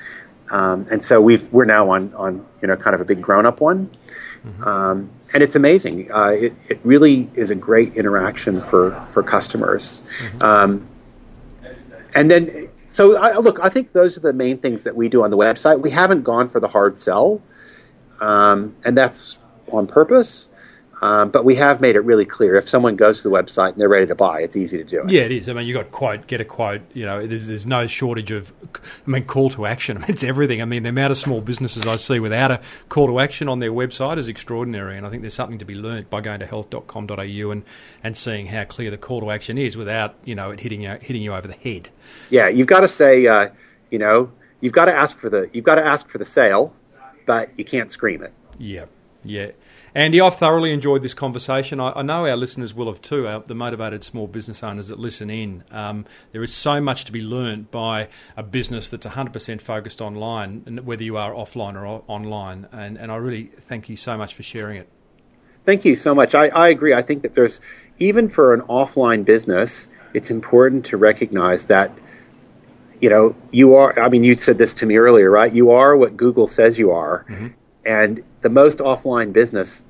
Um, 0.51 0.87
and 0.89 1.03
so 1.03 1.21
we've, 1.21 1.51
we're 1.51 1.65
now 1.65 1.89
on, 1.89 2.13
on, 2.13 2.45
you 2.61 2.67
know, 2.67 2.75
kind 2.75 2.95
of 2.95 3.01
a 3.01 3.05
big 3.05 3.21
grown 3.21 3.45
up 3.45 3.61
one. 3.61 3.95
Mm-hmm. 4.45 4.63
Um, 4.63 5.09
and 5.33 5.43
it's 5.43 5.55
amazing. 5.55 6.11
Uh, 6.11 6.29
it, 6.29 6.53
it 6.67 6.79
really 6.83 7.29
is 7.35 7.51
a 7.51 7.55
great 7.55 7.95
interaction 7.95 8.61
for, 8.61 9.05
for 9.09 9.21
customers. 9.21 10.01
Mm-hmm. 10.19 10.41
Um, 10.41 10.87
and 12.15 12.31
then, 12.31 12.69
so 12.87 13.17
I, 13.17 13.35
look, 13.37 13.59
I 13.59 13.69
think 13.69 13.91
those 13.91 14.17
are 14.17 14.21
the 14.21 14.33
main 14.33 14.57
things 14.57 14.85
that 14.85 14.95
we 14.95 15.09
do 15.09 15.23
on 15.23 15.29
the 15.29 15.37
website. 15.37 15.81
We 15.81 15.91
haven't 15.91 16.23
gone 16.23 16.49
for 16.49 16.59
the 16.59 16.67
hard 16.67 16.99
sell, 16.99 17.41
um, 18.19 18.75
and 18.83 18.97
that's 18.97 19.37
on 19.71 19.85
purpose. 19.85 20.48
Um, 21.01 21.29
but 21.29 21.45
we 21.45 21.55
have 21.55 21.79
made 21.79 21.95
it 21.95 22.01
really 22.01 22.25
clear 22.25 22.57
if 22.57 22.67
someone 22.67 22.97
goes 22.97 23.21
to 23.21 23.29
the 23.29 23.33
website 23.33 23.71
and 23.71 23.79
they're 23.79 23.89
ready 23.89 24.07
to 24.07 24.15
buy, 24.15 24.41
it's 24.41 24.57
easy 24.57 24.77
to 24.77 24.83
do 24.83 25.03
it. 25.03 25.09
Yeah, 25.09 25.21
it 25.21 25.31
is. 25.31 25.47
I 25.47 25.53
mean, 25.53 25.65
you 25.65 25.73
got 25.73 25.91
quote, 25.91 26.27
get 26.27 26.41
a 26.41 26.45
quote. 26.45 26.81
You 26.93 27.05
know, 27.05 27.25
there's, 27.25 27.47
there's 27.47 27.65
no 27.65 27.87
shortage 27.87 28.31
of, 28.31 28.51
I 29.07 29.09
mean, 29.09 29.23
call 29.23 29.49
to 29.51 29.65
action. 29.65 29.97
I 29.97 30.01
mean, 30.01 30.09
it's 30.09 30.23
everything. 30.23 30.61
I 30.61 30.65
mean, 30.65 30.83
the 30.83 30.89
amount 30.89 31.11
of 31.11 31.17
small 31.17 31.39
businesses 31.39 31.87
I 31.87 31.95
see 31.95 32.19
without 32.19 32.51
a 32.51 32.61
call 32.89 33.07
to 33.07 33.19
action 33.19 33.47
on 33.47 33.59
their 33.59 33.71
website 33.71 34.17
is 34.17 34.27
extraordinary. 34.27 34.97
And 34.97 35.07
I 35.07 35.09
think 35.09 35.21
there's 35.21 35.33
something 35.33 35.59
to 35.59 35.65
be 35.65 35.75
learnt 35.75 36.09
by 36.09 36.19
going 36.19 36.41
to 36.41 36.45
health.com.au 36.45 37.51
and, 37.51 37.63
and 38.03 38.17
seeing 38.17 38.47
how 38.47 38.65
clear 38.65 38.91
the 38.91 38.97
call 38.97 39.21
to 39.21 39.31
action 39.31 39.57
is 39.57 39.77
without, 39.77 40.15
you 40.25 40.35
know, 40.35 40.51
it 40.51 40.59
hitting 40.59 40.81
you, 40.81 40.97
hitting 41.01 41.21
you 41.21 41.33
over 41.33 41.47
the 41.47 41.53
head. 41.53 41.89
Yeah, 42.29 42.49
you've 42.49 42.67
got 42.67 42.81
to 42.81 42.89
say, 42.89 43.25
uh, 43.25 43.49
you 43.89 43.99
know, 43.99 44.31
you've 44.59 44.73
got 44.73 44.85
to 44.85 44.93
ask 44.93 45.17
for 45.17 45.29
the, 45.29 45.49
you've 45.53 45.65
got 45.65 45.75
to 45.75 45.85
ask 45.85 46.09
for 46.09 46.17
the 46.17 46.25
sale, 46.25 46.73
but 47.25 47.49
you 47.57 47.63
can't 47.63 47.89
scream 47.89 48.21
it. 48.21 48.33
Yeah, 48.57 48.85
yeah. 49.23 49.51
Andy, 49.95 50.21
I've 50.21 50.35
thoroughly 50.35 50.71
enjoyed 50.71 51.01
this 51.01 51.13
conversation. 51.13 51.79
I, 51.79 51.91
I 51.91 52.01
know 52.01 52.25
our 52.25 52.37
listeners 52.37 52.73
will 52.73 52.87
have 52.87 53.01
too, 53.01 53.27
our, 53.27 53.39
the 53.39 53.55
motivated 53.55 54.03
small 54.03 54.27
business 54.27 54.63
owners 54.63 54.87
that 54.87 54.99
listen 54.99 55.29
in. 55.29 55.63
Um, 55.71 56.05
there 56.31 56.43
is 56.43 56.53
so 56.53 56.79
much 56.79 57.05
to 57.05 57.11
be 57.11 57.21
learned 57.21 57.71
by 57.71 58.09
a 58.37 58.43
business 58.43 58.89
that's 58.89 59.07
100% 59.07 59.61
focused 59.61 60.01
online, 60.01 60.79
whether 60.83 61.03
you 61.03 61.17
are 61.17 61.33
offline 61.33 61.75
or 61.75 62.03
online. 62.07 62.67
And, 62.71 62.97
and 62.97 63.11
I 63.11 63.15
really 63.15 63.45
thank 63.45 63.89
you 63.89 63.97
so 63.97 64.17
much 64.17 64.35
for 64.35 64.43
sharing 64.43 64.77
it. 64.77 64.89
Thank 65.65 65.85
you 65.85 65.95
so 65.95 66.13
much. 66.15 66.35
I, 66.35 66.47
I 66.47 66.69
agree. 66.69 66.93
I 66.93 67.01
think 67.01 67.23
that 67.23 67.33
there's, 67.33 67.59
even 67.97 68.29
for 68.29 68.53
an 68.53 68.61
offline 68.61 69.25
business, 69.25 69.87
it's 70.13 70.29
important 70.31 70.85
to 70.85 70.97
recognize 70.97 71.65
that 71.65 71.91
you 73.01 73.09
know, 73.09 73.35
you 73.51 73.75
are, 73.75 73.97
I 73.97 74.09
mean, 74.09 74.23
you 74.23 74.35
said 74.35 74.57
this 74.57 74.73
to 74.75 74.85
me 74.85 74.97
earlier, 74.97 75.29
right? 75.29 75.51
You 75.51 75.71
are 75.71 75.95
what 75.95 76.17
Google 76.17 76.47
says 76.47 76.77
you 76.77 76.91
are. 76.91 77.25
Mm-hmm. 77.29 77.47
And 77.85 78.23
the 78.41 78.49
most 78.49 78.79
offline 78.79 79.33
business 79.33 79.83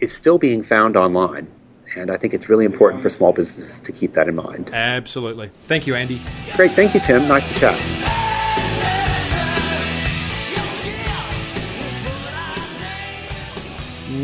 is 0.00 0.12
still 0.12 0.38
being 0.38 0.62
found 0.62 0.96
online. 0.96 1.48
And 1.96 2.10
I 2.10 2.16
think 2.16 2.34
it's 2.34 2.48
really 2.48 2.64
important 2.64 3.02
for 3.02 3.08
small 3.08 3.32
businesses 3.32 3.80
to 3.80 3.92
keep 3.92 4.12
that 4.14 4.28
in 4.28 4.34
mind. 4.34 4.70
Absolutely. 4.72 5.50
Thank 5.66 5.86
you, 5.86 5.94
Andy. 5.94 6.20
Great. 6.54 6.72
Thank 6.72 6.94
you, 6.94 7.00
Tim. 7.00 7.26
Nice 7.26 7.48
to 7.48 7.54
chat. 7.58 8.06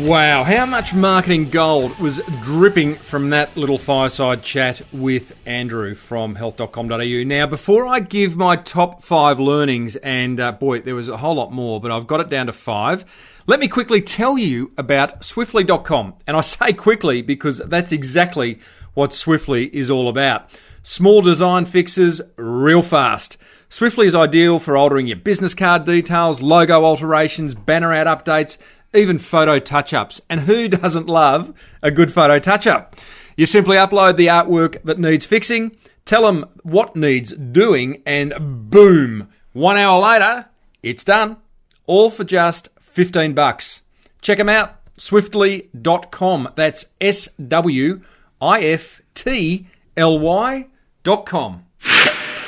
Wow, 0.03 0.43
how 0.43 0.65
much 0.65 0.93
marketing 0.93 1.49
gold 1.49 1.97
was 1.97 2.19
dripping 2.41 2.95
from 2.95 3.29
that 3.29 3.55
little 3.55 3.77
fireside 3.77 4.43
chat 4.43 4.81
with 4.91 5.37
Andrew 5.45 5.95
from 5.95 6.35
health.com.au. 6.35 7.23
Now, 7.23 7.47
before 7.47 7.87
I 7.87 8.01
give 8.01 8.35
my 8.35 8.57
top 8.57 9.01
five 9.01 9.39
learnings, 9.39 9.95
and 9.97 10.41
uh, 10.41 10.51
boy, 10.51 10.81
there 10.81 10.95
was 10.95 11.07
a 11.07 11.17
whole 11.17 11.35
lot 11.35 11.53
more, 11.53 11.79
but 11.79 11.89
I've 11.89 12.05
got 12.05 12.19
it 12.19 12.29
down 12.29 12.47
to 12.47 12.53
five, 12.53 13.05
let 13.45 13.59
me 13.59 13.67
quickly 13.67 14.01
tell 14.01 14.37
you 14.37 14.71
about 14.77 15.23
Swiftly.com. 15.23 16.15
And 16.25 16.37
I 16.37 16.41
say 16.41 16.73
quickly 16.73 17.21
because 17.21 17.57
that's 17.57 17.91
exactly 17.91 18.59
what 18.93 19.13
Swiftly 19.13 19.65
is 19.75 19.89
all 19.89 20.07
about. 20.07 20.49
Small 20.81 21.21
design 21.21 21.65
fixes 21.65 22.21
real 22.37 22.81
fast. 22.81 23.37
Swiftly 23.69 24.07
is 24.07 24.15
ideal 24.15 24.59
for 24.59 24.77
altering 24.77 25.07
your 25.07 25.17
business 25.17 25.53
card 25.53 25.85
details, 25.85 26.41
logo 26.41 26.83
alterations, 26.83 27.55
banner 27.55 27.93
ad 27.93 28.07
updates, 28.07 28.57
even 28.93 29.17
photo 29.17 29.59
touch 29.59 29.93
ups. 29.93 30.21
And 30.29 30.41
who 30.41 30.67
doesn't 30.67 31.07
love 31.07 31.53
a 31.81 31.91
good 31.91 32.13
photo 32.13 32.39
touch 32.39 32.67
up? 32.67 32.95
You 33.35 33.45
simply 33.45 33.77
upload 33.77 34.15
the 34.15 34.27
artwork 34.27 34.83
that 34.83 34.99
needs 34.99 35.25
fixing, 35.25 35.75
tell 36.05 36.21
them 36.23 36.45
what 36.61 36.95
needs 36.95 37.33
doing, 37.33 38.03
and 38.05 38.69
boom, 38.69 39.29
one 39.53 39.77
hour 39.77 39.99
later, 40.01 40.45
it's 40.83 41.03
done. 41.03 41.37
All 41.85 42.09
for 42.09 42.23
just 42.23 42.69
15 42.93 43.33
bucks. 43.33 43.81
Check 44.21 44.37
them 44.37 44.49
out, 44.49 44.75
swiftly.com. 44.99 46.49
That's 46.55 46.85
S 47.01 47.27
W 47.47 48.01
I 48.39 48.61
F 48.61 49.01
T 49.15 49.67
L 49.97 50.19
Y.com. 50.19 51.65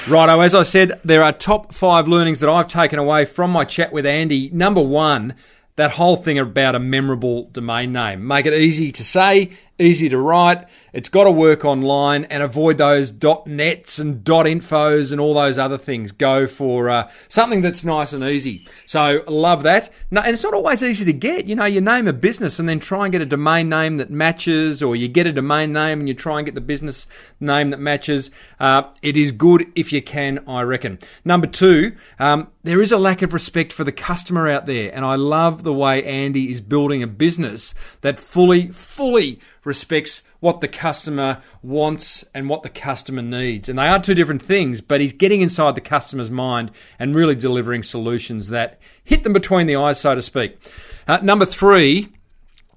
Righto, 0.07 0.41
as 0.41 0.53
I 0.53 0.61
said, 0.61 1.01
there 1.03 1.23
are 1.23 1.33
top 1.33 1.73
five 1.73 2.07
learnings 2.07 2.41
that 2.41 2.49
I've 2.49 2.67
taken 2.67 2.99
away 2.99 3.25
from 3.25 3.49
my 3.49 3.65
chat 3.65 3.91
with 3.91 4.05
Andy. 4.05 4.51
Number 4.51 4.83
one, 4.83 5.33
that 5.77 5.93
whole 5.93 6.15
thing 6.15 6.37
about 6.37 6.75
a 6.75 6.79
memorable 6.79 7.49
domain 7.49 7.91
name. 7.91 8.27
Make 8.27 8.45
it 8.45 8.53
easy 8.53 8.91
to 8.91 9.03
say, 9.03 9.49
easy 9.79 10.09
to 10.09 10.19
write. 10.19 10.67
It's 10.95 11.09
got 11.09 11.25
to 11.25 11.31
work 11.31 11.65
online 11.65 12.23
and 12.25 12.41
avoid 12.41 12.77
those 12.77 13.11
.nets 13.45 13.99
and 13.99 14.23
.infos 14.23 15.11
and 15.11 15.19
all 15.19 15.33
those 15.33 15.59
other 15.59 15.77
things. 15.77 16.13
Go 16.13 16.47
for 16.47 16.89
uh, 16.89 17.11
something 17.27 17.59
that's 17.59 17.83
nice 17.83 18.13
and 18.13 18.23
easy. 18.23 18.65
So 18.85 19.21
love 19.27 19.63
that. 19.63 19.91
No, 20.09 20.21
and 20.21 20.31
it's 20.33 20.43
not 20.45 20.53
always 20.53 20.81
easy 20.81 21.03
to 21.03 21.11
get. 21.11 21.47
You 21.47 21.55
know, 21.55 21.65
you 21.65 21.81
name 21.81 22.07
a 22.07 22.13
business 22.13 22.59
and 22.59 22.69
then 22.69 22.79
try 22.79 23.03
and 23.03 23.11
get 23.11 23.21
a 23.21 23.25
domain 23.25 23.67
name 23.67 23.97
that 23.97 24.09
matches, 24.09 24.81
or 24.81 24.95
you 24.95 25.09
get 25.09 25.27
a 25.27 25.33
domain 25.33 25.73
name 25.73 25.99
and 25.99 26.07
you 26.07 26.13
try 26.13 26.37
and 26.37 26.45
get 26.45 26.55
the 26.55 26.61
business 26.61 27.07
name 27.41 27.71
that 27.71 27.79
matches. 27.81 28.31
Uh, 28.57 28.83
it 29.01 29.17
is 29.17 29.33
good 29.33 29.69
if 29.75 29.91
you 29.91 30.01
can, 30.01 30.45
I 30.47 30.61
reckon. 30.61 30.99
Number 31.25 31.47
two, 31.47 31.97
um, 32.19 32.47
there 32.63 32.81
is 32.81 32.93
a 32.93 32.97
lack 32.97 33.21
of 33.21 33.33
respect 33.33 33.73
for 33.73 33.83
the 33.83 33.91
customer 33.91 34.47
out 34.47 34.65
there, 34.65 34.95
and 34.95 35.03
I 35.03 35.15
love 35.15 35.63
the 35.63 35.73
way 35.73 36.05
Andy 36.05 36.53
is 36.53 36.61
building 36.61 37.03
a 37.03 37.07
business 37.07 37.75
that 37.99 38.17
fully, 38.17 38.69
fully 38.69 39.41
respects 39.65 40.23
what 40.45 40.61
the 40.61 40.67
customer 40.67 41.41
wants 41.63 42.23
and 42.35 42.47
what 42.47 42.61
the 42.61 42.69
customer 42.69 43.23
needs. 43.23 43.67
And 43.67 43.79
they 43.79 43.87
are 43.87 43.99
two 43.99 44.13
different 44.13 44.43
things, 44.43 44.79
but 44.79 45.01
he's 45.01 45.11
getting 45.11 45.41
inside 45.41 45.73
the 45.73 45.81
customer's 45.81 46.29
mind 46.29 46.69
and 46.99 47.15
really 47.15 47.33
delivering 47.33 47.81
solutions 47.81 48.49
that 48.49 48.79
hit 49.03 49.23
them 49.23 49.33
between 49.33 49.65
the 49.65 49.75
eyes, 49.75 49.99
so 49.99 50.13
to 50.13 50.21
speak. 50.21 50.55
Uh, 51.07 51.17
number 51.23 51.47
three, 51.47 52.09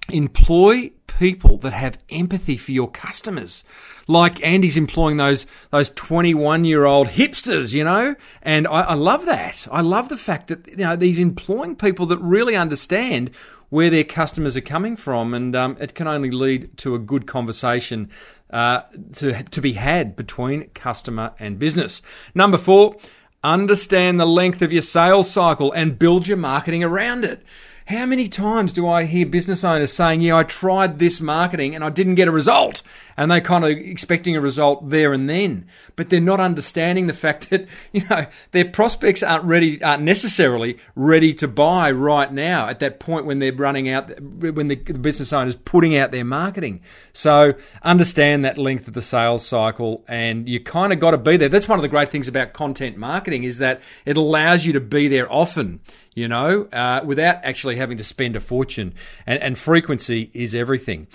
employ 0.09 0.93
people 1.19 1.59
that 1.59 1.75
have 1.75 1.99
empathy 2.09 2.57
for 2.57 2.73
your 2.73 2.91
customers. 2.91 3.65
Like 4.07 4.43
Andy's 4.43 4.79
employing 4.79 5.19
those 5.19 5.45
those 5.69 5.91
21 5.91 6.65
year 6.65 6.87
old 6.87 7.09
hipsters, 7.09 7.75
you 7.75 7.85
know, 7.85 8.17
and 8.41 8.67
I, 8.67 8.81
I 8.81 8.95
love 8.95 9.27
that. 9.27 9.69
I 9.71 9.83
love 9.83 10.09
the 10.09 10.17
fact 10.17 10.47
that 10.47 10.67
you 10.69 10.79
know 10.79 10.97
he's 10.97 11.19
employing 11.19 11.77
people 11.77 12.07
that 12.07 12.19
really 12.21 12.57
understand 12.57 13.31
where 13.71 13.91
their 13.91 14.05
customers 14.05 14.57
are 14.57 14.63
coming 14.63 14.97
from, 14.97 15.35
and 15.35 15.55
um, 15.55 15.77
it 15.81 15.95
can 15.95 16.07
only 16.07 16.31
lead 16.31 16.77
to 16.79 16.95
a 16.95 16.99
good 16.99 17.27
conversation 17.27 18.09
uh, 18.51 18.83
to 19.15 19.43
to 19.45 19.61
be 19.61 19.75
had 19.75 20.17
between 20.17 20.69
customer 20.71 21.33
and 21.39 21.59
business. 21.59 22.03
Number 22.35 22.59
four, 22.59 22.97
understand 23.45 24.19
the 24.19 24.27
length 24.27 24.63
of 24.63 24.73
your 24.73 24.83
sales 24.83 25.31
cycle 25.31 25.73
and 25.73 25.99
build 25.99 26.27
your 26.27 26.37
marketing 26.37 26.83
around 26.83 27.25
it. 27.25 27.43
How 27.89 28.05
many 28.05 28.29
times 28.29 28.75
do 28.75 28.87
I 28.87 29.05
hear 29.05 29.25
business 29.25 29.65
owners 29.65 29.95
saying, 29.95 30.21
Yeah, 30.21 30.37
I 30.37 30.43
tried 30.43 30.99
this 30.99 31.23
marketing 31.23 31.75
and 31.75 31.83
I 31.83 31.89
didn't 31.89 32.17
get 32.17 32.29
a 32.29 32.31
result? 32.31 32.83
And 33.17 33.31
they're 33.31 33.41
kind 33.41 33.65
of 33.65 33.71
expecting 33.71 34.37
a 34.37 34.43
result 34.43 34.91
there 34.91 35.15
and 35.15 35.29
then. 35.29 35.67
But 35.97 36.11
they're 36.11 36.21
not 36.21 36.39
understanding 36.39 37.07
the 37.07 37.15
fact 37.15 37.49
that, 37.49 37.67
you 37.93 38.03
know, 38.11 38.27
their 38.51 38.67
prospects 38.67 39.23
aren't 39.23 39.45
ready, 39.45 39.83
aren't 39.83 40.03
necessarily 40.03 40.77
ready 40.95 41.33
to 41.33 41.49
buy 41.49 41.91
right 41.91 42.31
now 42.31 42.69
at 42.69 42.79
that 42.81 43.01
point 43.01 43.25
when 43.25 43.39
they're 43.39 43.55
running 43.55 43.89
out, 43.89 44.21
when 44.21 44.69
the, 44.69 44.77
the 44.77 44.99
business 44.99 45.33
owner's 45.33 45.57
putting 45.57 45.97
out 45.97 46.11
their 46.11 46.27
marketing. 46.27 46.83
So 47.15 47.55
understand 47.83 48.45
that 48.45 48.59
length 48.59 48.87
of 48.87 48.93
the 48.93 49.01
sales 49.01 49.47
cycle 49.47 50.05
and 50.07 50.47
you 50.47 50.61
kind 50.61 50.93
of 50.93 51.01
got 51.01 51.13
to 51.13 51.19
be 51.19 51.39
there. 51.39 51.49
That's 51.49 51.69
one 51.69 51.79
of 51.79 51.83
the 51.83 51.89
great 51.89 52.11
things 52.11 52.29
about 52.29 52.53
content 52.53 52.99
marketing 52.99 53.45
is 53.45 53.57
that 53.59 53.81
it 54.05 54.19
allows 54.19 54.67
you 54.67 54.75
to 54.75 54.81
be 54.81 55.09
there 55.09 55.33
often 55.33 55.81
you 56.19 56.27
know, 56.27 56.65
uh, 56.73 57.01
without 57.05 57.37
actually 57.45 57.77
having 57.77 57.97
to 57.97 58.05
spend 58.05 58.35
a 58.35 58.41
fortune. 58.41 58.93
And, 59.25 59.41
and 59.41 59.57
frequency 59.57 60.31
is 60.35 60.55
everything. 60.55 61.07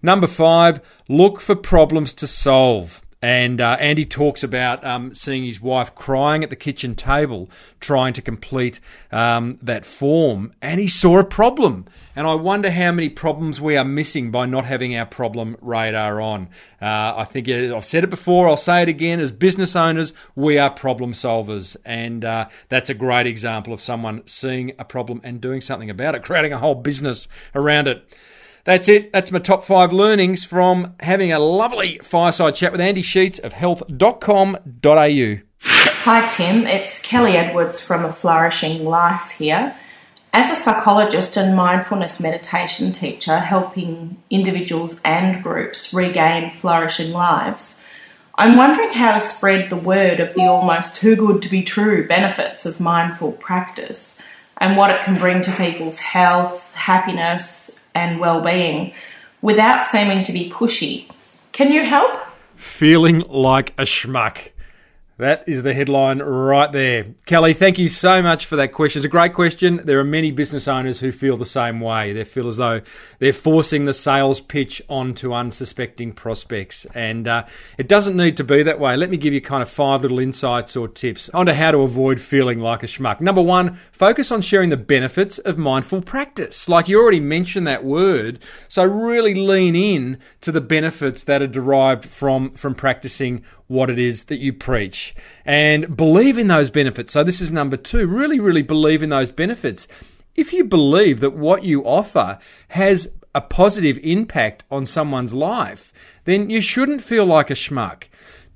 Number 0.00 0.28
five, 0.28 0.80
look 1.08 1.40
for 1.40 1.56
problems 1.56 2.14
to 2.14 2.26
solve. 2.26 3.01
And 3.22 3.60
uh, 3.60 3.76
Andy 3.78 4.04
talks 4.04 4.42
about 4.42 4.84
um, 4.84 5.14
seeing 5.14 5.44
his 5.44 5.60
wife 5.60 5.94
crying 5.94 6.42
at 6.42 6.50
the 6.50 6.56
kitchen 6.56 6.96
table, 6.96 7.48
trying 7.78 8.14
to 8.14 8.22
complete 8.22 8.80
um, 9.12 9.58
that 9.62 9.86
form, 9.86 10.52
and 10.60 10.80
he 10.80 10.88
saw 10.88 11.20
a 11.20 11.24
problem. 11.24 11.86
And 12.16 12.26
I 12.26 12.34
wonder 12.34 12.68
how 12.68 12.90
many 12.90 13.08
problems 13.08 13.60
we 13.60 13.76
are 13.76 13.84
missing 13.84 14.32
by 14.32 14.46
not 14.46 14.64
having 14.64 14.96
our 14.96 15.06
problem 15.06 15.56
radar 15.60 16.20
on. 16.20 16.48
Uh, 16.80 17.14
I 17.16 17.24
think 17.24 17.48
I've 17.48 17.84
said 17.84 18.02
it 18.02 18.10
before, 18.10 18.48
I'll 18.48 18.56
say 18.56 18.82
it 18.82 18.88
again. 18.88 19.20
As 19.20 19.30
business 19.30 19.76
owners, 19.76 20.12
we 20.34 20.58
are 20.58 20.68
problem 20.68 21.12
solvers, 21.12 21.76
and 21.84 22.24
uh, 22.24 22.48
that's 22.70 22.90
a 22.90 22.94
great 22.94 23.28
example 23.28 23.72
of 23.72 23.80
someone 23.80 24.26
seeing 24.26 24.72
a 24.80 24.84
problem 24.84 25.20
and 25.22 25.40
doing 25.40 25.60
something 25.60 25.90
about 25.90 26.16
it, 26.16 26.24
creating 26.24 26.52
a 26.52 26.58
whole 26.58 26.74
business 26.74 27.28
around 27.54 27.86
it. 27.86 28.04
That's 28.64 28.88
it. 28.88 29.12
That's 29.12 29.32
my 29.32 29.40
top 29.40 29.64
five 29.64 29.92
learnings 29.92 30.44
from 30.44 30.94
having 31.00 31.32
a 31.32 31.40
lovely 31.40 31.98
fireside 32.02 32.54
chat 32.54 32.70
with 32.70 32.80
Andy 32.80 33.02
Sheats 33.02 33.40
of 33.40 33.52
health.com.au. 33.52 35.36
Hi, 36.04 36.28
Tim. 36.28 36.66
It's 36.66 37.02
Kelly 37.02 37.36
Edwards 37.36 37.80
from 37.80 38.04
A 38.04 38.12
Flourishing 38.12 38.84
Life 38.84 39.30
here. 39.30 39.74
As 40.32 40.50
a 40.50 40.56
psychologist 40.56 41.36
and 41.36 41.56
mindfulness 41.56 42.20
meditation 42.20 42.92
teacher, 42.92 43.38
helping 43.38 44.22
individuals 44.30 45.00
and 45.04 45.42
groups 45.42 45.92
regain 45.92 46.50
flourishing 46.52 47.12
lives, 47.12 47.82
I'm 48.36 48.56
wondering 48.56 48.90
how 48.90 49.12
to 49.12 49.20
spread 49.20 49.68
the 49.68 49.76
word 49.76 50.20
of 50.20 50.34
the 50.34 50.46
almost 50.46 50.96
too 50.96 51.16
good 51.16 51.42
to 51.42 51.50
be 51.50 51.62
true 51.62 52.06
benefits 52.08 52.64
of 52.64 52.80
mindful 52.80 53.32
practice 53.32 54.22
and 54.56 54.76
what 54.76 54.94
it 54.94 55.02
can 55.02 55.18
bring 55.18 55.42
to 55.42 55.52
people's 55.52 55.98
health, 55.98 56.72
happiness, 56.72 57.81
and 57.94 58.20
well-being 58.20 58.92
without 59.40 59.84
seeming 59.84 60.24
to 60.24 60.32
be 60.32 60.50
pushy. 60.50 61.06
Can 61.52 61.72
you 61.72 61.84
help? 61.84 62.18
Feeling 62.56 63.20
like 63.28 63.70
a 63.78 63.82
schmuck. 63.82 64.51
That 65.22 65.44
is 65.46 65.62
the 65.62 65.72
headline 65.72 66.18
right 66.18 66.72
there. 66.72 67.14
Kelly, 67.26 67.54
thank 67.54 67.78
you 67.78 67.88
so 67.88 68.22
much 68.22 68.46
for 68.46 68.56
that 68.56 68.72
question. 68.72 68.98
It's 68.98 69.06
a 69.06 69.08
great 69.08 69.34
question. 69.34 69.80
There 69.84 70.00
are 70.00 70.04
many 70.04 70.32
business 70.32 70.66
owners 70.66 70.98
who 70.98 71.12
feel 71.12 71.36
the 71.36 71.46
same 71.46 71.78
way. 71.78 72.12
They 72.12 72.24
feel 72.24 72.48
as 72.48 72.56
though 72.56 72.80
they're 73.20 73.32
forcing 73.32 73.84
the 73.84 73.92
sales 73.92 74.40
pitch 74.40 74.82
onto 74.88 75.32
unsuspecting 75.32 76.12
prospects. 76.12 76.86
And 76.92 77.28
uh, 77.28 77.46
it 77.78 77.86
doesn't 77.86 78.16
need 78.16 78.36
to 78.38 78.42
be 78.42 78.64
that 78.64 78.80
way. 78.80 78.96
Let 78.96 79.10
me 79.10 79.16
give 79.16 79.32
you 79.32 79.40
kind 79.40 79.62
of 79.62 79.70
five 79.70 80.02
little 80.02 80.18
insights 80.18 80.76
or 80.76 80.88
tips 80.88 81.28
onto 81.28 81.52
how 81.52 81.70
to 81.70 81.82
avoid 81.82 82.20
feeling 82.20 82.58
like 82.58 82.82
a 82.82 82.86
schmuck. 82.86 83.20
Number 83.20 83.42
one, 83.42 83.74
focus 83.92 84.32
on 84.32 84.40
sharing 84.40 84.70
the 84.70 84.76
benefits 84.76 85.38
of 85.38 85.56
mindful 85.56 86.02
practice. 86.02 86.68
Like 86.68 86.88
you 86.88 87.00
already 87.00 87.20
mentioned 87.20 87.68
that 87.68 87.84
word. 87.84 88.40
So 88.66 88.82
really 88.82 89.36
lean 89.36 89.76
in 89.76 90.18
to 90.40 90.50
the 90.50 90.60
benefits 90.60 91.22
that 91.22 91.42
are 91.42 91.46
derived 91.46 92.04
from, 92.04 92.54
from 92.54 92.74
practicing 92.74 93.44
what 93.72 93.90
it 93.90 93.98
is 93.98 94.24
that 94.24 94.38
you 94.38 94.52
preach 94.52 95.14
and 95.44 95.96
believe 95.96 96.38
in 96.38 96.48
those 96.48 96.70
benefits. 96.70 97.12
So, 97.12 97.24
this 97.24 97.40
is 97.40 97.50
number 97.50 97.76
two 97.76 98.06
really, 98.06 98.38
really 98.38 98.62
believe 98.62 99.02
in 99.02 99.10
those 99.10 99.30
benefits. 99.30 99.88
If 100.34 100.52
you 100.52 100.64
believe 100.64 101.20
that 101.20 101.34
what 101.34 101.64
you 101.64 101.82
offer 101.82 102.38
has 102.68 103.08
a 103.34 103.40
positive 103.40 103.98
impact 104.02 104.64
on 104.70 104.86
someone's 104.86 105.34
life, 105.34 105.92
then 106.24 106.50
you 106.50 106.60
shouldn't 106.60 107.02
feel 107.02 107.26
like 107.26 107.50
a 107.50 107.54
schmuck 107.54 108.04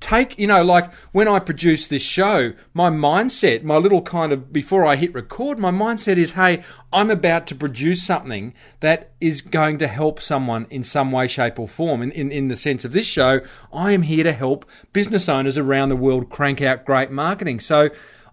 take, 0.00 0.38
you 0.38 0.46
know, 0.46 0.62
like 0.62 0.92
when 1.12 1.28
I 1.28 1.38
produce 1.38 1.86
this 1.86 2.02
show, 2.02 2.52
my 2.74 2.90
mindset, 2.90 3.62
my 3.62 3.76
little 3.76 4.02
kind 4.02 4.32
of 4.32 4.52
before 4.52 4.84
I 4.84 4.96
hit 4.96 5.14
record, 5.14 5.58
my 5.58 5.70
mindset 5.70 6.16
is, 6.16 6.32
hey, 6.32 6.62
I'm 6.92 7.10
about 7.10 7.46
to 7.48 7.54
produce 7.54 8.02
something 8.02 8.54
that 8.80 9.12
is 9.20 9.40
going 9.40 9.78
to 9.78 9.86
help 9.86 10.20
someone 10.20 10.66
in 10.70 10.82
some 10.82 11.12
way, 11.12 11.28
shape, 11.28 11.58
or 11.58 11.68
form. 11.68 12.02
In, 12.02 12.12
in, 12.12 12.30
in 12.30 12.48
the 12.48 12.56
sense 12.56 12.84
of 12.84 12.92
this 12.92 13.06
show, 13.06 13.40
I 13.72 13.92
am 13.92 14.02
here 14.02 14.24
to 14.24 14.32
help 14.32 14.68
business 14.92 15.28
owners 15.28 15.58
around 15.58 15.88
the 15.88 15.96
world 15.96 16.30
crank 16.30 16.60
out 16.60 16.84
great 16.84 17.10
marketing. 17.10 17.60
So 17.60 17.88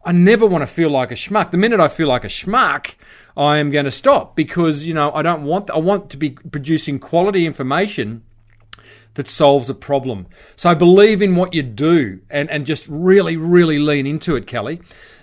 I 0.06 0.12
never 0.12 0.46
want 0.46 0.64
to 0.64 0.68
feel 0.68 0.90
like 0.90 1.12
a 1.12 1.16
schmuck. 1.16 1.52
The 1.52 1.58
minute 1.58 1.80
I 1.80 1.88
feel 1.88 2.08
like 2.08 2.26
a 2.26 2.28
schmuck, 2.28 2.96
I 3.38 3.58
am 3.58 3.72
going 3.72 3.86
to 3.86 3.92
stop 3.92 4.36
because, 4.36 4.86
you 4.86 4.94
know, 4.94 5.12
I 5.14 5.22
don't 5.22 5.44
want, 5.44 5.72
I 5.72 5.78
want 5.78 6.10
to 6.12 6.18
be 6.18 6.32
producing 6.32 7.00
quality 7.00 7.46
information 7.46 8.24
that 9.16 9.28
solves 9.28 9.70
a 9.70 9.76
problem. 9.76 10.28
So 10.56 10.74
believe 10.76 11.22
in 11.22 11.36
what 11.36 11.54
you 11.54 11.64
do 11.64 12.22
and, 12.30 12.50
and 12.50 12.66
just 12.66 12.88
really, 12.88 13.38
really 13.38 13.80
lean 13.80 14.08
into 14.08 14.36
it, 14.36 14.48
Kelly. 14.48 14.82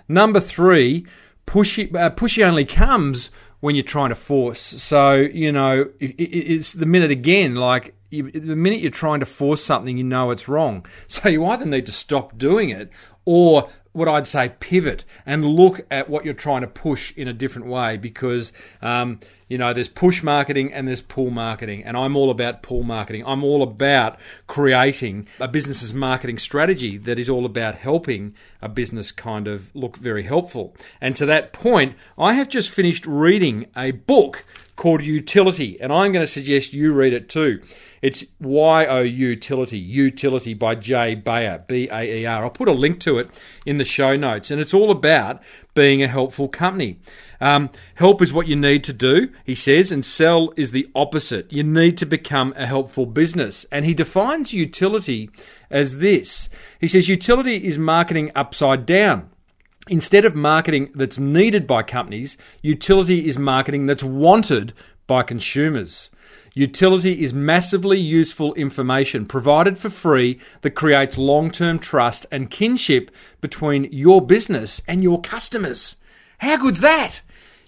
Number 0.09 0.41
three, 0.41 1.07
pushy, 1.47 1.95
uh, 1.95 2.11
pushy 2.11 2.47
only 2.47 2.65
comes 2.65 3.31
when 3.61 3.75
you're 3.75 3.85
trying 3.85 4.09
to 4.09 4.15
force. 4.15 4.61
So, 4.61 5.15
you 5.15 5.53
know, 5.53 5.91
it, 5.99 6.15
it's 6.19 6.73
the 6.73 6.87
minute 6.87 7.11
again, 7.11 7.55
like 7.55 7.95
you, 8.11 8.31
the 8.31 8.57
minute 8.57 8.81
you're 8.81 8.91
trying 8.91 9.21
to 9.21 9.27
force 9.27 9.63
something, 9.63 9.97
you 9.97 10.05
know 10.05 10.31
it's 10.31 10.49
wrong. 10.49 10.87
So 11.09 11.29
you 11.29 11.45
either 11.47 11.67
need 11.67 11.87
to 11.87 11.93
stop 11.93 12.39
doing 12.39 12.71
it 12.71 12.91
or 13.25 13.69
what 13.93 14.07
I'd 14.09 14.27
say 14.27 14.53
pivot 14.61 15.05
and 15.27 15.45
look 15.45 15.81
at 15.91 16.09
what 16.09 16.25
you're 16.25 16.35
trying 16.35 16.61
to 16.61 16.67
push 16.67 17.13
in 17.17 17.27
a 17.27 17.33
different 17.33 17.67
way 17.67 17.97
because 17.97 18.53
um, 18.81 19.19
you 19.49 19.59
know 19.59 19.73
there's 19.73 19.89
push 19.89 20.23
marketing 20.23 20.73
and 20.73 20.87
there's 20.87 21.01
pull 21.01 21.31
marketing 21.31 21.83
and 21.83 21.97
I'm 21.97 22.17
all 22.17 22.31
about 22.31 22.63
pull 22.63 22.85
marketing. 22.85 23.25
I'm 23.27 23.43
all 23.43 23.63
about 23.63 24.19
creating 24.47 25.27
a 25.41 25.49
business's 25.49 25.93
marketing 25.93 26.39
strategy 26.39 26.99
that 26.99 27.19
is 27.19 27.29
all 27.29 27.45
about 27.45 27.75
helping 27.75 28.35
a 28.63 28.69
business 28.69 29.11
kind 29.11 29.49
of 29.49 29.75
look 29.75 29.97
very 29.97 30.23
helpful. 30.23 30.75
And 31.01 31.17
to 31.17 31.27
that 31.27 31.53
point 31.53 31.97
I 32.17 32.35
have 32.35 32.49
just 32.49 32.71
finished 32.71 33.07
reading 33.07 33.67
a 33.77 33.91
book 33.91 34.45
called 34.81 35.03
Youtility, 35.03 35.77
and 35.79 35.93
I'm 35.93 36.11
going 36.11 36.25
to 36.25 36.33
suggest 36.33 36.73
you 36.73 36.95
read 36.95 37.13
it 37.13 37.29
too. 37.29 37.61
It's 38.01 38.25
Y 38.41 38.87
O 38.87 39.01
Utility, 39.03 39.79
Youtility 39.79 40.59
by 40.59 40.75
Jay 40.75 41.15
Baer, 41.15 41.63
B 41.69 41.87
A 41.93 42.23
E 42.23 42.25
R. 42.25 42.45
I'll 42.45 42.51
put 42.51 42.67
a 42.67 42.73
link 42.73 42.99
to 43.01 43.19
it 43.19 43.29
in 43.67 43.77
the 43.77 43.85
show 43.85 44.17
notes, 44.17 44.51
and 44.51 44.59
it's 44.59 44.73
all 44.73 44.91
about 44.91 45.43
being 45.75 46.03
a 46.03 46.09
helpful 46.09 46.49
company. 46.49 46.99
Um, 47.43 47.69
help 47.97 48.23
is 48.23 48.33
what 48.33 48.49
you 48.49 48.57
need 48.57 48.83
to 48.85 48.95
do, 48.95 49.29
he 49.45 49.55
says, 49.55 49.93
and 49.93 50.03
sell 50.03 50.51
is 50.57 50.73
the 50.73 50.89
opposite. 50.95 51.53
You 51.53 51.63
need 51.63 51.99
to 51.99 52.07
become 52.07 52.55
a 52.57 52.65
helpful 52.65 53.05
business. 53.05 53.67
And 53.71 53.85
he 53.85 53.93
defines 53.93 54.55
utility 54.55 55.29
as 55.71 55.99
this 55.99 56.49
he 56.81 56.89
says, 56.89 57.07
utility 57.07 57.67
is 57.67 57.79
marketing 57.79 58.33
upside 58.35 58.87
down. 58.87 59.29
Instead 59.91 60.25
of 60.25 60.37
marketing 60.37 60.89
that's 60.95 61.19
needed 61.19 61.67
by 61.67 61.83
companies, 61.83 62.37
utility 62.63 63.27
is 63.27 63.37
marketing 63.37 63.87
that's 63.87 64.05
wanted 64.05 64.73
by 65.09 65.21
consumers. 65.21 66.11
Utility 66.55 67.25
is 67.25 67.35
massively 67.35 67.99
useful 67.99 68.55
information 68.55 69.27
provided 69.27 69.77
for 69.79 69.91
free 69.91 70.39
that 70.61 70.77
creates 70.77 71.19
long 71.19 71.51
term 71.51 71.81
trust 71.81 72.25
and 72.31 72.53
kinship 72.53 73.11
between 73.41 73.89
your 73.91 74.25
business 74.25 74.81
and 74.87 75.03
your 75.03 75.21
customers. 75.21 75.97
How 76.39 76.57
good's 76.57 76.81
that? 76.83 77.23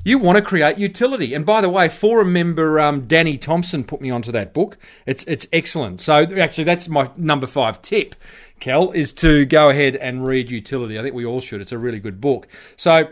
You 0.04 0.18
want 0.18 0.36
to 0.36 0.42
create 0.42 0.78
utility. 0.78 1.34
And 1.34 1.44
by 1.44 1.60
the 1.60 1.68
way, 1.68 1.88
forum 1.88 2.32
member 2.32 2.78
um, 2.78 3.06
Danny 3.06 3.36
Thompson 3.36 3.82
put 3.82 4.00
me 4.00 4.10
onto 4.10 4.30
that 4.32 4.52
book. 4.52 4.78
It's, 5.06 5.24
it's 5.24 5.46
excellent. 5.52 6.00
So, 6.00 6.22
actually, 6.38 6.64
that's 6.64 6.88
my 6.88 7.10
number 7.16 7.46
five 7.46 7.82
tip, 7.82 8.16
Kel, 8.62 8.92
is 8.92 9.12
to 9.14 9.44
go 9.44 9.70
ahead 9.70 9.96
and 9.96 10.24
read 10.24 10.48
Youtility. 10.48 10.96
I 10.96 11.02
think 11.02 11.16
we 11.16 11.26
all 11.26 11.40
should. 11.40 11.60
It's 11.60 11.72
a 11.72 11.78
really 11.78 11.98
good 11.98 12.20
book. 12.20 12.46
So, 12.76 13.10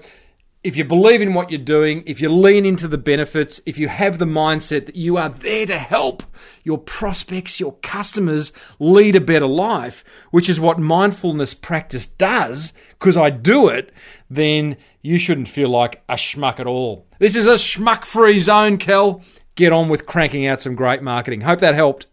if 0.62 0.76
you 0.76 0.84
believe 0.84 1.20
in 1.20 1.34
what 1.34 1.51
you're 1.51 1.59
doing, 1.59 2.05
if 2.07 2.20
you 2.20 2.28
lean 2.28 2.64
into 2.64 2.86
the 2.86 2.98
benefits, 2.98 3.61
if 3.66 3.76
you 3.76 3.88
have 3.88 4.18
the 4.18 4.26
mindset 4.26 4.86
that 4.86 4.94
you 4.94 5.16
are 5.16 5.28
there 5.28 5.66
to 5.66 5.76
help 5.76 6.22
your 6.62 6.78
prospects, 6.78 7.59
your 7.59 7.72
customers 7.82 8.53
lead 8.78 9.16
a 9.16 9.20
better 9.20 9.46
life, 9.46 10.05
which 10.30 10.48
is 10.48 10.61
what 10.61 10.78
mindfulness 10.78 11.53
practice 11.55 12.07
does, 12.07 12.72
because 12.90 13.16
I 13.16 13.30
do 13.30 13.68
it, 13.68 13.90
then 14.28 14.76
you 15.03 15.18
shouldn't 15.18 15.48
feel 15.48 15.70
like 15.70 16.05
a 16.09 16.14
schmuck 16.14 16.61
at 16.61 16.68
all. 16.68 17.09
This 17.18 17.34
is 17.34 17.48
a 17.48 17.55
schmuck 17.55 18.05
free 18.05 18.38
zone, 18.38 18.76
Kel. 18.76 19.22
Get 19.57 19.72
on 19.72 19.88
with 19.88 20.07
cranking 20.07 20.46
out 20.46 20.61
some 20.61 20.76
great 20.76 21.03
marketing. 21.03 21.40
Hope 21.40 21.59
that 21.59 21.74
helped. 21.74 22.07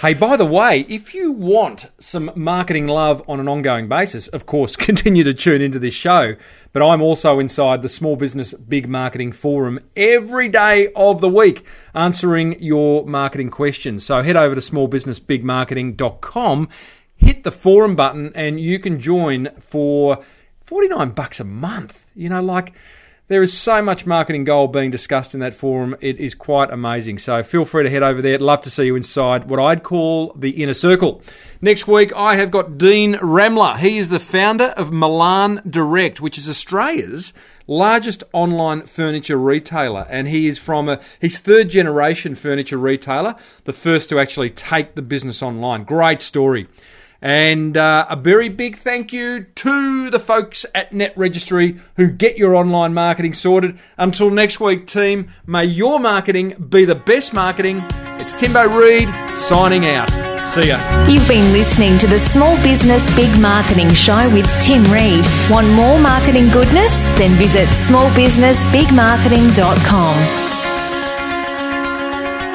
Hey, 0.00 0.14
by 0.14 0.36
the 0.38 0.46
way, 0.46 0.86
if 0.88 1.12
you 1.12 1.30
want 1.30 1.90
some 1.98 2.30
marketing 2.34 2.86
love 2.86 3.22
on 3.28 3.38
an 3.38 3.48
ongoing 3.48 3.86
basis, 3.86 4.28
of 4.28 4.46
course, 4.46 4.74
continue 4.76 5.22
to 5.24 5.34
tune 5.34 5.60
into 5.60 5.78
this 5.78 5.92
show. 5.92 6.36
But 6.72 6.82
I'm 6.82 7.02
also 7.02 7.38
inside 7.38 7.82
the 7.82 7.90
Small 7.90 8.16
Business 8.16 8.54
Big 8.54 8.88
Marketing 8.88 9.30
Forum 9.30 9.78
every 9.94 10.48
day 10.48 10.88
of 10.96 11.20
the 11.20 11.28
week 11.28 11.66
answering 11.92 12.58
your 12.62 13.04
marketing 13.04 13.50
questions. 13.50 14.06
So 14.06 14.22
head 14.22 14.36
over 14.36 14.54
to 14.54 14.62
smallbusinessbigmarketing.com, 14.62 16.68
hit 17.16 17.44
the 17.44 17.52
forum 17.52 17.94
button, 17.94 18.32
and 18.34 18.58
you 18.58 18.78
can 18.78 19.00
join 19.00 19.50
for 19.58 20.18
49 20.62 21.10
bucks 21.10 21.40
a 21.40 21.44
month. 21.44 22.06
You 22.14 22.30
know, 22.30 22.40
like 22.40 22.72
there 23.30 23.44
is 23.44 23.56
so 23.56 23.80
much 23.80 24.06
marketing 24.06 24.42
gold 24.42 24.72
being 24.72 24.90
discussed 24.90 25.34
in 25.34 25.40
that 25.40 25.54
forum. 25.54 25.94
It 26.00 26.18
is 26.18 26.34
quite 26.34 26.72
amazing. 26.72 27.20
So 27.20 27.44
feel 27.44 27.64
free 27.64 27.84
to 27.84 27.88
head 27.88 28.02
over 28.02 28.20
there. 28.20 28.34
I'd 28.34 28.42
love 28.42 28.60
to 28.62 28.70
see 28.70 28.86
you 28.86 28.96
inside 28.96 29.48
what 29.48 29.60
I'd 29.60 29.84
call 29.84 30.32
the 30.34 30.50
inner 30.60 30.74
circle. 30.74 31.22
Next 31.62 31.86
week, 31.86 32.12
I 32.16 32.34
have 32.34 32.50
got 32.50 32.76
Dean 32.76 33.16
Ramler. 33.22 33.76
He 33.76 33.98
is 33.98 34.08
the 34.08 34.18
founder 34.18 34.74
of 34.76 34.90
Milan 34.90 35.62
Direct, 35.70 36.20
which 36.20 36.38
is 36.38 36.48
Australia's 36.48 37.32
largest 37.68 38.24
online 38.32 38.82
furniture 38.82 39.36
retailer 39.36 40.04
and 40.10 40.26
he 40.26 40.48
is 40.48 40.58
from 40.58 40.88
a 40.88 40.98
he's 41.20 41.38
third 41.38 41.68
generation 41.68 42.34
furniture 42.34 42.76
retailer 42.76 43.36
the 43.62 43.72
first 43.72 44.08
to 44.08 44.18
actually 44.18 44.50
take 44.50 44.96
the 44.96 45.02
business 45.02 45.40
online 45.40 45.84
great 45.84 46.20
story 46.20 46.66
and 47.22 47.76
uh, 47.76 48.06
a 48.08 48.16
very 48.16 48.48
big 48.48 48.76
thank 48.76 49.12
you 49.12 49.44
to 49.44 50.08
the 50.10 50.18
folks 50.18 50.64
at 50.74 50.92
Net 50.92 51.12
Registry 51.16 51.78
who 51.96 52.10
get 52.10 52.38
your 52.38 52.54
online 52.54 52.94
marketing 52.94 53.34
sorted. 53.34 53.76
Until 53.98 54.30
next 54.30 54.60
week, 54.60 54.86
team, 54.86 55.28
may 55.46 55.64
your 55.64 55.98
marketing 56.00 56.54
be 56.68 56.84
the 56.84 56.94
best 56.94 57.34
marketing. 57.34 57.82
It's 58.18 58.32
Timbo 58.32 58.68
Reid 58.68 59.08
signing 59.36 59.86
out. 59.86 60.08
See 60.48 60.68
ya. 60.68 60.78
You've 61.06 61.28
been 61.28 61.52
listening 61.52 61.98
to 61.98 62.06
the 62.08 62.18
Small 62.18 62.56
Business 62.62 63.14
Big 63.14 63.38
Marketing 63.40 63.92
Show 63.94 64.28
with 64.34 64.46
Tim 64.62 64.82
Reid. 64.92 65.24
Want 65.48 65.68
more 65.68 66.00
marketing 66.00 66.48
goodness? 66.50 67.06
Then 67.16 67.36
visit 67.36 67.68
smallbusinessbigmarketing.com. 67.68 70.39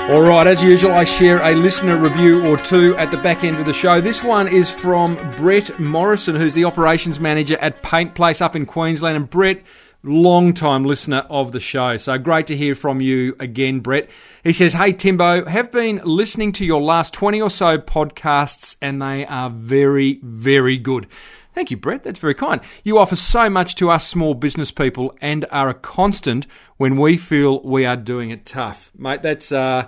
All 0.07 0.21
right, 0.21 0.45
as 0.45 0.63
usual, 0.63 0.91
I 0.91 1.03
share 1.03 1.41
a 1.41 1.55
listener 1.55 1.97
review 1.97 2.45
or 2.45 2.57
two 2.57 2.95
at 2.95 3.09
the 3.09 3.17
back 3.17 3.43
end 3.43 3.57
of 3.57 3.65
the 3.65 3.73
show. 3.73 3.99
This 3.99 4.23
one 4.23 4.47
is 4.47 4.69
from 4.69 5.15
Brett 5.35 5.79
Morrison, 5.79 6.35
who's 6.35 6.53
the 6.53 6.65
operations 6.65 7.19
manager 7.19 7.57
at 7.57 7.81
Paint 7.81 8.13
Place 8.13 8.39
up 8.39 8.55
in 8.55 8.67
Queensland. 8.67 9.17
And 9.17 9.27
Brett, 9.27 9.63
long 10.03 10.53
time 10.53 10.83
listener 10.83 11.25
of 11.27 11.53
the 11.53 11.59
show. 11.59 11.97
So 11.97 12.19
great 12.19 12.45
to 12.47 12.55
hear 12.55 12.75
from 12.75 13.01
you 13.01 13.35
again, 13.39 13.79
Brett. 13.79 14.11
He 14.43 14.53
says, 14.53 14.73
Hey, 14.73 14.93
Timbo, 14.93 15.43
have 15.45 15.71
been 15.71 15.99
listening 16.05 16.51
to 16.53 16.65
your 16.67 16.83
last 16.83 17.11
20 17.15 17.41
or 17.41 17.49
so 17.49 17.79
podcasts, 17.79 18.75
and 18.83 19.01
they 19.01 19.25
are 19.25 19.49
very, 19.49 20.19
very 20.21 20.77
good. 20.77 21.07
Thank 21.55 21.71
you, 21.71 21.77
Brett. 21.77 22.03
That's 22.03 22.19
very 22.19 22.35
kind. 22.35 22.59
You 22.83 22.97
offer 22.97 23.15
so 23.15 23.49
much 23.49 23.75
to 23.75 23.89
us 23.89 24.05
small 24.05 24.33
business 24.33 24.71
people 24.71 25.17
and 25.21 25.45
are 25.51 25.69
a 25.69 25.73
constant 25.73 26.47
when 26.75 26.97
we 26.97 27.15
feel 27.15 27.61
we 27.61 27.85
are 27.85 27.95
doing 27.95 28.29
it 28.29 28.45
tough. 28.45 28.91
Mate, 28.93 29.21
that's 29.21 29.53
uh, 29.53 29.87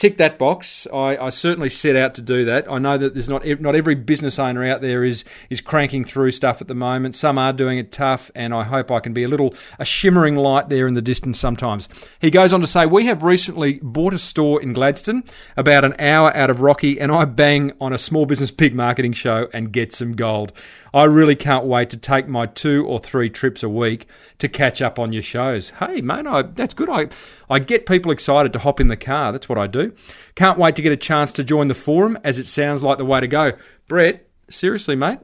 tick 0.00 0.18
that 0.18 0.38
box. 0.38 0.86
I, 0.94 1.16
I, 1.18 1.28
certainly 1.28 1.68
set 1.68 1.94
out 1.94 2.14
to 2.14 2.22
do 2.22 2.46
that. 2.46 2.70
I 2.70 2.78
know 2.78 2.96
that 2.96 3.12
there's 3.12 3.28
not 3.28 3.44
not 3.60 3.74
every 3.74 3.94
business 3.96 4.38
owner 4.38 4.64
out 4.64 4.80
there 4.80 5.04
is 5.04 5.24
is 5.50 5.60
cranking 5.60 6.04
through 6.04 6.30
stuff 6.30 6.62
at 6.62 6.68
the 6.68 6.74
moment. 6.74 7.16
Some 7.16 7.38
are 7.38 7.52
doing 7.52 7.76
it 7.78 7.92
tough, 7.92 8.30
and 8.34 8.54
I 8.54 8.62
hope 8.62 8.90
I 8.90 9.00
can 9.00 9.12
be 9.12 9.24
a 9.24 9.28
little 9.28 9.54
a 9.78 9.84
shimmering 9.84 10.36
light 10.36 10.68
there 10.68 10.86
in 10.86 10.94
the 10.94 11.02
distance 11.02 11.38
sometimes. 11.40 11.88
He 12.20 12.30
goes 12.30 12.52
on 12.52 12.60
to 12.62 12.66
say, 12.66 12.86
"We 12.86 13.06
have 13.06 13.22
recently 13.22 13.80
bought 13.82 14.14
a 14.14 14.18
store 14.18 14.62
in 14.62 14.72
Gladstone, 14.72 15.24
about 15.56 15.84
an 15.84 15.96
hour 15.98 16.34
out 16.36 16.50
of 16.50 16.60
Rocky, 16.60 17.00
and 17.00 17.12
I 17.12 17.24
bang 17.24 17.72
on 17.80 17.92
a 17.92 17.98
small 17.98 18.26
business 18.26 18.50
big 18.50 18.74
marketing 18.74 19.12
show 19.12 19.48
and 19.52 19.72
get 19.72 19.92
some 19.92 20.12
gold." 20.12 20.52
I 20.92 21.04
really 21.04 21.36
can't 21.36 21.64
wait 21.64 21.90
to 21.90 21.96
take 21.96 22.28
my 22.28 22.46
two 22.46 22.86
or 22.86 22.98
three 22.98 23.30
trips 23.30 23.62
a 23.62 23.68
week 23.68 24.06
to 24.38 24.48
catch 24.48 24.82
up 24.82 24.98
on 24.98 25.12
your 25.12 25.22
shows. 25.22 25.70
Hey, 25.70 26.00
mate, 26.00 26.26
I, 26.26 26.42
that's 26.42 26.74
good. 26.74 26.88
I, 26.88 27.08
I 27.48 27.58
get 27.58 27.86
people 27.86 28.12
excited 28.12 28.52
to 28.52 28.58
hop 28.58 28.80
in 28.80 28.88
the 28.88 28.96
car. 28.96 29.32
That's 29.32 29.48
what 29.48 29.58
I 29.58 29.66
do. 29.66 29.92
Can't 30.34 30.58
wait 30.58 30.76
to 30.76 30.82
get 30.82 30.92
a 30.92 30.96
chance 30.96 31.32
to 31.34 31.44
join 31.44 31.68
the 31.68 31.74
forum 31.74 32.18
as 32.24 32.38
it 32.38 32.46
sounds 32.46 32.82
like 32.82 32.98
the 32.98 33.04
way 33.04 33.20
to 33.20 33.28
go. 33.28 33.52
Brett, 33.88 34.28
seriously, 34.48 34.96
mate, 34.96 35.20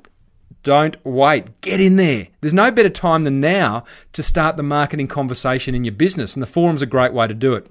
don't 0.62 0.96
wait. 1.04 1.60
Get 1.60 1.80
in 1.80 1.96
there. 1.96 2.28
There's 2.40 2.54
no 2.54 2.70
better 2.70 2.90
time 2.90 3.24
than 3.24 3.40
now 3.40 3.84
to 4.12 4.22
start 4.22 4.56
the 4.56 4.62
marketing 4.62 5.08
conversation 5.08 5.74
in 5.74 5.84
your 5.84 5.94
business, 5.94 6.34
and 6.34 6.42
the 6.42 6.46
forum's 6.46 6.82
a 6.82 6.86
great 6.86 7.12
way 7.12 7.26
to 7.26 7.34
do 7.34 7.54
it. 7.54 7.70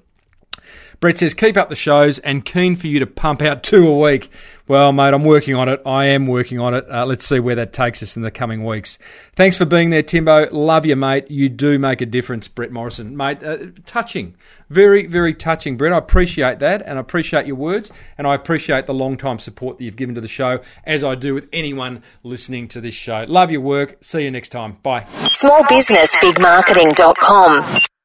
Brett 1.00 1.18
says, 1.18 1.34
keep 1.34 1.56
up 1.56 1.68
the 1.68 1.74
shows 1.74 2.18
and 2.20 2.44
keen 2.44 2.76
for 2.76 2.86
you 2.86 3.00
to 3.00 3.06
pump 3.06 3.42
out 3.42 3.62
two 3.62 3.86
a 3.86 3.98
week. 3.98 4.30
Well, 4.68 4.92
mate, 4.92 5.14
I'm 5.14 5.22
working 5.22 5.54
on 5.54 5.68
it. 5.68 5.80
I 5.86 6.06
am 6.06 6.26
working 6.26 6.58
on 6.58 6.74
it. 6.74 6.84
Uh, 6.90 7.06
let's 7.06 7.24
see 7.24 7.38
where 7.38 7.54
that 7.54 7.72
takes 7.72 8.02
us 8.02 8.16
in 8.16 8.22
the 8.22 8.32
coming 8.32 8.64
weeks. 8.64 8.98
Thanks 9.36 9.56
for 9.56 9.64
being 9.64 9.90
there, 9.90 10.02
Timbo. 10.02 10.48
Love 10.50 10.84
you, 10.84 10.96
mate. 10.96 11.30
You 11.30 11.48
do 11.48 11.78
make 11.78 12.00
a 12.00 12.06
difference, 12.06 12.48
Brett 12.48 12.72
Morrison. 12.72 13.16
Mate, 13.16 13.44
uh, 13.44 13.58
touching. 13.84 14.34
Very, 14.68 15.06
very 15.06 15.34
touching, 15.34 15.76
Brett. 15.76 15.92
I 15.92 15.98
appreciate 15.98 16.58
that 16.58 16.82
and 16.84 16.98
I 16.98 17.00
appreciate 17.00 17.46
your 17.46 17.54
words 17.56 17.92
and 18.18 18.26
I 18.26 18.34
appreciate 18.34 18.86
the 18.86 18.94
long 18.94 19.16
time 19.16 19.38
support 19.38 19.78
that 19.78 19.84
you've 19.84 19.94
given 19.96 20.16
to 20.16 20.20
the 20.20 20.26
show, 20.26 20.58
as 20.84 21.04
I 21.04 21.14
do 21.14 21.34
with 21.34 21.48
anyone 21.52 22.02
listening 22.24 22.66
to 22.68 22.80
this 22.80 22.94
show. 22.94 23.24
Love 23.28 23.52
your 23.52 23.60
work. 23.60 23.98
See 24.00 24.24
you 24.24 24.32
next 24.32 24.48
time. 24.48 24.78
Bye. 24.82 25.02
Smallbusinessbigmarketing.com 25.02 27.95